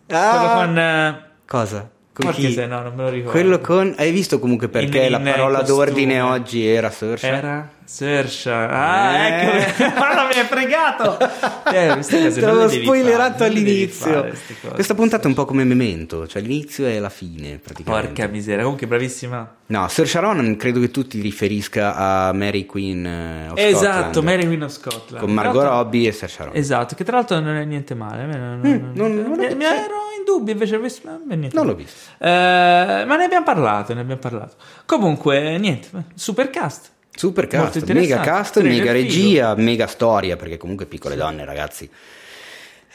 [0.09, 0.79] Ah, quello con.
[0.79, 1.91] eh, Cosa?
[2.13, 2.53] Con chi?
[2.53, 3.31] se no, non me lo ricordo.
[3.33, 3.95] Quello con.
[3.99, 7.27] Hai visto comunque perché In- la in parola d'ordine oggi era Saoirse?
[7.27, 8.51] Era Saoirse.
[8.51, 9.59] Ah, Eh.
[9.61, 9.85] ecco.
[9.99, 11.19] Ma mi hai fregato.
[11.19, 14.13] Eh, Te non l'avevo devi spoilerato fare, non all'inizio.
[14.13, 14.35] fare.
[14.75, 18.09] Questa puntata è un po' come Memento, cioè l'inizio e la fine praticamente.
[18.09, 19.55] Porca miseria, comunque bravissima.
[19.69, 24.25] No, Saoirse Ronan credo che tu ti riferisca a Mary Queen eh, of esatto, Scotland,
[24.29, 25.25] Mary Queen of Scotland.
[25.25, 26.57] con Margot Robbie e Saoirse Ronan.
[26.59, 28.27] Esatto, che tra l'altro non è niente male.
[28.27, 30.79] non- Mm, non- non- non mi, l'ho mi ero in dubbio invece.
[30.79, 31.51] niente.
[31.53, 32.11] Non l'ho visto.
[32.19, 34.55] Eh, ma ne abbiamo parlato, ne abbiamo parlato.
[34.85, 36.91] Comunque, niente, super cast.
[37.17, 41.89] Super cast, mega cast, mega regia, mega storia, perché comunque Piccole Donne, ragazzi,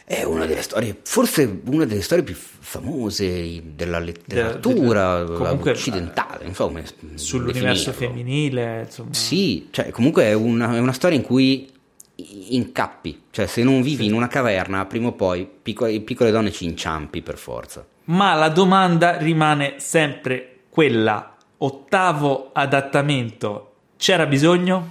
[0.06, 6.45] è una delle storie, forse una delle storie più famose della letteratura della- comunque, occidentale,
[6.45, 6.81] insomma.
[7.15, 8.15] Sull'universo definirlo.
[8.15, 9.14] femminile, insomma.
[9.14, 11.69] Sì, cioè comunque è una, è una storia in cui
[12.15, 16.65] incappi, cioè se non vivi in una caverna, prima o poi piccole, piccole donne ci
[16.65, 17.85] inciampi per forza.
[18.06, 23.70] Ma la domanda rimane sempre quella: ottavo adattamento,
[24.02, 24.90] c'era bisogno?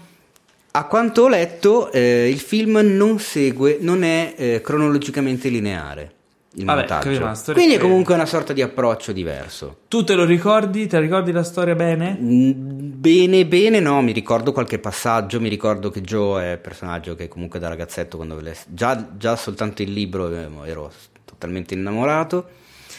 [0.70, 6.12] A quanto ho letto, eh, il film non segue, non è eh, cronologicamente lineare.
[6.54, 7.52] Il Vabbè, montaggio.
[7.52, 9.78] Quindi è comunque una sorta di approccio diverso.
[9.88, 10.86] Tu te lo ricordi?
[10.86, 12.16] Te ricordi la storia bene?
[12.20, 12.52] Mm,
[13.00, 17.26] Bene, bene, no, mi ricordo qualche passaggio, mi ricordo che Joe è un personaggio che
[17.26, 20.92] comunque da ragazzetto, quando le- già, già soltanto il libro eh, ero
[21.24, 22.48] totalmente innamorato.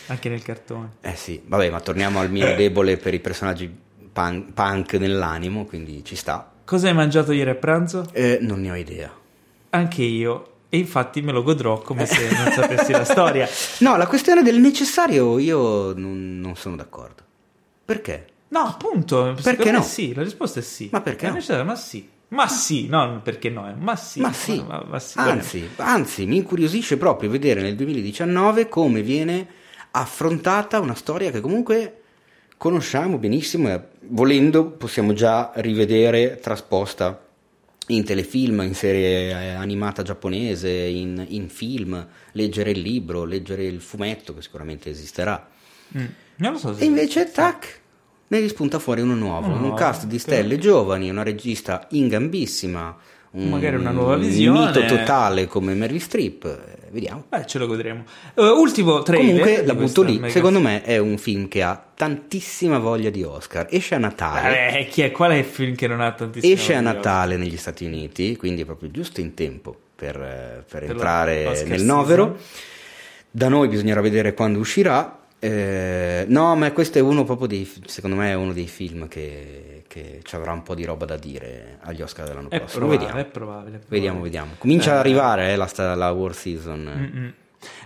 [0.07, 0.89] Anche nel cartone.
[1.01, 3.73] Eh sì, vabbè, ma torniamo al mio debole per i personaggi
[4.11, 6.51] punk, punk nell'animo, quindi ci sta.
[6.65, 8.07] Cosa hai mangiato ieri a pranzo?
[8.11, 9.11] Eh, non ne ho idea.
[9.71, 10.47] Anche io.
[10.69, 13.47] E infatti me lo godrò come se non sapessi la storia.
[13.79, 17.23] No, la questione del necessario io non, non sono d'accordo.
[17.83, 18.27] Perché?
[18.49, 19.35] No, appunto.
[19.41, 19.81] Perché no?
[19.81, 20.87] Sì, la risposta è sì.
[20.91, 21.63] Ma perché È no?
[21.65, 22.07] Ma sì.
[22.29, 23.69] Ma sì, no, perché no?
[23.69, 24.21] eh, Ma sì.
[24.21, 25.17] ma sì, Ma, ma sì.
[25.19, 29.45] anzi, anzi, mi incuriosisce proprio vedere nel 2019 come viene
[29.91, 32.00] affrontata una storia che comunque
[32.61, 37.19] conosciamo benissimo e volendo possiamo già rivedere trasposta
[37.87, 43.81] in telefilm, in serie eh, animata giapponese, in, in film, leggere il libro, leggere il
[43.81, 45.49] fumetto che sicuramente esisterà.
[45.97, 46.05] Mm,
[46.59, 46.77] so.
[46.77, 47.79] E invece, tac,
[48.27, 52.09] ne rispunta fuori uno nuovo, Uno un cast di che- stelle giovani, una regista in
[52.09, 52.95] gambissima, un,
[53.33, 54.67] Magari una nuova visione.
[54.67, 57.23] mito totale come Mary Streep, eh, vediamo.
[57.29, 58.03] Beh, ce lo godremo.
[58.35, 59.39] Uh, ultimo trailer.
[59.39, 63.67] Comunque la butto lì, secondo me è un film che ha tantissima voglia di Oscar,
[63.69, 64.79] esce a Natale.
[64.79, 65.11] Eh, chi è?
[65.11, 66.81] Qual è il film che non ha tantissimo Esce a?
[66.81, 71.43] Natale negli Stati Uniti, quindi è proprio giusto in tempo per, eh, per Per entrare
[71.45, 71.85] nel season.
[71.85, 72.37] novero.
[73.31, 75.19] Da noi bisognerà vedere quando uscirà.
[75.39, 79.80] Eh, no, ma questo è uno proprio dei, secondo me è uno dei film che,
[79.91, 82.85] che ci avrà un po' di roba da dire agli Oscar dell'anno È prossimo.
[82.87, 83.19] probabile, Vediamo.
[83.19, 83.85] è probabile, è probabile.
[83.99, 84.51] Vediamo, vediamo.
[84.57, 84.93] Comincia Eh.
[84.93, 86.79] ad arrivare eh, la, la war season.
[86.83, 87.33] Mm-mm.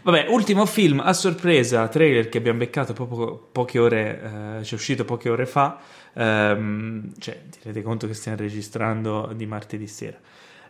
[0.03, 4.77] Vabbè, ultimo film a sorpresa, trailer che abbiamo beccato poco- poche ore, eh, ci è
[4.77, 5.79] uscito poche ore fa.
[6.13, 10.17] Ehm, cioè, ti rendete conto che stiamo registrando di martedì sera.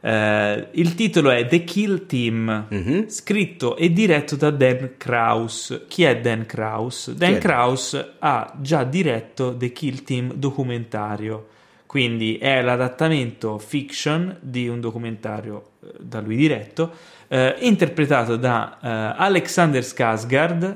[0.08, 3.08] Eh, il titolo è The Kill Team, Mhm.
[3.10, 5.86] scritto e diretto da Dan Kraus.
[5.88, 7.10] Chi è Dan Kraus?
[7.12, 7.38] Dan è?
[7.40, 11.48] Kraus ha già diretto The Kill Team documentario,
[11.88, 16.92] quindi è l'adattamento fiction di un documentario eh, da lui diretto,
[17.28, 18.88] eh, interpretato da eh,
[19.18, 20.76] Alexander Skarsgård,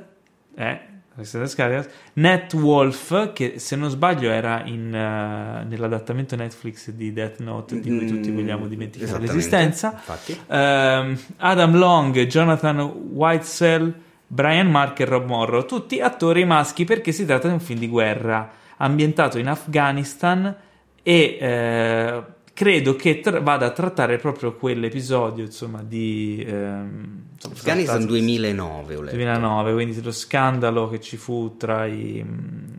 [0.56, 0.80] eh,
[1.20, 7.40] Alexander Skarsgård, Nat Wolf, che se non sbaglio era in, eh, nell'adattamento Netflix di Death
[7.40, 10.02] Note, di cui tutti Mm, vogliamo dimenticare l'esistenza.
[10.48, 13.94] Ehm, Adam Long, Jonathan Whitesell,
[14.28, 17.88] Brian Mark e Rob Morrow, tutti attori maschi perché si tratta di un film di
[17.88, 20.56] guerra ambientato in Afghanistan
[21.02, 22.24] e eh,
[22.60, 28.96] credo che tra- vada a trattare proprio quell'episodio insomma di ehm, insomma, Afghanistan trattato- 2009,
[28.96, 29.16] ho letto.
[29.16, 32.22] 2009, quindi lo scandalo che ci fu tra i,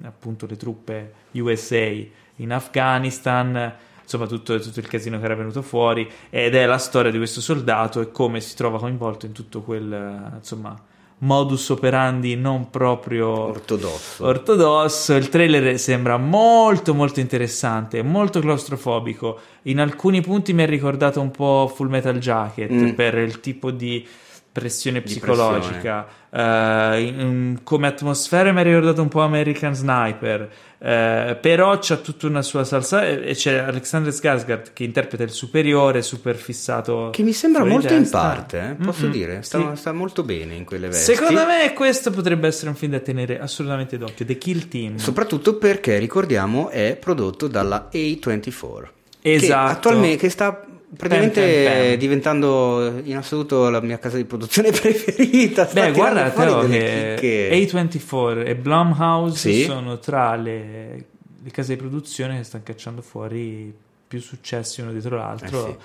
[0.03, 1.89] appunto le truppe USA
[2.37, 7.11] in Afghanistan, insomma tutto, tutto il casino che era venuto fuori ed è la storia
[7.11, 10.79] di questo soldato e come si trova coinvolto in tutto quel insomma
[11.23, 14.25] modus operandi non proprio Ortodosso.
[14.25, 15.15] ortodosso.
[15.15, 19.39] Il trailer sembra molto molto interessante, molto claustrofobico.
[19.63, 22.89] In alcuni punti mi ha ricordato un po' Full Metal Jacket Mm.
[22.91, 24.07] per il tipo di
[24.53, 26.07] pressione psicologica.
[26.33, 30.49] Eh, in- come atmosfera mi ha ricordato un po' American Sniper.
[30.83, 35.31] eh, però c'ha tutta una sua salsa e e c'è Alexander Skarsgård che interpreta il
[35.31, 39.35] superiore super fissato Che mi sembra molto in parte, eh, posso Mm-mm, dire.
[39.43, 39.49] sì.
[39.61, 41.15] Sta, sta molto bene in quelle vesti.
[41.15, 44.25] Secondo me questo potrebbe essere un film da tenere assolutamente d'occhio.
[44.25, 44.97] The Kill Team.
[44.97, 48.89] Soprattutto perché, ricordiamo, è prodotto dalla A24.
[49.23, 49.65] Esatto.
[49.67, 50.65] Che attualmente che sta
[50.97, 51.95] praticamente Pam, pam, pam.
[51.97, 55.69] diventando in assoluto la mia casa di produzione preferita.
[55.73, 57.51] Beh, guarda chicche.
[57.51, 59.63] A24 e Blumhouse Sì.
[59.65, 61.05] sono tra le,
[61.43, 63.73] le case di produzione che stanno cacciando fuori
[64.07, 65.67] più successi uno dietro l'altro.
[65.67, 65.77] Eh sì.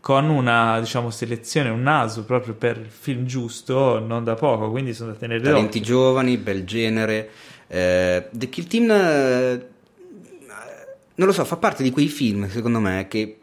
[0.00, 4.94] Con una diciamo selezione, un naso proprio per il film giusto, non da poco, quindi
[4.94, 5.94] sono da tenere Talenti d'occhio.
[5.94, 7.30] giovani, bel genere.
[7.68, 9.66] Eh, The Kill Team, eh,
[11.14, 13.38] non lo so, fa parte di quei film, secondo me, che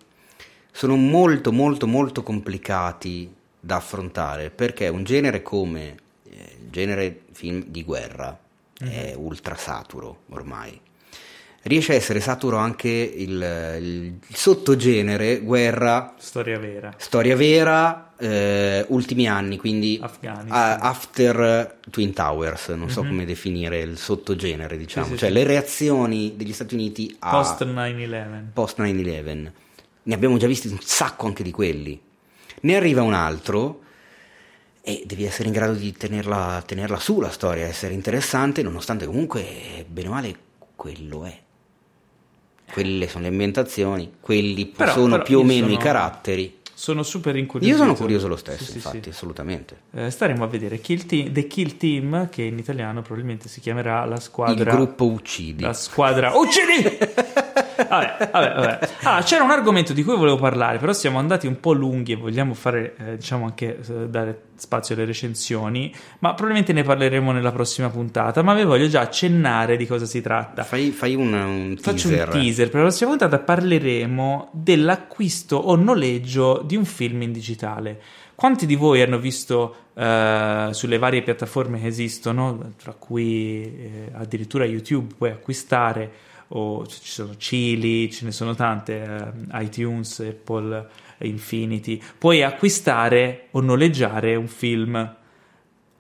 [0.80, 3.30] sono molto, molto, molto complicati
[3.60, 5.88] da affrontare, perché un genere come
[6.30, 8.40] eh, il genere film di guerra
[8.80, 10.80] è ultra saturo ormai.
[11.64, 16.94] Riesce a essere saturo anche il, il sottogenere guerra Storia vera.
[16.96, 20.00] Storia vera, eh, ultimi anni, quindi
[20.48, 23.10] a- after Twin Towers, non so Mhm.
[23.10, 25.34] come definire il sottogenere, diciamo, Sì, sì, cioè sì.
[25.36, 28.52] le reazioni degli Stati Uniti a Post 9-11.
[28.54, 29.52] post 9-11.
[30.04, 32.00] Ne abbiamo già visti un sacco anche di quelli.
[32.62, 33.82] Ne arriva un altro
[34.82, 39.86] e devi essere in grado di tenerla, tenerla su la storia, essere interessante, nonostante comunque,
[39.88, 40.36] bene o male,
[40.76, 41.38] quello è.
[42.72, 46.58] Quelle sono le ambientazioni, quelli Però- sono però più o meno i sono- caratteri.
[46.74, 47.78] Sono super incuriosito.
[47.78, 49.10] Io sono curioso lo stesso, sì, infatti, sì.
[49.10, 49.82] assolutamente.
[49.92, 54.06] Eh, staremo a vedere Kill Team- The Kill Team, che in italiano probabilmente si chiamerà
[54.06, 54.72] la squadra.
[54.72, 55.62] Il gruppo uccidi.
[55.64, 56.32] La squadra.
[56.38, 56.98] Uccidi!
[57.88, 58.80] vabbè, vabbè, vabbè.
[59.04, 62.16] Ah, c'era un argomento di cui volevo parlare, però siamo andati un po' lunghi e
[62.16, 65.94] vogliamo fare, eh, diciamo, anche eh, dare spazio alle recensioni.
[66.20, 68.42] Ma probabilmente ne parleremo nella prossima puntata.
[68.42, 70.64] Ma vi voglio già accennare di cosa si tratta.
[70.64, 72.28] Fai, fai un, un Faccio teaser.
[72.28, 72.70] un teaser.
[72.70, 78.02] Per la prossima puntata parleremo dell'acquisto o noleggio di un film in digitale.
[78.36, 84.64] Quanti di voi hanno visto eh, sulle varie piattaforme che esistono, tra cui eh, addirittura
[84.64, 86.10] YouTube, puoi acquistare,
[86.50, 90.88] o ci sono Chili, ce ne sono tante, eh, iTunes, Apple,
[91.20, 95.18] Infinity, puoi acquistare o noleggiare un film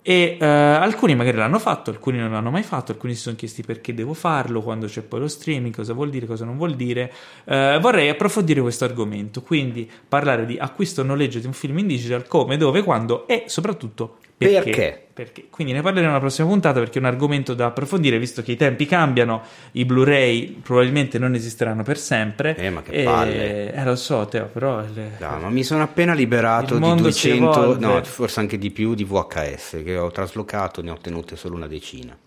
[0.01, 3.63] e eh, alcuni magari l'hanno fatto, alcuni non l'hanno mai fatto, alcuni si sono chiesti
[3.63, 7.13] perché devo farlo, quando c'è poi lo streaming, cosa vuol dire, cosa non vuol dire.
[7.43, 11.87] Eh, vorrei approfondire questo argomento, quindi parlare di acquisto o noleggio di un film in
[11.87, 14.17] digital, come, dove, quando e soprattutto
[14.47, 15.07] Perché?
[15.13, 15.47] Perché?
[15.49, 18.55] Quindi ne parleremo nella prossima puntata perché è un argomento da approfondire, visto che i
[18.55, 19.41] tempi cambiano,
[19.73, 22.55] i Blu-ray probabilmente non esisteranno per sempre.
[22.55, 23.73] Eh, ma che e- palle.
[23.73, 24.79] Eh, lo so, Teo, però...
[24.93, 27.85] le- No, ma mi sono appena liberato di mondo si 200, evolve.
[27.85, 31.67] no, forse anche di più di VHS che ho traslocato, ne ho tenute solo una
[31.67, 32.17] decina.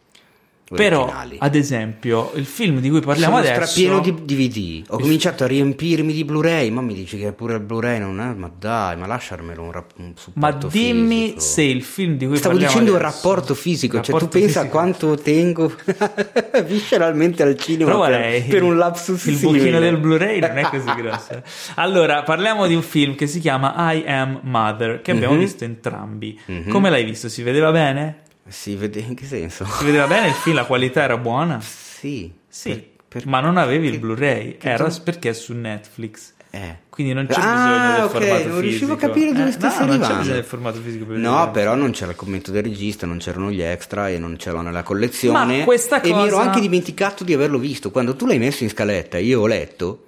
[0.77, 1.37] Però, originali.
[1.39, 3.67] ad esempio, il film di cui parliamo Sono adesso...
[3.71, 4.85] strapieno di DVD.
[4.91, 6.71] Ho cominciato a riempirmi di Blu-ray.
[6.71, 8.33] Ma mi dici che pure il Blu-ray non è.
[8.35, 11.41] Ma dai, ma lasciarmelo un, rap- un Ma dimmi fisico.
[11.41, 14.39] se il film di cui Stavo parliamo dicendo un adesso- rapporto fisico, cioè tu Rapporto
[14.39, 14.79] pensa a fisico.
[14.79, 15.73] quanto tengo
[16.67, 18.43] visceralmente al cinema Prova per, lei.
[18.43, 19.59] per un lapsus Il simile.
[19.59, 21.43] buchino del Blu-ray non è così grosso.
[21.77, 25.41] Allora, parliamo di un film che si chiama I Am Mother, che abbiamo Mhm.
[25.41, 26.39] visto entrambi.
[26.69, 27.29] Come l'hai visto?
[27.29, 28.21] Si vedeva bene?
[28.53, 29.65] Si vede in che senso?
[29.65, 30.55] Si vedeva bene il film?
[30.57, 31.61] La qualità era buona?
[31.61, 32.31] Sì.
[32.49, 36.33] Sì, Per- per- ma non avevi il che- Blu-ray, era tu- perché è su Netflix.
[36.55, 36.81] Eh.
[36.91, 39.79] Quindi non c'è Ah, bisogno del ok, formato non riuscivo a capire dove Eh, stessi
[39.79, 40.17] no, non c'è arrivando.
[40.19, 43.51] bisogno del formato fisico per No, però non c'era il commento del regista, non c'erano
[43.51, 45.59] gli extra e non c'erano nella collezione.
[45.61, 47.91] Ma questa E mi ero cosa- anche dimenticato di averlo visto.
[47.91, 50.05] Quando tu l'hai messo in scaletta io ho letto,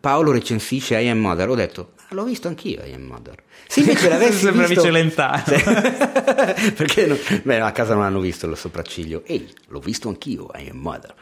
[0.00, 3.42] Paolo recensisce I Am Mother, ho detto, "Ah, l'ho visto anch'io I Am Mother.
[3.66, 4.82] Se invece l'avessi Sembra visto...
[4.82, 5.42] Celentano.
[5.46, 5.62] Sì.
[6.72, 7.16] Perché no?
[7.42, 9.22] Beh, a casa non hanno visto il sopracciglio.
[9.26, 11.14] Ehi, l'ho visto anch'io, I Am Mother.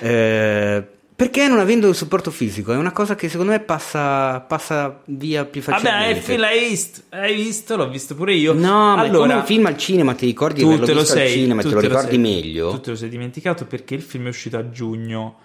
[0.00, 0.84] Eh,
[1.20, 5.44] perché non avendo il supporto fisico è una cosa che secondo me passa, passa via
[5.44, 6.14] più facilmente.
[6.14, 8.54] Vabbè, film l'hai visto, hai visto, l'ho visto pure io.
[8.54, 11.12] No, ma allora, come un film al cinema ti ricordi di tu te lo visto
[11.12, 12.70] al sei, cinema te lo ricordi sei- meglio?
[12.70, 15.36] Tu te lo sei dimenticato perché il film è uscito a giugno.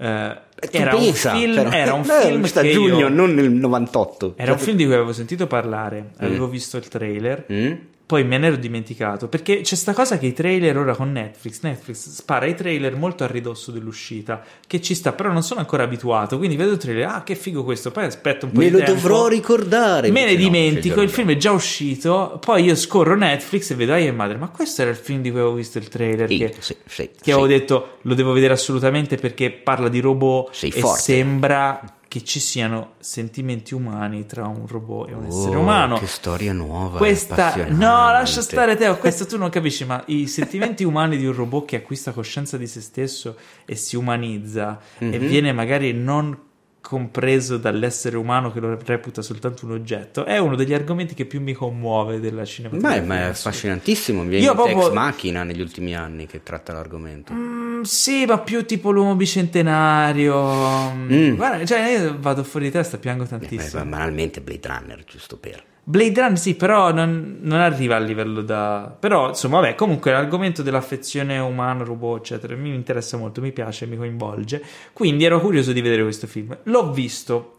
[0.00, 1.70] Eh, Eh, era, pensa, un film, però.
[1.70, 4.34] era un Beh, film sta a che giugno, io- non nel 98.
[4.36, 7.72] era un film di cui avevo sentito parlare, avevo visto il trailer, Mm?
[8.08, 11.60] Poi me ne ero dimenticato perché c'è sta cosa che i trailer ora con Netflix,
[11.60, 15.82] Netflix spara i trailer molto a ridosso dell'uscita, che ci sta, però non sono ancora
[15.82, 18.70] abituato, quindi vedo il trailer, ah che figo questo, poi aspetto un po' Me di
[18.70, 18.92] lo tempo.
[18.94, 20.10] dovrò ricordare.
[20.10, 23.94] Me ne no, dimentico, il film è già uscito, poi io scorro Netflix e vedo
[23.94, 26.38] I Am Mother, ma questo era il film di cui avevo visto il trailer Sì,
[26.38, 30.70] che, sì, sì, che avevo detto lo devo vedere assolutamente perché parla di robot Sei
[30.70, 31.00] e forte.
[31.02, 35.98] sembra che ci siano sentimenti umani tra un robot e un essere Oh, umano.
[35.98, 36.96] Che storia nuova.
[36.96, 41.34] Questa, no, lascia stare Teo, questo tu non capisci, ma i sentimenti umani di un
[41.34, 43.36] robot che acquista coscienza di se stesso
[43.66, 45.26] e si umanizza e Mhm.
[45.26, 46.46] viene magari non
[46.88, 51.38] compreso dall'essere umano che lo reputa soltanto un oggetto, è uno degli argomenti che più
[51.38, 53.02] mi commuove della Ma cinematografia.
[53.02, 54.22] è, ma è affascinantissimo.
[54.22, 57.34] Mi viene Io proprio- Ex Machina negli ultimi anni che tratta l'argomento.
[57.34, 60.92] Mm, sì, ma più tipo l'uomo bicentenario.
[60.94, 61.34] Mm.
[61.34, 63.82] Guarda, cioè io vado fuori di testa, piango Eh, tantissimo.
[63.82, 65.62] beh, banalmente Blade Runner, giusto per.
[65.88, 68.94] Blade Runner sì, però non, non arriva a livello da...
[69.00, 74.62] Però, insomma, vabbè, comunque l'argomento dell'affezione umano-robot, eccetera, mi interessa molto, mi piace, mi coinvolge.
[74.92, 76.54] Quindi ero curioso di vedere questo film.
[76.64, 77.56] L'ho visto.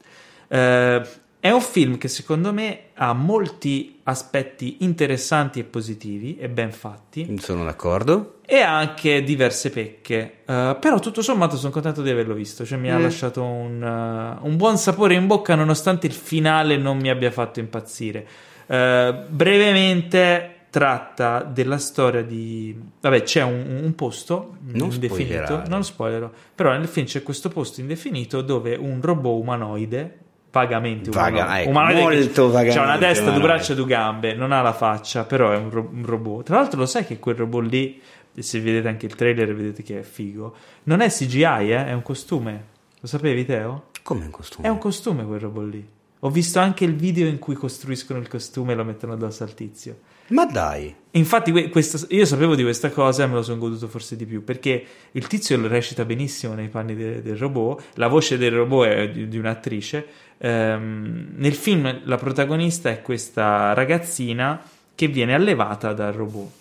[0.48, 1.02] Eh,
[1.40, 7.36] è un film che secondo me ha molti aspetti interessanti e positivi e ben fatti
[7.40, 8.39] Sono d'accordo.
[8.50, 10.38] E ha anche diverse pecche.
[10.46, 13.02] Eh, però tutto sommato sono contento di averlo visto, cioè mi ha Mm.
[13.04, 17.60] lasciato un, eh, un buon sapore in bocca nonostante il finale non mi abbia fatto
[17.60, 18.26] impazzire.
[18.66, 22.80] Eh, brevemente tratta della storia di...
[23.02, 25.14] Vabbè, c'è un, un posto Non indefinito,
[25.44, 25.68] spoilerare.
[25.70, 30.18] non spoilerò, però nel film c'è questo posto indefinito dove un robot umanoide
[30.52, 33.54] vagamente Vaga- umanoide, ecco, umanoide che molto vagamente c'ha una testa, due umanoide.
[33.54, 36.46] braccia e due gambe, non ha la faccia, però è un, ro- un robot.
[36.46, 38.02] Tra l'altro lo sai che quel robot lì,
[38.38, 42.02] se vedete anche il trailer vedete che è figo, non è CGI, eh, è un
[42.02, 42.64] costume.
[43.00, 43.88] Lo sapevi Teo?
[44.04, 44.68] Come un costume?
[44.68, 45.88] È un costume quel robot lì.
[46.24, 49.54] Ho visto anche il video in cui costruiscono il costume e lo mettono addosso al
[49.54, 50.00] tizio.
[50.30, 50.94] Ma dai.
[51.12, 54.26] Infatti, que- questa- io sapevo di questa cosa e me lo sono goduto forse di
[54.26, 57.84] più perché il tizio lo recita benissimo nei panni de- del robot.
[57.96, 60.06] La voce del robot è di, di un'attrice.
[60.40, 64.62] Ehm, nel film, la protagonista è questa ragazzina
[64.94, 66.52] che viene allevata dal robot.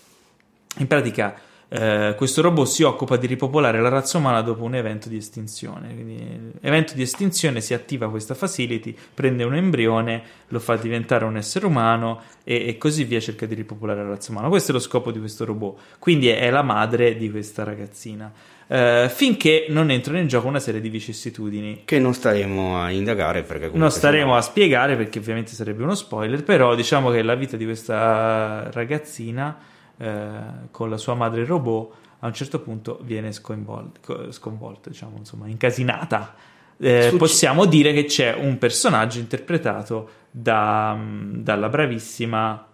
[0.79, 1.35] In pratica,
[1.71, 5.93] eh, questo robot si occupa di ripopolare la razza umana dopo un evento di estinzione.
[5.93, 11.37] Quindi, evento di estinzione si attiva questa facility, prende un embrione, lo fa diventare un
[11.37, 14.49] essere umano e, e così via cerca di ripopolare la razza umana.
[14.49, 15.79] Questo è lo scopo di questo robot.
[15.99, 18.33] Quindi è, è la madre di questa ragazzina.
[18.71, 23.43] Eh, finché non entrano in gioco una serie di vicissitudini Che non staremo a indagare
[23.43, 27.57] perché non staremo a spiegare perché ovviamente sarebbe uno spoiler, però diciamo che la vita
[27.57, 29.57] di questa ragazzina
[29.99, 35.17] eh, con la sua madre robot a un certo punto viene sconvolta, co- sconvolta diciamo,
[35.19, 36.35] insomma, incasinata.
[36.81, 42.68] Eh, possiamo dire che c'è un personaggio interpretato da- dalla bravissima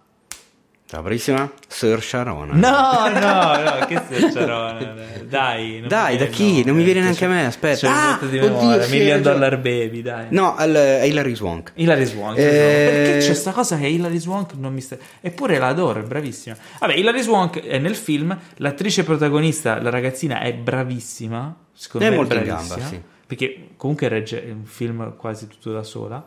[0.89, 2.53] La bravissima Sir Sharona.
[2.53, 4.93] No, no, no, che Sir Sharona?
[5.27, 6.63] Dai, Dai, da chi?
[6.63, 7.87] Non mi viene neanche a me, aspetta.
[7.87, 9.21] C'è Ah, voto di oddio, memoria, Million.
[9.23, 10.27] Dollar Baby, dai.
[10.29, 11.71] No, al, è Hilary Swank.
[11.73, 12.37] Hilary Swank.
[12.37, 14.95] Eh, Perché c'è sta cosa che Hilary Swank non mi sta...
[15.21, 16.55] Eppure la adoro, è bravissima.
[16.79, 21.55] Vabbè, Hilary Swank è nel film, l'attrice protagonista, la ragazzina, è bravissima.
[21.73, 22.75] Secondo È me molto è in bravissima.
[22.75, 23.01] gamba, sì.
[23.25, 26.23] Perché comunque regge un film quasi tutto da sola.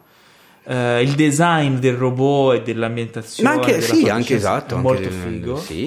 [0.70, 4.74] Eh, il design del robot e dell'ambientazione Ma anche, sì, anche esatto.
[4.74, 5.86] è anche molto del- figo Sì.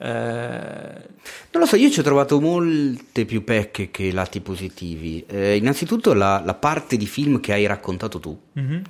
[0.00, 1.06] Eh,
[1.50, 5.24] Non lo so, io ci ho trovato molte più pecche che lati positivi.
[5.26, 8.82] Eh, innanzitutto la, la parte di film che hai raccontato tu, mhm.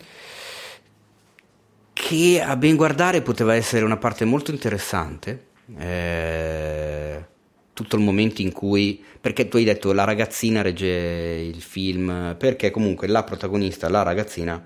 [1.92, 5.46] che a ben guardare poteva essere una parte molto interessante.
[5.78, 7.24] Eh,
[7.72, 12.70] tutto il momento in cui, perché tu hai detto la ragazzina regge il film, perché
[12.72, 14.60] comunque la protagonista, la ragazzina,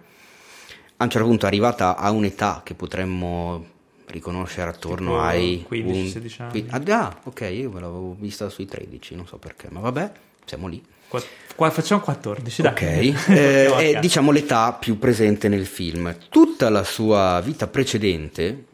[1.02, 3.66] a un certo punto è arrivata a un'età che potremmo
[4.06, 6.66] riconoscere attorno Tipo ai 15-16 anni.
[6.70, 10.12] Ah, già, ok, io me l'avevo vista sui 13, non so perché, ma vabbè,
[10.44, 10.82] siamo lì.
[11.08, 11.20] Qua,
[11.56, 12.70] qua facciamo 14, dai.
[12.72, 12.82] Ok,
[13.30, 16.16] eh, è diciamo l'età più presente nel film.
[16.28, 18.66] Tutta la sua vita precedente,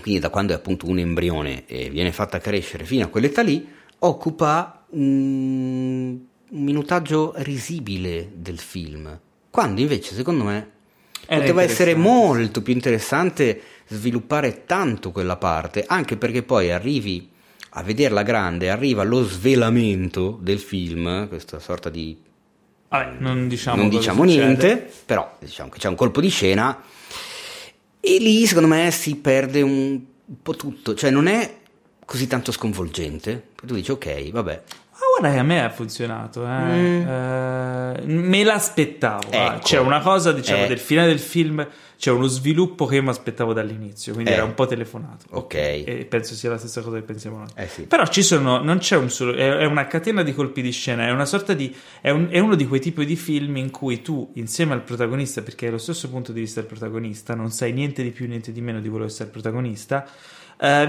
[0.00, 3.68] quindi da quando è appunto un embrione e viene fatta crescere fino a quell'età lì,
[3.98, 6.18] occupa un,
[6.48, 9.20] un minutaggio risibile del film.
[9.50, 10.72] Quando invece, secondo me,
[11.26, 17.30] Era poteva essere molto più interessante sviluppare tanto quella parte, anche perché poi arrivi
[17.76, 22.16] a vederla grande, arriva lo svelamento del film, questa sorta di
[22.88, 26.80] Vabbè, non diciamo, non diciamo niente, però diciamo che c'è un colpo di scena
[27.98, 30.00] e lì secondo me si perde un
[30.40, 31.56] po' tutto, cioè non è
[32.04, 34.62] così tanto sconvolgente, tu dici ok, vabbè,
[35.18, 36.46] guarda che a me ha funzionato.
[36.46, 37.04] eh.
[37.06, 39.28] Eh, me l'aspettavo.
[39.32, 39.50] ah.
[39.52, 39.54] Mm.
[39.56, 39.58] Ecco.
[39.62, 40.68] C'è una cosa, diciamo, Eh.
[40.68, 41.66] del finale del film.
[41.96, 44.12] C'è uno sviluppo che io mi aspettavo dall'inizio.
[44.12, 44.34] Quindi Eh.
[44.34, 45.24] era un po' telefonato.
[45.30, 45.54] Ok.
[45.54, 47.46] E penso sia la stessa cosa che pensiamo noi.
[47.54, 47.82] Eh sì.
[47.84, 51.06] Però ci sono, non c'è un solo, è, è una catena di colpi di scena,
[51.06, 54.02] è una sorta di, è, un- è uno di quei tipi di film in cui
[54.02, 57.72] tu, insieme al protagonista, perché è lo stesso punto di vista del protagonista, non sai
[57.72, 60.06] niente di più, niente di meno di quello che sia il protagonista,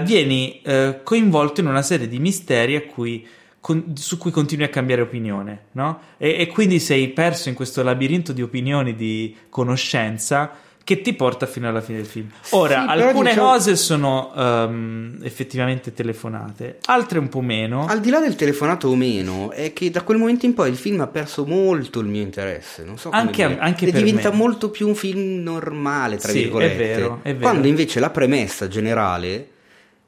[0.02, 0.60] vieni
[1.02, 3.26] coinvolto in una serie di misteri a cui,
[3.66, 5.98] con- su cui continui a cambiare opinione, no?
[6.18, 10.52] E, e quindi sei perso in questo labirinto di opinioni, di conoscenza
[10.84, 12.30] che ti porta fino alla fine del film.
[12.50, 17.86] Ora, Sì, alcune diciamo- cose sono ehm, effettivamente telefonate, altre un po' meno.
[17.86, 20.76] Al di là del telefonato o meno, è che da quel momento in poi il
[20.76, 22.84] film ha perso molto il mio interesse.
[22.84, 24.36] Non so Anche a- anche e diventa me.
[24.36, 26.76] molto più un film normale, tra Sì, è virgolette.
[26.76, 27.38] vero, è vero.
[27.40, 29.48] Quando invece la premessa generale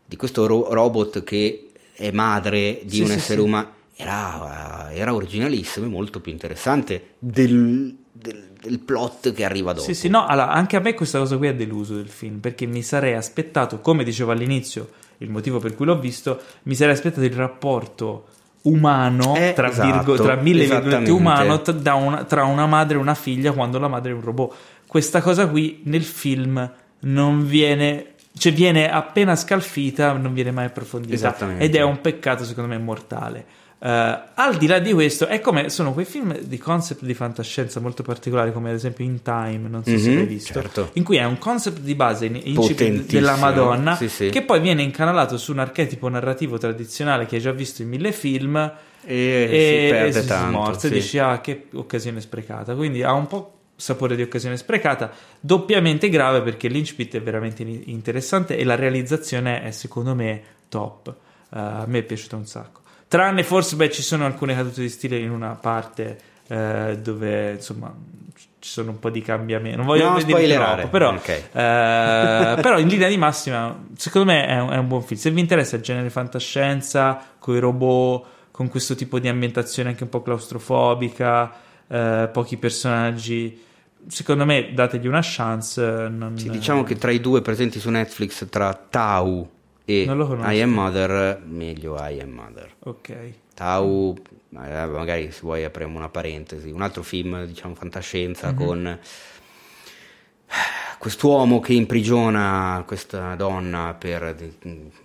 [0.04, 1.67] di questo ro- robot che
[1.98, 3.44] è madre di Sì, un sì, essere sì.
[3.46, 9.84] umano era, era originalissimo e molto più interessante del, del- del plot che arriva dopo.
[9.84, 12.66] Sì, sì, no, allora, anche a me questa cosa qui ha deluso del film, perché
[12.66, 17.24] mi sarei aspettato, come dicevo all'inizio, il motivo per cui l'ho visto, mi sarei aspettato
[17.24, 18.26] il rapporto
[18.62, 22.96] umano, Eh, tra, esatto, virgo- tra mille virgolette umano, t- da una- tra una madre
[22.96, 24.54] e una figlia quando la madre è un robot.
[24.86, 26.70] Questa cosa qui nel film
[27.00, 28.14] non viene...
[28.38, 31.14] Cioè viene appena scalfita, non viene mai approfondita.
[31.58, 33.44] Ed è un peccato, secondo me, mortale.
[33.80, 33.88] Eh,
[34.34, 38.02] al di là di questo, è come sono quei film di concept di fantascienza molto
[38.02, 40.90] particolari, come ad esempio In Time, non so se Mhm, l'hai visto, certo.
[40.94, 44.30] in cui è un concept di base in, incipit della Madonna, sì, sì.
[44.30, 48.10] che poi viene incanalato su un archetipo narrativo tradizionale che hai già visto in mille
[48.12, 48.56] film
[49.04, 50.48] E, e, si perde e si tanto.
[50.48, 50.94] smorza sì.
[50.94, 56.42] dici ah che occasione sprecata quindi ha un po' sapore di occasione sprecata doppiamente grave
[56.42, 61.08] perché l'incipit è veramente in- interessante e la realizzazione è secondo me top
[61.54, 64.88] Eh, a me è piaciuta un sacco tranne forse beh ci sono alcune cadute di
[64.88, 66.18] stile in una parte
[66.48, 67.94] eh, dove insomma
[68.60, 70.80] ci sono un po' di cambiamenti non voglio No, spoilerare.
[70.82, 71.28] troppo però, Ok.
[71.28, 71.42] eh,
[72.60, 75.40] però in linea di massima secondo me è un, è un buon film se vi
[75.40, 80.20] interessa il genere fantascienza con i robot con questo tipo di ambientazione anche un po'
[80.20, 81.66] claustrofobica
[82.32, 83.64] pochi personaggi
[84.08, 87.90] secondo me dategli una chance eh, non- Sì, diciamo che tra i due presenti su
[87.90, 89.48] Netflix, tra Tau
[89.84, 90.02] e.
[90.02, 92.74] I Am Mother, meglio I Am Mother.
[92.80, 94.16] ok Tau,
[94.52, 98.56] eh, magari se vuoi apriamo una parentesi, un altro film, diciamo, fantascienza Mhm.
[98.56, 98.98] con
[100.98, 104.34] quest'uomo che imprigiona questa donna per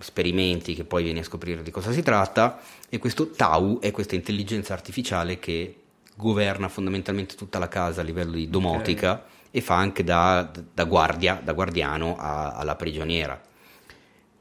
[0.00, 4.14] esperimenti che poi viene a scoprire di cosa si tratta e questo Tau è questa
[4.14, 5.76] intelligenza artificiale che
[6.14, 11.40] governa fondamentalmente tutta la casa a livello di domotica e fa anche da, da guardia,
[11.42, 13.40] da guardiano a- alla prigioniera.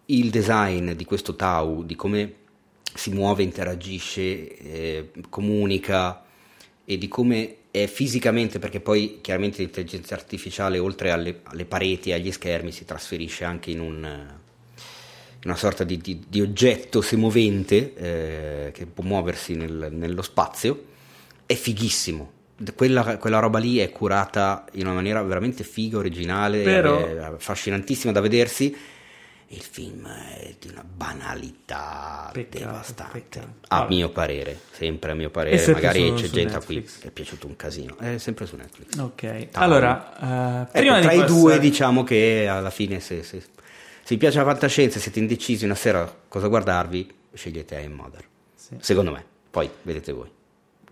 [0.06, 2.34] Il design di questo Tau, di come
[2.94, 6.24] si muove, interagisce, eh, comunica
[6.86, 12.14] e di come è fisicamente, perché poi chiaramente l'intelligenza artificiale oltre alle, alle pareti e
[12.14, 14.34] agli schermi si trasferisce anche in un,
[15.44, 20.91] una sorta di, di, di oggetto semovente eh, che può muoversi nel, nello spazio,
[21.53, 22.31] è fighissimo.
[22.75, 27.03] Quella, quella, roba lì è curata in una maniera veramente figa, originale, Però...
[27.35, 28.75] affascinantissima da vedersi
[29.53, 33.19] il film è di una banalità peccato, devastante.
[33.19, 33.53] Peccato.
[33.67, 33.93] A Vabbè.
[33.93, 35.71] mio parere, sempre a mio parere.
[35.71, 37.97] Magari c'è gente a cui è piaciuto un casino.
[37.97, 38.97] È sempre su Netflix.
[38.97, 39.63] Ok, Tao.
[39.63, 43.47] allora, eh, Ecco, prima tra i due, diciamo che alla fine, se, se, se
[44.07, 48.23] vi piace la fantascienza e siete indecisi una sera cosa guardarvi, scegliete I Am Mother.
[48.55, 48.75] Sì.
[48.80, 49.23] Secondo me.
[49.51, 50.31] Poi vedete voi.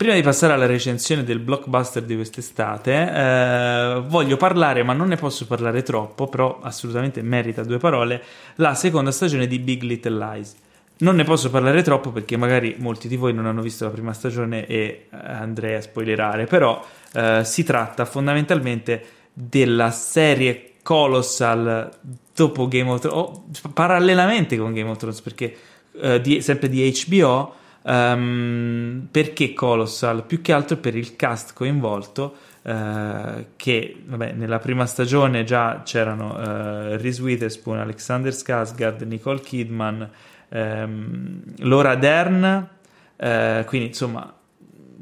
[0.02, 5.16] Prima di passare alla recensione del blockbuster di quest'estate, eh, voglio parlare, ma non ne
[5.16, 8.20] posso parlare troppo, però assolutamente merita due parole,
[8.56, 10.56] la seconda stagione di Big Little Lies.
[11.02, 14.12] Non ne posso parlare troppo perché magari molti di voi non hanno visto la prima
[14.12, 16.84] stagione e eh, andrei a spoilerare, però
[17.14, 21.92] eh, si tratta fondamentalmente della serie Colossal
[22.34, 25.56] dopo Game of Thrones, o parallelamente con Game of Thrones, perché
[26.02, 30.26] eh, di- sempre di HBO, ehm, perché Colossal?
[30.26, 36.38] Più che altro per il cast coinvolto, eh, che vabbè, nella prima stagione già c'erano
[36.40, 40.10] eh, Reese Witherspoon, Alexander Skarsgård, Nicole Kidman,
[40.50, 42.68] ehm, Laura Dern,
[43.16, 44.34] eh, quindi insomma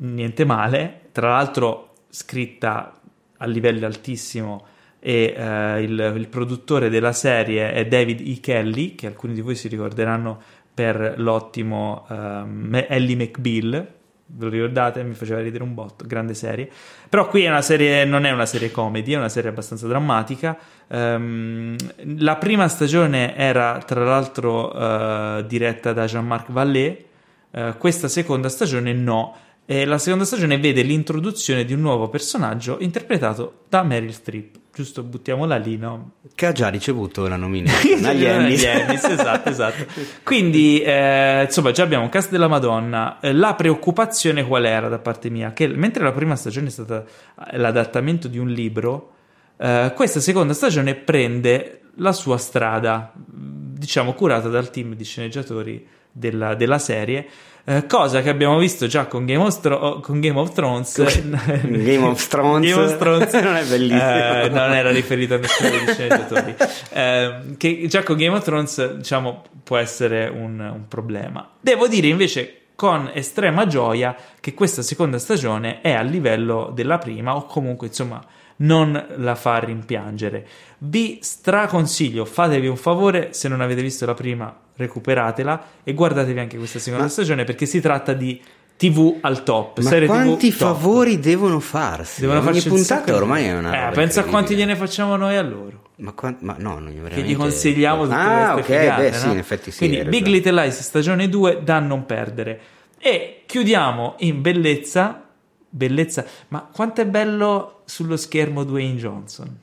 [0.02, 3.00] niente male, tra l'altro scritta
[3.38, 4.66] a livello altissimo
[5.00, 8.40] e eh, il, il produttore della serie è David E.
[8.42, 10.42] Kelly, che alcuni di voi si ricorderanno
[10.80, 13.86] per l'ottimo ehm, Ellie McBeal,
[14.28, 15.04] ve lo ricordate?
[15.04, 16.70] Mi faceva ridere un botto, grande serie.
[17.10, 20.58] Però qui è una serie, non è una serie comedy, è una serie abbastanza drammatica.
[20.88, 21.76] Ehm,
[22.20, 27.06] la prima stagione era tra l'altro eh, diretta da Jean-Marc Vallée,
[27.52, 29.36] eh, questa seconda stagione no.
[29.66, 34.59] E la seconda stagione vede l'introduzione di un nuovo personaggio interpretato da Meryl Streep.
[34.74, 36.12] Giusto, buttiamola lì, no?
[36.34, 38.54] Che ha già ricevuto la nomination agli Emmy.
[38.54, 39.86] Agli Emmys, esatto, esatto.
[40.24, 43.20] Quindi, eh, insomma, già abbiamo un cast della Madonna.
[43.20, 45.52] Eh, La preoccupazione qual era da parte mia?
[45.52, 49.14] Che mentre la prima stagione è stata eh, l'adattamento di un libro,
[49.58, 56.56] eh, questa seconda stagione prende la sua strada, diciamo, curata dal team di sceneggiatori della,
[56.56, 57.28] della serie.
[57.70, 61.02] Eh, cosa che abbiamo visto già con Game of, Thro- con Game of Thrones.
[61.04, 62.68] Game of Thrones.
[62.68, 64.42] Game of Thrones Non è bellissimo.
[64.42, 66.56] eh, non era riferito a nessuno degli sceneggiatori.
[66.92, 71.48] Eh, che già con Game of Thrones, diciamo, può essere un, un problema.
[71.60, 77.36] Devo dire invece con estrema gioia che questa seconda stagione è a livello della prima,
[77.36, 78.20] o comunque, insomma,
[78.62, 80.48] non la fa rimpiangere.
[80.80, 86.58] Vi straconsiglio, fatevi un favore, se non avete visto la prima, recuperatela e guardatevi anche
[86.58, 88.42] questa seconda Ma- stagione perché si tratta di
[88.78, 89.80] TV al top.
[89.82, 90.58] Ma serie TV quanti top.
[90.60, 92.22] favori devono farsi?
[92.22, 95.36] Devono Ogni farci un puntata ormai è una Eh, pensa a quanti gliene facciamo noi
[95.36, 95.88] a loro.
[95.98, 97.16] Ma, quan- ma no, non veramente...
[97.22, 99.16] Che gli consigliamo tutte Ah, queste ok, figate, beh, no?
[99.18, 99.78] sì, in effetti sì.
[99.80, 100.26] Quindi Big.
[100.28, 102.60] Little Lies stagione 2 da non perdere.
[102.98, 105.24] E chiudiamo in bellezza.
[105.70, 109.56] Bellezza, ma quanto è bello sullo schermo Dwayne Johnson.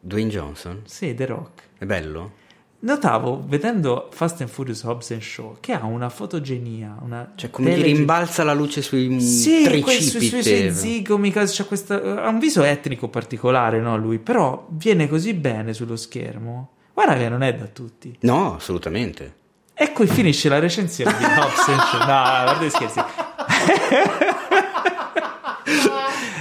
[0.00, 0.82] Dwayne Johnson?
[0.86, 1.62] Sì, The Rock.
[1.78, 2.38] È bello?
[2.82, 7.72] Notavo, vedendo Fast and Furious Hobbs and Show, che ha una fotogenia, una Cioè, come
[7.72, 10.72] telege- rimbalza la luce sui Sì, quei- sui, sui, tricipite.
[10.72, 15.96] zigomi, c'ha questa- ha un viso etnico particolare, no, lui, però viene così bene sullo
[15.96, 16.70] schermo.
[16.94, 18.16] Guarda che non è da tutti.
[18.20, 19.34] No, assolutamente.
[19.74, 21.98] E qui finisce la recensione di Hobbs and Shaw.
[21.98, 23.00] No, guarda scherzi.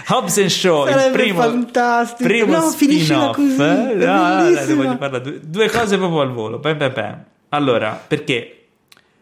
[0.09, 2.27] Hobbs and Shaw, il Sarebbe primo, fantastico.
[2.29, 3.35] primo No, spin-off.
[3.35, 6.57] così, è Eh, No, no, no, voglio parlare due, due cose proprio al volo.
[6.59, 7.23] Bam, bam, bam.
[7.49, 8.65] Allora, perché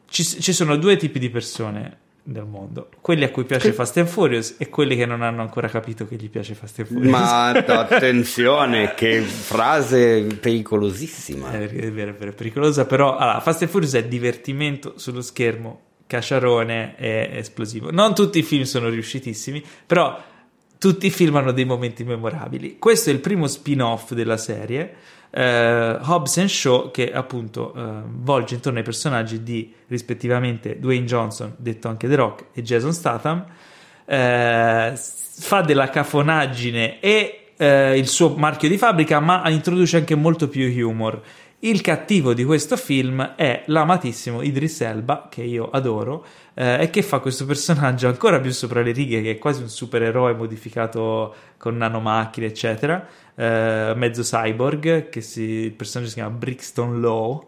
[0.09, 1.97] ci, ci sono due tipi di persone
[2.27, 5.69] nel mondo, quelli a cui piace Fast and Furious e quelli che non hanno ancora
[5.69, 7.09] capito che gli piace Fast and Furious.
[7.09, 11.53] Ma attenzione, che frase pericolosissima.
[11.53, 15.21] Eh, è vero, è vero, è pericolosa, però allora, Fast and Furious è divertimento sullo
[15.21, 17.91] schermo, cacciarone e esplosivo.
[17.91, 20.21] Non tutti i film sono riuscitissimi, però
[20.77, 22.77] tutti i film hanno dei momenti memorabili.
[22.79, 24.93] Questo è il primo spin-off della serie,
[25.29, 31.53] eh, Hobbs and Shaw, che appunto eh, volge intorno ai personaggi di rispettivamente Dwayne Johnson,
[31.57, 33.45] detto anche The Rock, e Jason Statham.
[34.05, 34.93] Eh,
[35.39, 40.67] fa della cafonaggine e eh, il suo marchio di fabbrica, ma introduce anche molto più
[40.87, 41.21] humor.
[41.59, 46.23] Il cattivo di questo film è l'amatissimo Idris Elba, che io adoro,
[46.53, 49.69] eh, e che fa questo personaggio ancora più sopra le righe, che è quasi un
[49.69, 53.03] supereroe modificato con nanomacchine, eccetera,
[53.33, 57.47] eh, mezzo cyborg, che si, il personaggio si chiama Brixton Law.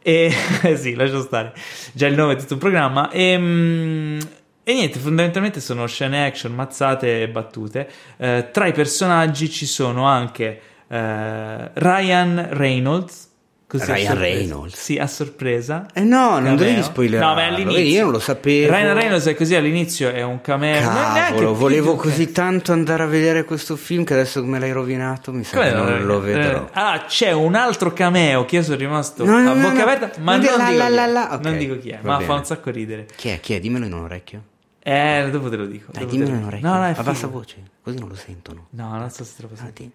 [0.00, 0.32] E
[0.76, 1.52] sì, lascio stare.
[1.92, 3.10] Già il nome è tutto un programma.
[3.10, 4.18] E, mm,
[4.62, 7.90] e niente, fondamentalmente sono scene action, mazzate e battute.
[8.18, 13.27] Eh, tra i personaggi ci sono anche eh, Ryan Reynolds,
[13.68, 14.16] Così Ryan.
[14.16, 14.76] Reynolds.
[14.80, 15.86] Sì, a sorpresa.
[15.92, 17.26] Eh no, non dovevi spoilerare.
[17.28, 17.82] No, ma all'inizio.
[17.82, 18.72] Io non lo sapevo.
[18.72, 20.80] Ryan Reynolds è così all'inizio, è un cameo.
[20.80, 25.44] Cavolo, volevo così tanto andare a vedere questo film che adesso me l'hai rovinato mi
[25.44, 25.98] sa che non no?
[26.02, 26.64] lo vedrò.
[26.64, 30.18] Eh, Ah, c'è un altro cameo che io sono rimasto No, no, a bocca aperta,
[30.22, 31.98] ma Non dico, chi è.
[32.00, 33.06] ma fa un sacco ridere.
[33.16, 33.38] Chi è?
[33.40, 33.60] Chi è?
[33.60, 34.42] Dimmelo in un orecchio.
[34.82, 35.92] Eh, dopo te lo dico.
[35.92, 36.68] Dai, te dimmelo lo in un orecchio.
[36.68, 38.68] No, no, a bassa voce, così non lo sentono.
[38.70, 39.90] No, non so se te lo posso Ah, dire.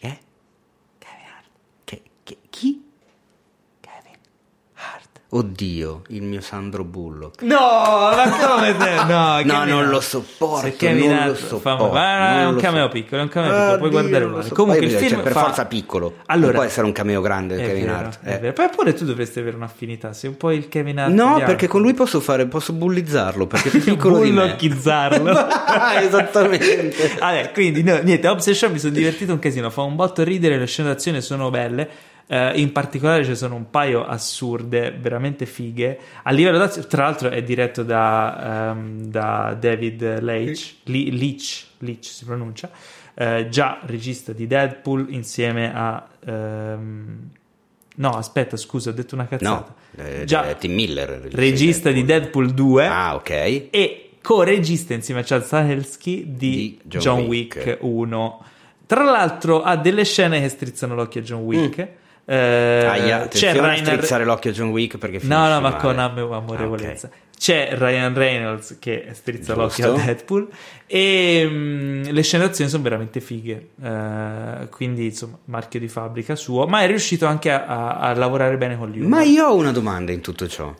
[0.00, 0.18] Eh?
[1.84, 2.84] Che, che- chi?
[3.80, 4.18] Kevin
[4.74, 5.08] Hart.
[5.30, 7.42] Oddio, il mio Sandro Bullock.
[7.42, 8.94] No, ma come te?
[9.04, 12.84] No, No, non lo sopporto, Se Kevin non lo sopporto, ma non è un cameo
[12.86, 14.42] so- piccolo, è un cameo piccolo, puoi guardare male.
[14.44, 14.54] so.
[14.54, 16.14] Comunque Poi, il cioè, film per fa- forza piccolo.
[16.26, 18.18] Allora- non può essere un cameo grande È Kevin vero, Hart.
[18.22, 18.38] è eh.
[18.38, 18.52] vero.
[18.54, 21.12] Poi pure tu dovresti avere un'affinità, sei un po' il Kevin Hart.
[21.12, 24.40] No, perché con lui posso fare, posso bullizzarlo perché è più piccolo di me.
[24.44, 25.30] Bullocchizzarlo.
[26.00, 27.16] Esattamente.
[27.18, 30.66] Vabbè, quindi no, niente, Shaw mi sono divertito un casino, fa un botto ridere, le
[30.66, 31.88] scene d'azione sono belle.
[32.30, 35.98] Eh, in particolare ci sono un paio assurde, veramente fighe.
[36.22, 42.24] A livello d'azione, tra l'altro, è diretto da, ehm, da David Leitch, Leitch, Leitch si
[42.24, 42.70] pronuncia,
[43.14, 46.06] eh, già regista di Deadpool insieme a.
[46.24, 47.28] ehm,
[47.96, 49.74] no, aspetta, scusa, ho detto una cazzata.
[49.96, 51.28] No, eh, già eh, Tim Miller.
[51.32, 53.30] regista di Deadpool 2 Ah, ok.
[53.70, 57.56] e co-regista insieme a Chad Stahelski di, Di John, John Wick.
[57.56, 58.44] Wick 1.
[58.86, 61.88] Tra l'altro ha delle scene che strizzano l'occhio a John Wick.
[62.30, 62.84] Eh.
[62.86, 67.06] Aia, c'è Ryan strizzare l'occhio a John Wick perché No, no, ma con am- amorevolezza.
[67.06, 67.26] Ah, ok.
[67.38, 70.04] C'è Ryan Reynolds che strizza l'occhio a Giusto.
[70.04, 70.48] Deadpool
[70.86, 73.70] e mm, le scene d'azione sono veramente fighe.
[73.82, 78.58] Eh, quindi, insomma, marchio di fabbrica suo, ma è riuscito anche a, a- a lavorare
[78.58, 80.74] bene con gli Ma io ho una domanda in tutto ciò.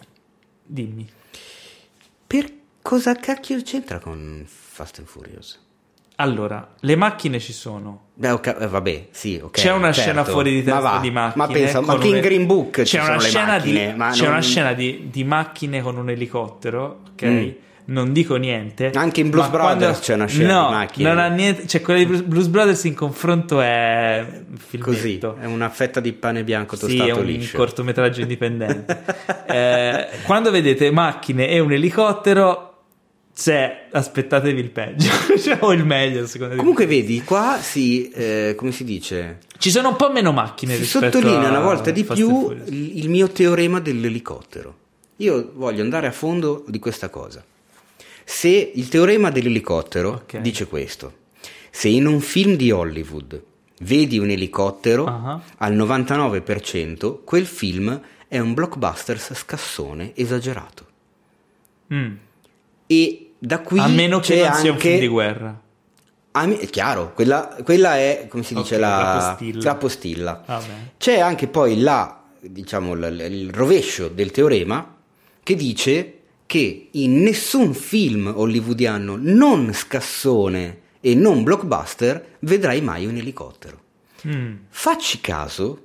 [0.64, 1.08] Dimmi.
[2.26, 2.46] Per
[2.82, 5.64] cosa cacchio c'entra con Fast and Furious?
[6.20, 8.06] Allora, le macchine ci sono.
[8.20, 9.52] Eh, vabbè, sì, ok.
[9.52, 10.00] c'è una certo.
[10.00, 11.46] scena fuori di testa ma va, di macchine.
[11.46, 14.42] Ma pensa, ma che in Green Book c'è una scena macchine, di, c'è non- una
[14.42, 17.24] scena di, di macchine con un elicottero, ok?
[17.24, 17.48] Mm.
[17.84, 18.90] Non dico niente.
[18.94, 21.08] Anche in Blues Brothers c'è una scena no, di macchine.
[21.08, 21.66] Non ha niente.
[21.68, 25.36] Cioè, quella di Blues- Blues Brothers in confronto è un Così, filmetto.
[25.40, 27.56] è una fetta di pane bianco Sì, è tostato un liscio.
[27.56, 29.04] cortometraggio indipendente.
[29.48, 32.67] Eh, quando vedete macchine e un elicottero,
[33.40, 35.08] c'è, aspettatevi il peggio,
[35.38, 36.58] cioè, o il meglio, secondo me.
[36.58, 40.80] Comunque vedi, qua si, eh, come si dice, Ci sono un po' meno macchine si
[40.80, 44.76] rispetto sottolinea a una volta di più il, il mio teorema dell'elicottero.
[45.18, 47.44] Io voglio andare a fondo di questa cosa.
[48.24, 50.38] Se il teorema dell'elicottero Ok.
[50.38, 51.12] dice questo,
[51.70, 53.40] se in un film di Hollywood
[53.82, 55.40] vedi un elicottero, Ah.
[55.58, 60.86] al 99% quel film è un blockbuster scassone esagerato.
[61.94, 62.12] Mm.
[62.86, 65.60] E da qui a meno che non sia un film di guerra.
[66.32, 69.62] Ah, mi- è chiaro, quella, quella è, come si dice, Ok, la, la postilla.
[69.64, 70.42] la postilla.
[70.46, 70.64] Vabbè.
[70.98, 74.96] C'è anche poi la, diciamo, l- l- il rovescio del teorema
[75.42, 76.12] che dice
[76.46, 83.80] che in nessun film hollywoodiano non scassone e non blockbuster vedrai mai un elicottero.
[84.26, 84.54] Mm.
[84.68, 85.80] Facci caso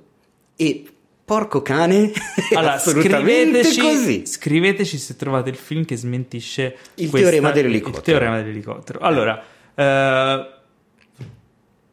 [0.56, 0.84] e
[1.24, 2.12] porco cane,
[2.54, 4.26] Allora, assolutamente scriveteci, così.
[4.26, 7.98] scriveteci se trovate il film che smentisce Il questa- teorema dell'elicottero.
[7.98, 8.98] Il teorema dell'elicottero.
[9.00, 9.42] Allora,
[9.74, 10.48] eh,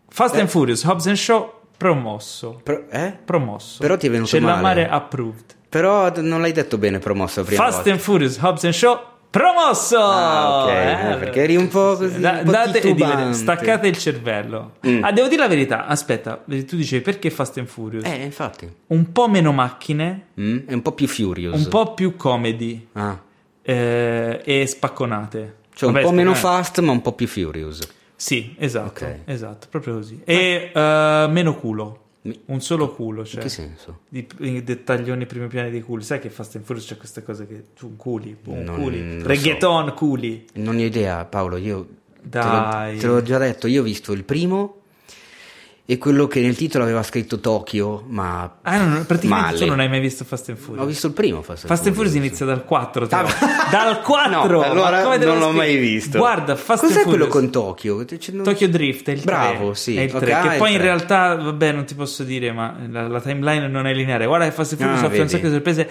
[0.09, 0.39] Fast Eh.
[0.41, 2.59] and Furious, Hobbs and Shaw, promosso.
[2.63, 3.17] Però, eh?
[3.23, 3.77] Promosso.
[3.79, 4.61] Però ti è venuto C'è la male.
[4.61, 5.55] mare approved.
[5.69, 7.91] Però non l'hai detto bene promossa prima Fast volta.
[7.91, 8.99] and Furious, Hobbs and Shaw,
[9.31, 9.97] promosso!
[9.97, 13.97] Ah, ok, eh, perché eri un po' così, Da- un po' date e staccate il
[13.97, 14.73] cervello.
[14.85, 15.03] Mm.
[15.03, 15.85] Ah, devo dire la verità.
[15.87, 18.03] Aspetta, tu dicevi perché Fast and Furious?
[18.05, 18.69] Eh, infatti.
[18.87, 21.57] Un po' meno macchine, Mm, È un po' più furious.
[21.57, 23.17] un po' più comedy Ah.
[23.63, 25.55] eh, e spacconate.
[25.73, 26.63] Cioè un Vabbè, po' meno spacconate.
[26.63, 27.79] fast, ma un po' più furious.
[28.15, 29.15] Sì, esatto, Ok.
[29.25, 30.21] esatto, proprio così.
[30.25, 31.99] E eh, meno culo.
[32.23, 33.99] Mi- Un solo culo, cioè In che senso?
[34.07, 36.03] di, i dettaglioni primi piani dei culi.
[36.03, 39.93] Sai che Fast and Furious c'è queste cose che tu culi, boom, Non culi, reggaeton,
[39.95, 40.45] culi.
[40.53, 41.57] Non ho idea, Paolo.
[41.57, 42.97] Io te l'ho- Dai.
[42.99, 43.65] te l'ho già detto.
[43.67, 44.80] Io ho visto il primo
[45.91, 49.57] e quello che nel titolo aveva scritto Tokyo, ma Ah, no, no, praticamente male.
[49.57, 50.85] tu non hai mai visto Fast and Furious.
[50.85, 52.15] Ho visto il primo Fast and Fast and Furious Furious.
[52.39, 53.07] inizia dal 4.
[53.07, 53.19] Teo.
[53.19, 53.27] Ah,
[53.69, 54.47] dal 4!
[54.47, 56.17] No, allora non l'ho mai visto.
[56.17, 57.51] Guarda, Fast Cos'è and quello Furious.
[57.51, 58.05] con Tokyo?
[58.05, 59.25] C'è- non- Tokyo Drift è il 3.
[59.25, 59.97] Bravo, sì.
[59.97, 60.85] È il 3, Ok, ah, che poi in 3.
[60.85, 64.25] realtà, vabbè, non ti posso dire, ma la, la timeline non è lineare.
[64.25, 65.89] Guarda che Fast and Furious Ah, offre un sacco di sorprese.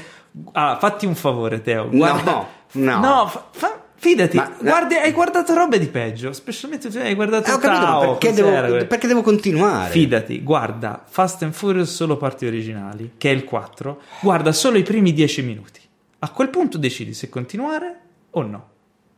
[0.52, 1.88] Ah, fatti un favore, Teo.
[1.90, 2.22] Guarda...
[2.32, 3.00] No, no.
[3.00, 7.50] No, fa- fa- fidati, Ma- guardi, hai guardato robe di peggio, specialmente se hai guardato
[7.50, 9.90] Eh, ho capito, Tao, perché devo, perché devo continuare?
[9.90, 14.00] Fidati, guarda Fast and Furious solo parti originali, che è il 4.
[14.20, 15.80] Guarda solo i primi 10 minuti.
[16.20, 18.00] A quel punto decidi se continuare
[18.30, 18.68] o no.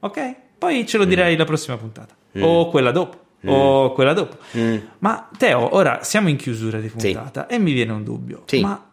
[0.00, 0.34] Ok?
[0.58, 2.14] Poi ce lo dirai la prossima puntata.
[2.40, 3.18] O quella dopo.
[3.44, 4.36] o quella dopo.
[4.56, 4.76] Mm.
[4.98, 8.42] Ma Teo, ora siamo in chiusura di puntata e mi viene un dubbio.
[8.46, 8.60] Sì.
[8.60, 8.84] Ma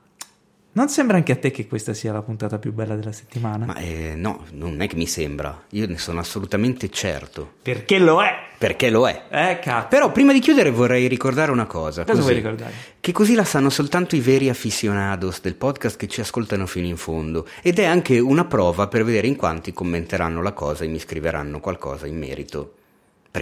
[0.80, 3.66] non sembra anche a te che questa sia la puntata più bella della settimana?
[3.66, 8.24] Ma eh, no, non è che mi sembra, io ne sono assolutamente certo, Perché lo
[8.24, 8.48] è?
[8.58, 9.24] perché lo è.
[9.30, 9.88] Eh, cazzo.
[9.90, 12.04] Però prima di chiudere vorrei ricordare una cosa.
[12.04, 12.74] Cosa così, vuoi ricordare?
[13.00, 16.98] Che così la sanno soltanto i veri aficionados del podcast che ci ascoltano fino in
[16.98, 17.48] fondo.
[17.62, 21.60] Ed è anche una prova per vedere in quanti commenteranno la cosa e mi scriveranno
[21.62, 22.74] qualcosa in merito.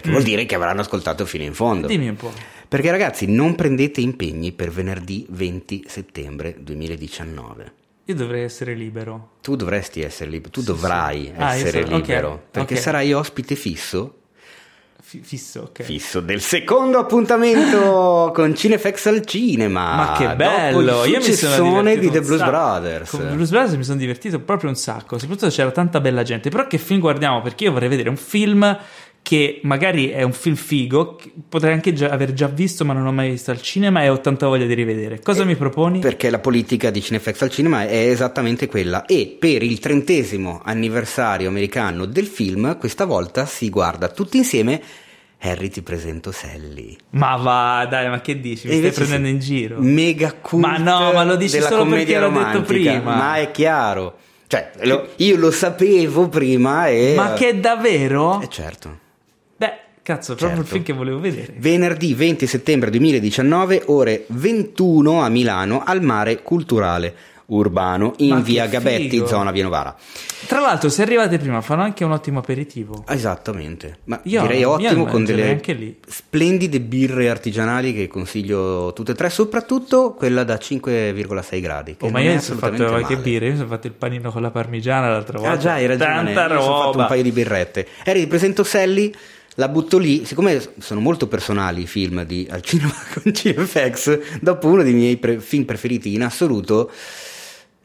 [0.02, 1.88] Perché vuol dire che avranno ascoltato fino in fondo.
[1.88, 2.32] Dimmi un po'.
[2.68, 7.72] Perché ragazzi, non prendete impegni per venerdì 20 settembre 2019.
[8.06, 9.32] Io dovrei essere libero.
[9.42, 12.80] Tu dovresti essere libero, tu dovrai Ah, io essere sarò- ok, libero, perché ok.
[12.80, 14.14] sarai ospite fisso
[15.02, 15.84] Fi- fisso, ok.
[15.84, 19.96] fisso del secondo appuntamento con Cinefex al cinema.
[19.96, 21.06] Ma che bello!
[21.06, 22.44] Io mi sono divertito di The Blues.
[22.44, 23.10] Brothers.
[23.12, 25.18] Con The Blues Brothers mi sono divertito proprio un sacco.
[25.18, 26.50] Soprattutto c'era tanta bella gente.
[26.50, 27.42] Però che film guardiamo?
[27.42, 28.78] Perché io vorrei vedere un film
[29.28, 33.12] che magari è un film figo, potrei anche già, aver già visto, ma non ho
[33.12, 35.20] mai visto al cinema e ho tanta voglia di rivedere.
[35.20, 36.00] Cosa mi proponi?
[36.00, 39.04] Perché la politica di Cinefx al cinema è esattamente quella.
[39.06, 44.82] E per il trentesimo anniversario americano del film, questa volta si guarda tutti insieme.
[45.42, 46.96] Harry, ti presento Sally.
[47.10, 48.68] Ma va, dai, ma che dici?
[48.70, 49.76] Mi E stai prendendo in giro?
[49.82, 52.66] Mega cult Ma no, ma lo dici solo perché commedia l'ho detto romantica.
[52.74, 53.16] prima.
[53.18, 54.18] Ma è chiaro.
[54.48, 57.12] Cioè, lo- io lo sapevo prima e...
[57.18, 58.40] Ma che davvero?
[58.42, 59.00] Eh certo.
[60.08, 60.72] Cazzo, proprio il Certo.
[60.72, 61.54] film che volevo vedere.
[61.58, 67.14] Venerdì 20 settembre 2019, ore 21 a Milano, al Mare Culturale
[67.48, 69.28] Urbano, in Ma via Gabetti, figo.
[69.28, 69.94] zona Vienovara.
[70.48, 73.04] Tra l'altro, se arrivate prima, fanno anche un ottimo aperitivo.
[73.06, 75.62] Esattamente, ma Io- direi ottimo con delle
[76.08, 81.98] splendide birre artigianali che consiglio tutte e tre, soprattutto quella da 5,6 gradi.
[81.98, 83.30] Che Oh, ma io mi sono fatto assolutamente che male.
[83.30, 85.54] birra, io mi sono fatto il panino con la parmigiana l'altra volta.
[85.54, 87.02] Ah già, hai ragione, Tanta io sono fatto roba.
[87.02, 87.88] un paio di birrette.
[88.06, 89.14] Eri, ti presento Sally,
[89.60, 94.68] la butto lì, siccome sono molto personali i film di Al Cinema con CFX, dopo
[94.68, 96.92] uno dei miei pre- film preferiti in assoluto,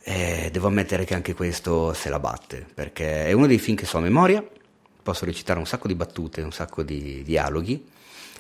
[0.03, 3.87] eh, devo ammettere che anche questo se la batte, perché è uno dei film che
[3.87, 4.47] so a memoria,
[5.03, 7.87] posso recitare un sacco di battute, un sacco di dialoghi,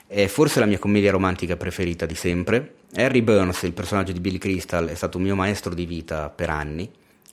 [0.06, 2.74] è forse la mia commedia romantica preferita di sempre.
[2.96, 6.50] Harry Burns, il personaggio di Billy Crystal, è stato un mio maestro di vita per
[6.50, 6.90] anni.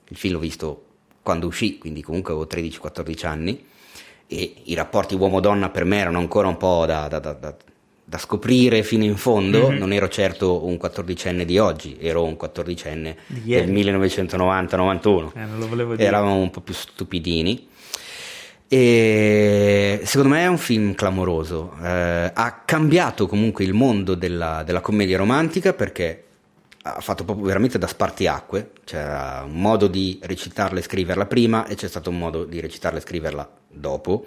[0.07, 0.85] Il film l'ho visto
[1.21, 3.65] quando uscì, quindi comunque avevo 13-14 anni,
[4.31, 8.83] e i rapporti uomo-donna per me erano ancora un po' da, da- da- da- scoprire
[8.83, 9.71] fino in fondo.
[9.71, 13.65] Non ero certo un 14enne di oggi, ero un 14enne Di ieri.
[13.71, 15.31] del 1990-91
[15.97, 17.67] Eh, eravamo un po' più stupidini.
[18.71, 21.73] E secondo me è un film clamoroso.
[21.83, 26.23] Eh, ha cambiato comunque il mondo della, della commedia romantica perché
[26.81, 28.71] ha fatto proprio veramente da spartiacque.
[28.83, 32.99] C'era un modo di recitarla e scriverla prima e c'è stato un modo di recitarla
[32.99, 34.25] e scriverla dopo.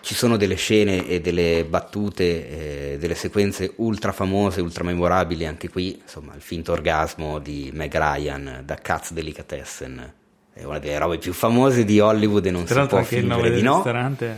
[0.00, 5.68] Ci sono delle scene e delle battute, eh, delle sequenze ultra famose, ultra memorabili, anche
[5.68, 10.14] qui, insomma, il finto orgasmo di Meg Ryan da Katz Delicatessen
[10.56, 13.26] è una delle robe più famose di Hollywood e non Tra si può anche il
[13.26, 13.74] nome fingere del di no.
[13.74, 14.36] ristorante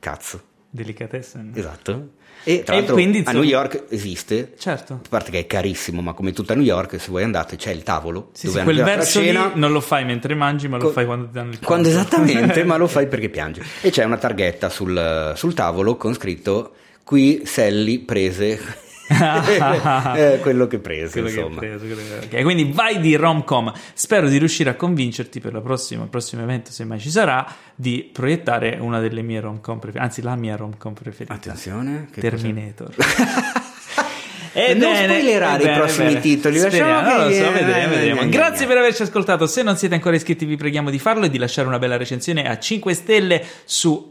[0.00, 1.52] Cazzo, Delicatessen.
[1.54, 2.08] esatto.
[2.44, 4.94] E tra E l'altro quindi, a New York esiste, Certo.
[4.94, 7.70] a parte che è carissimo, ma come tutto a New York, se voi andate c'è
[7.70, 9.46] il tavolo Sì, dove sì, quel verso cena.
[9.54, 11.88] lì non lo fai mentre mangi, ma lo Co- fai quando ti danno il Quando
[11.88, 12.00] conto.
[12.00, 13.62] esattamente, ma lo fai perché piange.
[13.80, 16.74] E c'è una targhetta sul, sul tavolo con scritto
[17.04, 18.58] qui Sally prese
[20.16, 23.72] eh, quello che prese, Quello che preso, quello che- ok, quindi vai di romcom.
[23.94, 27.46] Spero di riuscire a convincerti per la prossima- il prossimo evento, se mai ci sarà,
[27.74, 31.34] di proiettare una delle mie romcom preferite, anzi la mia romcom preferita.
[31.34, 32.94] Attenzione, Terminator.
[34.54, 38.20] E non spoilerare i prossimi titoli, Speriamo, lo che- so, eh, vedremo, eh, vedremo.
[38.20, 38.68] eh, Grazie eh.
[38.68, 39.46] per averci ascoltato.
[39.46, 42.46] Se non siete ancora iscritti, vi preghiamo di farlo e di lasciare una bella recensione
[42.46, 44.10] a 5 stelle su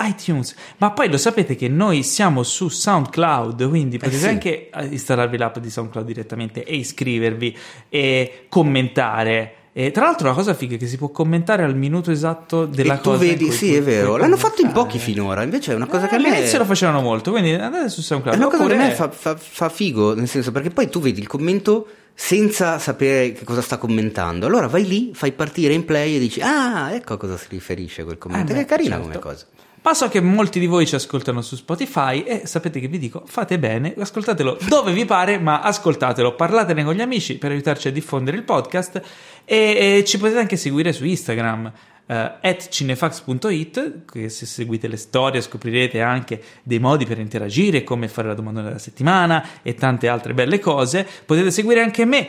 [0.00, 0.54] iTunes.
[0.78, 4.26] Ma poi lo sapete che noi siamo su SoundCloud, quindi potete sì.
[4.28, 7.56] anche eh, installarvi l'app di SoundCloud direttamente e iscrivervi
[7.88, 9.54] e commentare.
[9.72, 12.94] E tra l'altro la cosa figa è che si può commentare al minuto esatto della
[12.94, 13.22] e tu cosa.
[13.24, 14.16] in vedi, sì, tu è vero.
[14.16, 16.64] L'hanno fatto in pochi finora, invece è una cosa Eh, che a me all'inizio lo
[16.64, 18.36] facevano molto, quindi andate su È SoundCloud.
[18.38, 21.20] una cosa che a me fa, fa- fa figo, nel senso perché poi tu vedi
[21.20, 24.46] il commento senza sapere che cosa sta commentando.
[24.46, 28.02] Allora vai lì, fai partire in play e dici "Ah, ecco a cosa si riferisce
[28.02, 28.50] quel commento".
[28.52, 29.06] Eh che è carina certo.
[29.08, 29.46] come cosa.
[29.82, 33.22] Ma so che molti di voi ci ascoltano su Spotify e sapete che vi dico,
[33.24, 37.92] fate bene, ascoltatelo dove vi pare, ma ascoltatelo, parlatene con gli amici per aiutarci a
[37.92, 39.00] diffondere il podcast
[39.44, 41.72] e, e ci potete anche seguire su Instagram
[42.06, 48.08] eh, at cinefax.it che se seguite le storie scoprirete anche dei modi per interagire, come
[48.08, 51.06] fare la domanda della settimana e tante altre belle cose.
[51.24, 52.28] Potete seguire anche me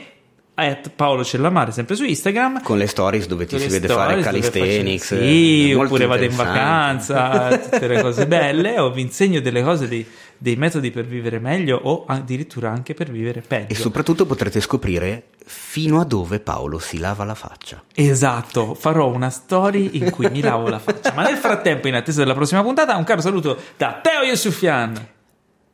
[0.53, 5.07] at Paolo Cellamare sempre su Instagram Con le stories dove ti si vede fare calisthenics.
[5.07, 9.87] faccio- Sì, oppure vado in vacanza, tutte le cose belle, o vi insegno delle cose
[9.87, 10.05] di,
[10.37, 13.71] dei metodi per vivere meglio o addirittura anche per vivere peggio.
[13.71, 17.81] E soprattutto potrete scoprire fino a dove Paolo si lava la faccia.
[17.95, 21.13] Esatto, farò una story in cui mi lavo la faccia.
[21.13, 25.07] Ma nel frattempo, in attesa della prossima puntata, un caro saluto da Teo Yusufian.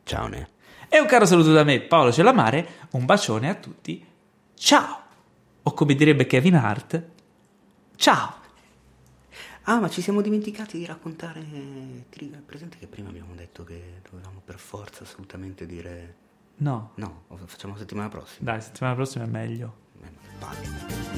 [0.03, 0.47] Ciao Ne.
[0.89, 2.65] E un caro saluto da me, Paolo Cellamare.
[2.91, 4.05] Un bacione a tutti.
[4.59, 5.01] Ciao!
[5.63, 7.01] O come direbbe Kevin Hart,
[7.95, 8.35] ciao!
[9.63, 11.41] Ah, ma ci siamo dimenticati di raccontare.
[12.09, 16.15] Ti è presente che prima abbiamo detto che dovevamo per forza assolutamente dire.
[16.57, 18.51] No, No, lo facciamo la settimana prossima.
[18.51, 19.75] dai, settimana prossima è meglio.
[20.01, 21.17] Eh.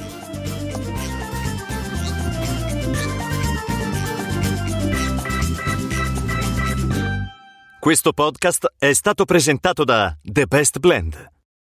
[7.79, 11.38] Questo podcast è stato presentato da The Best Blend.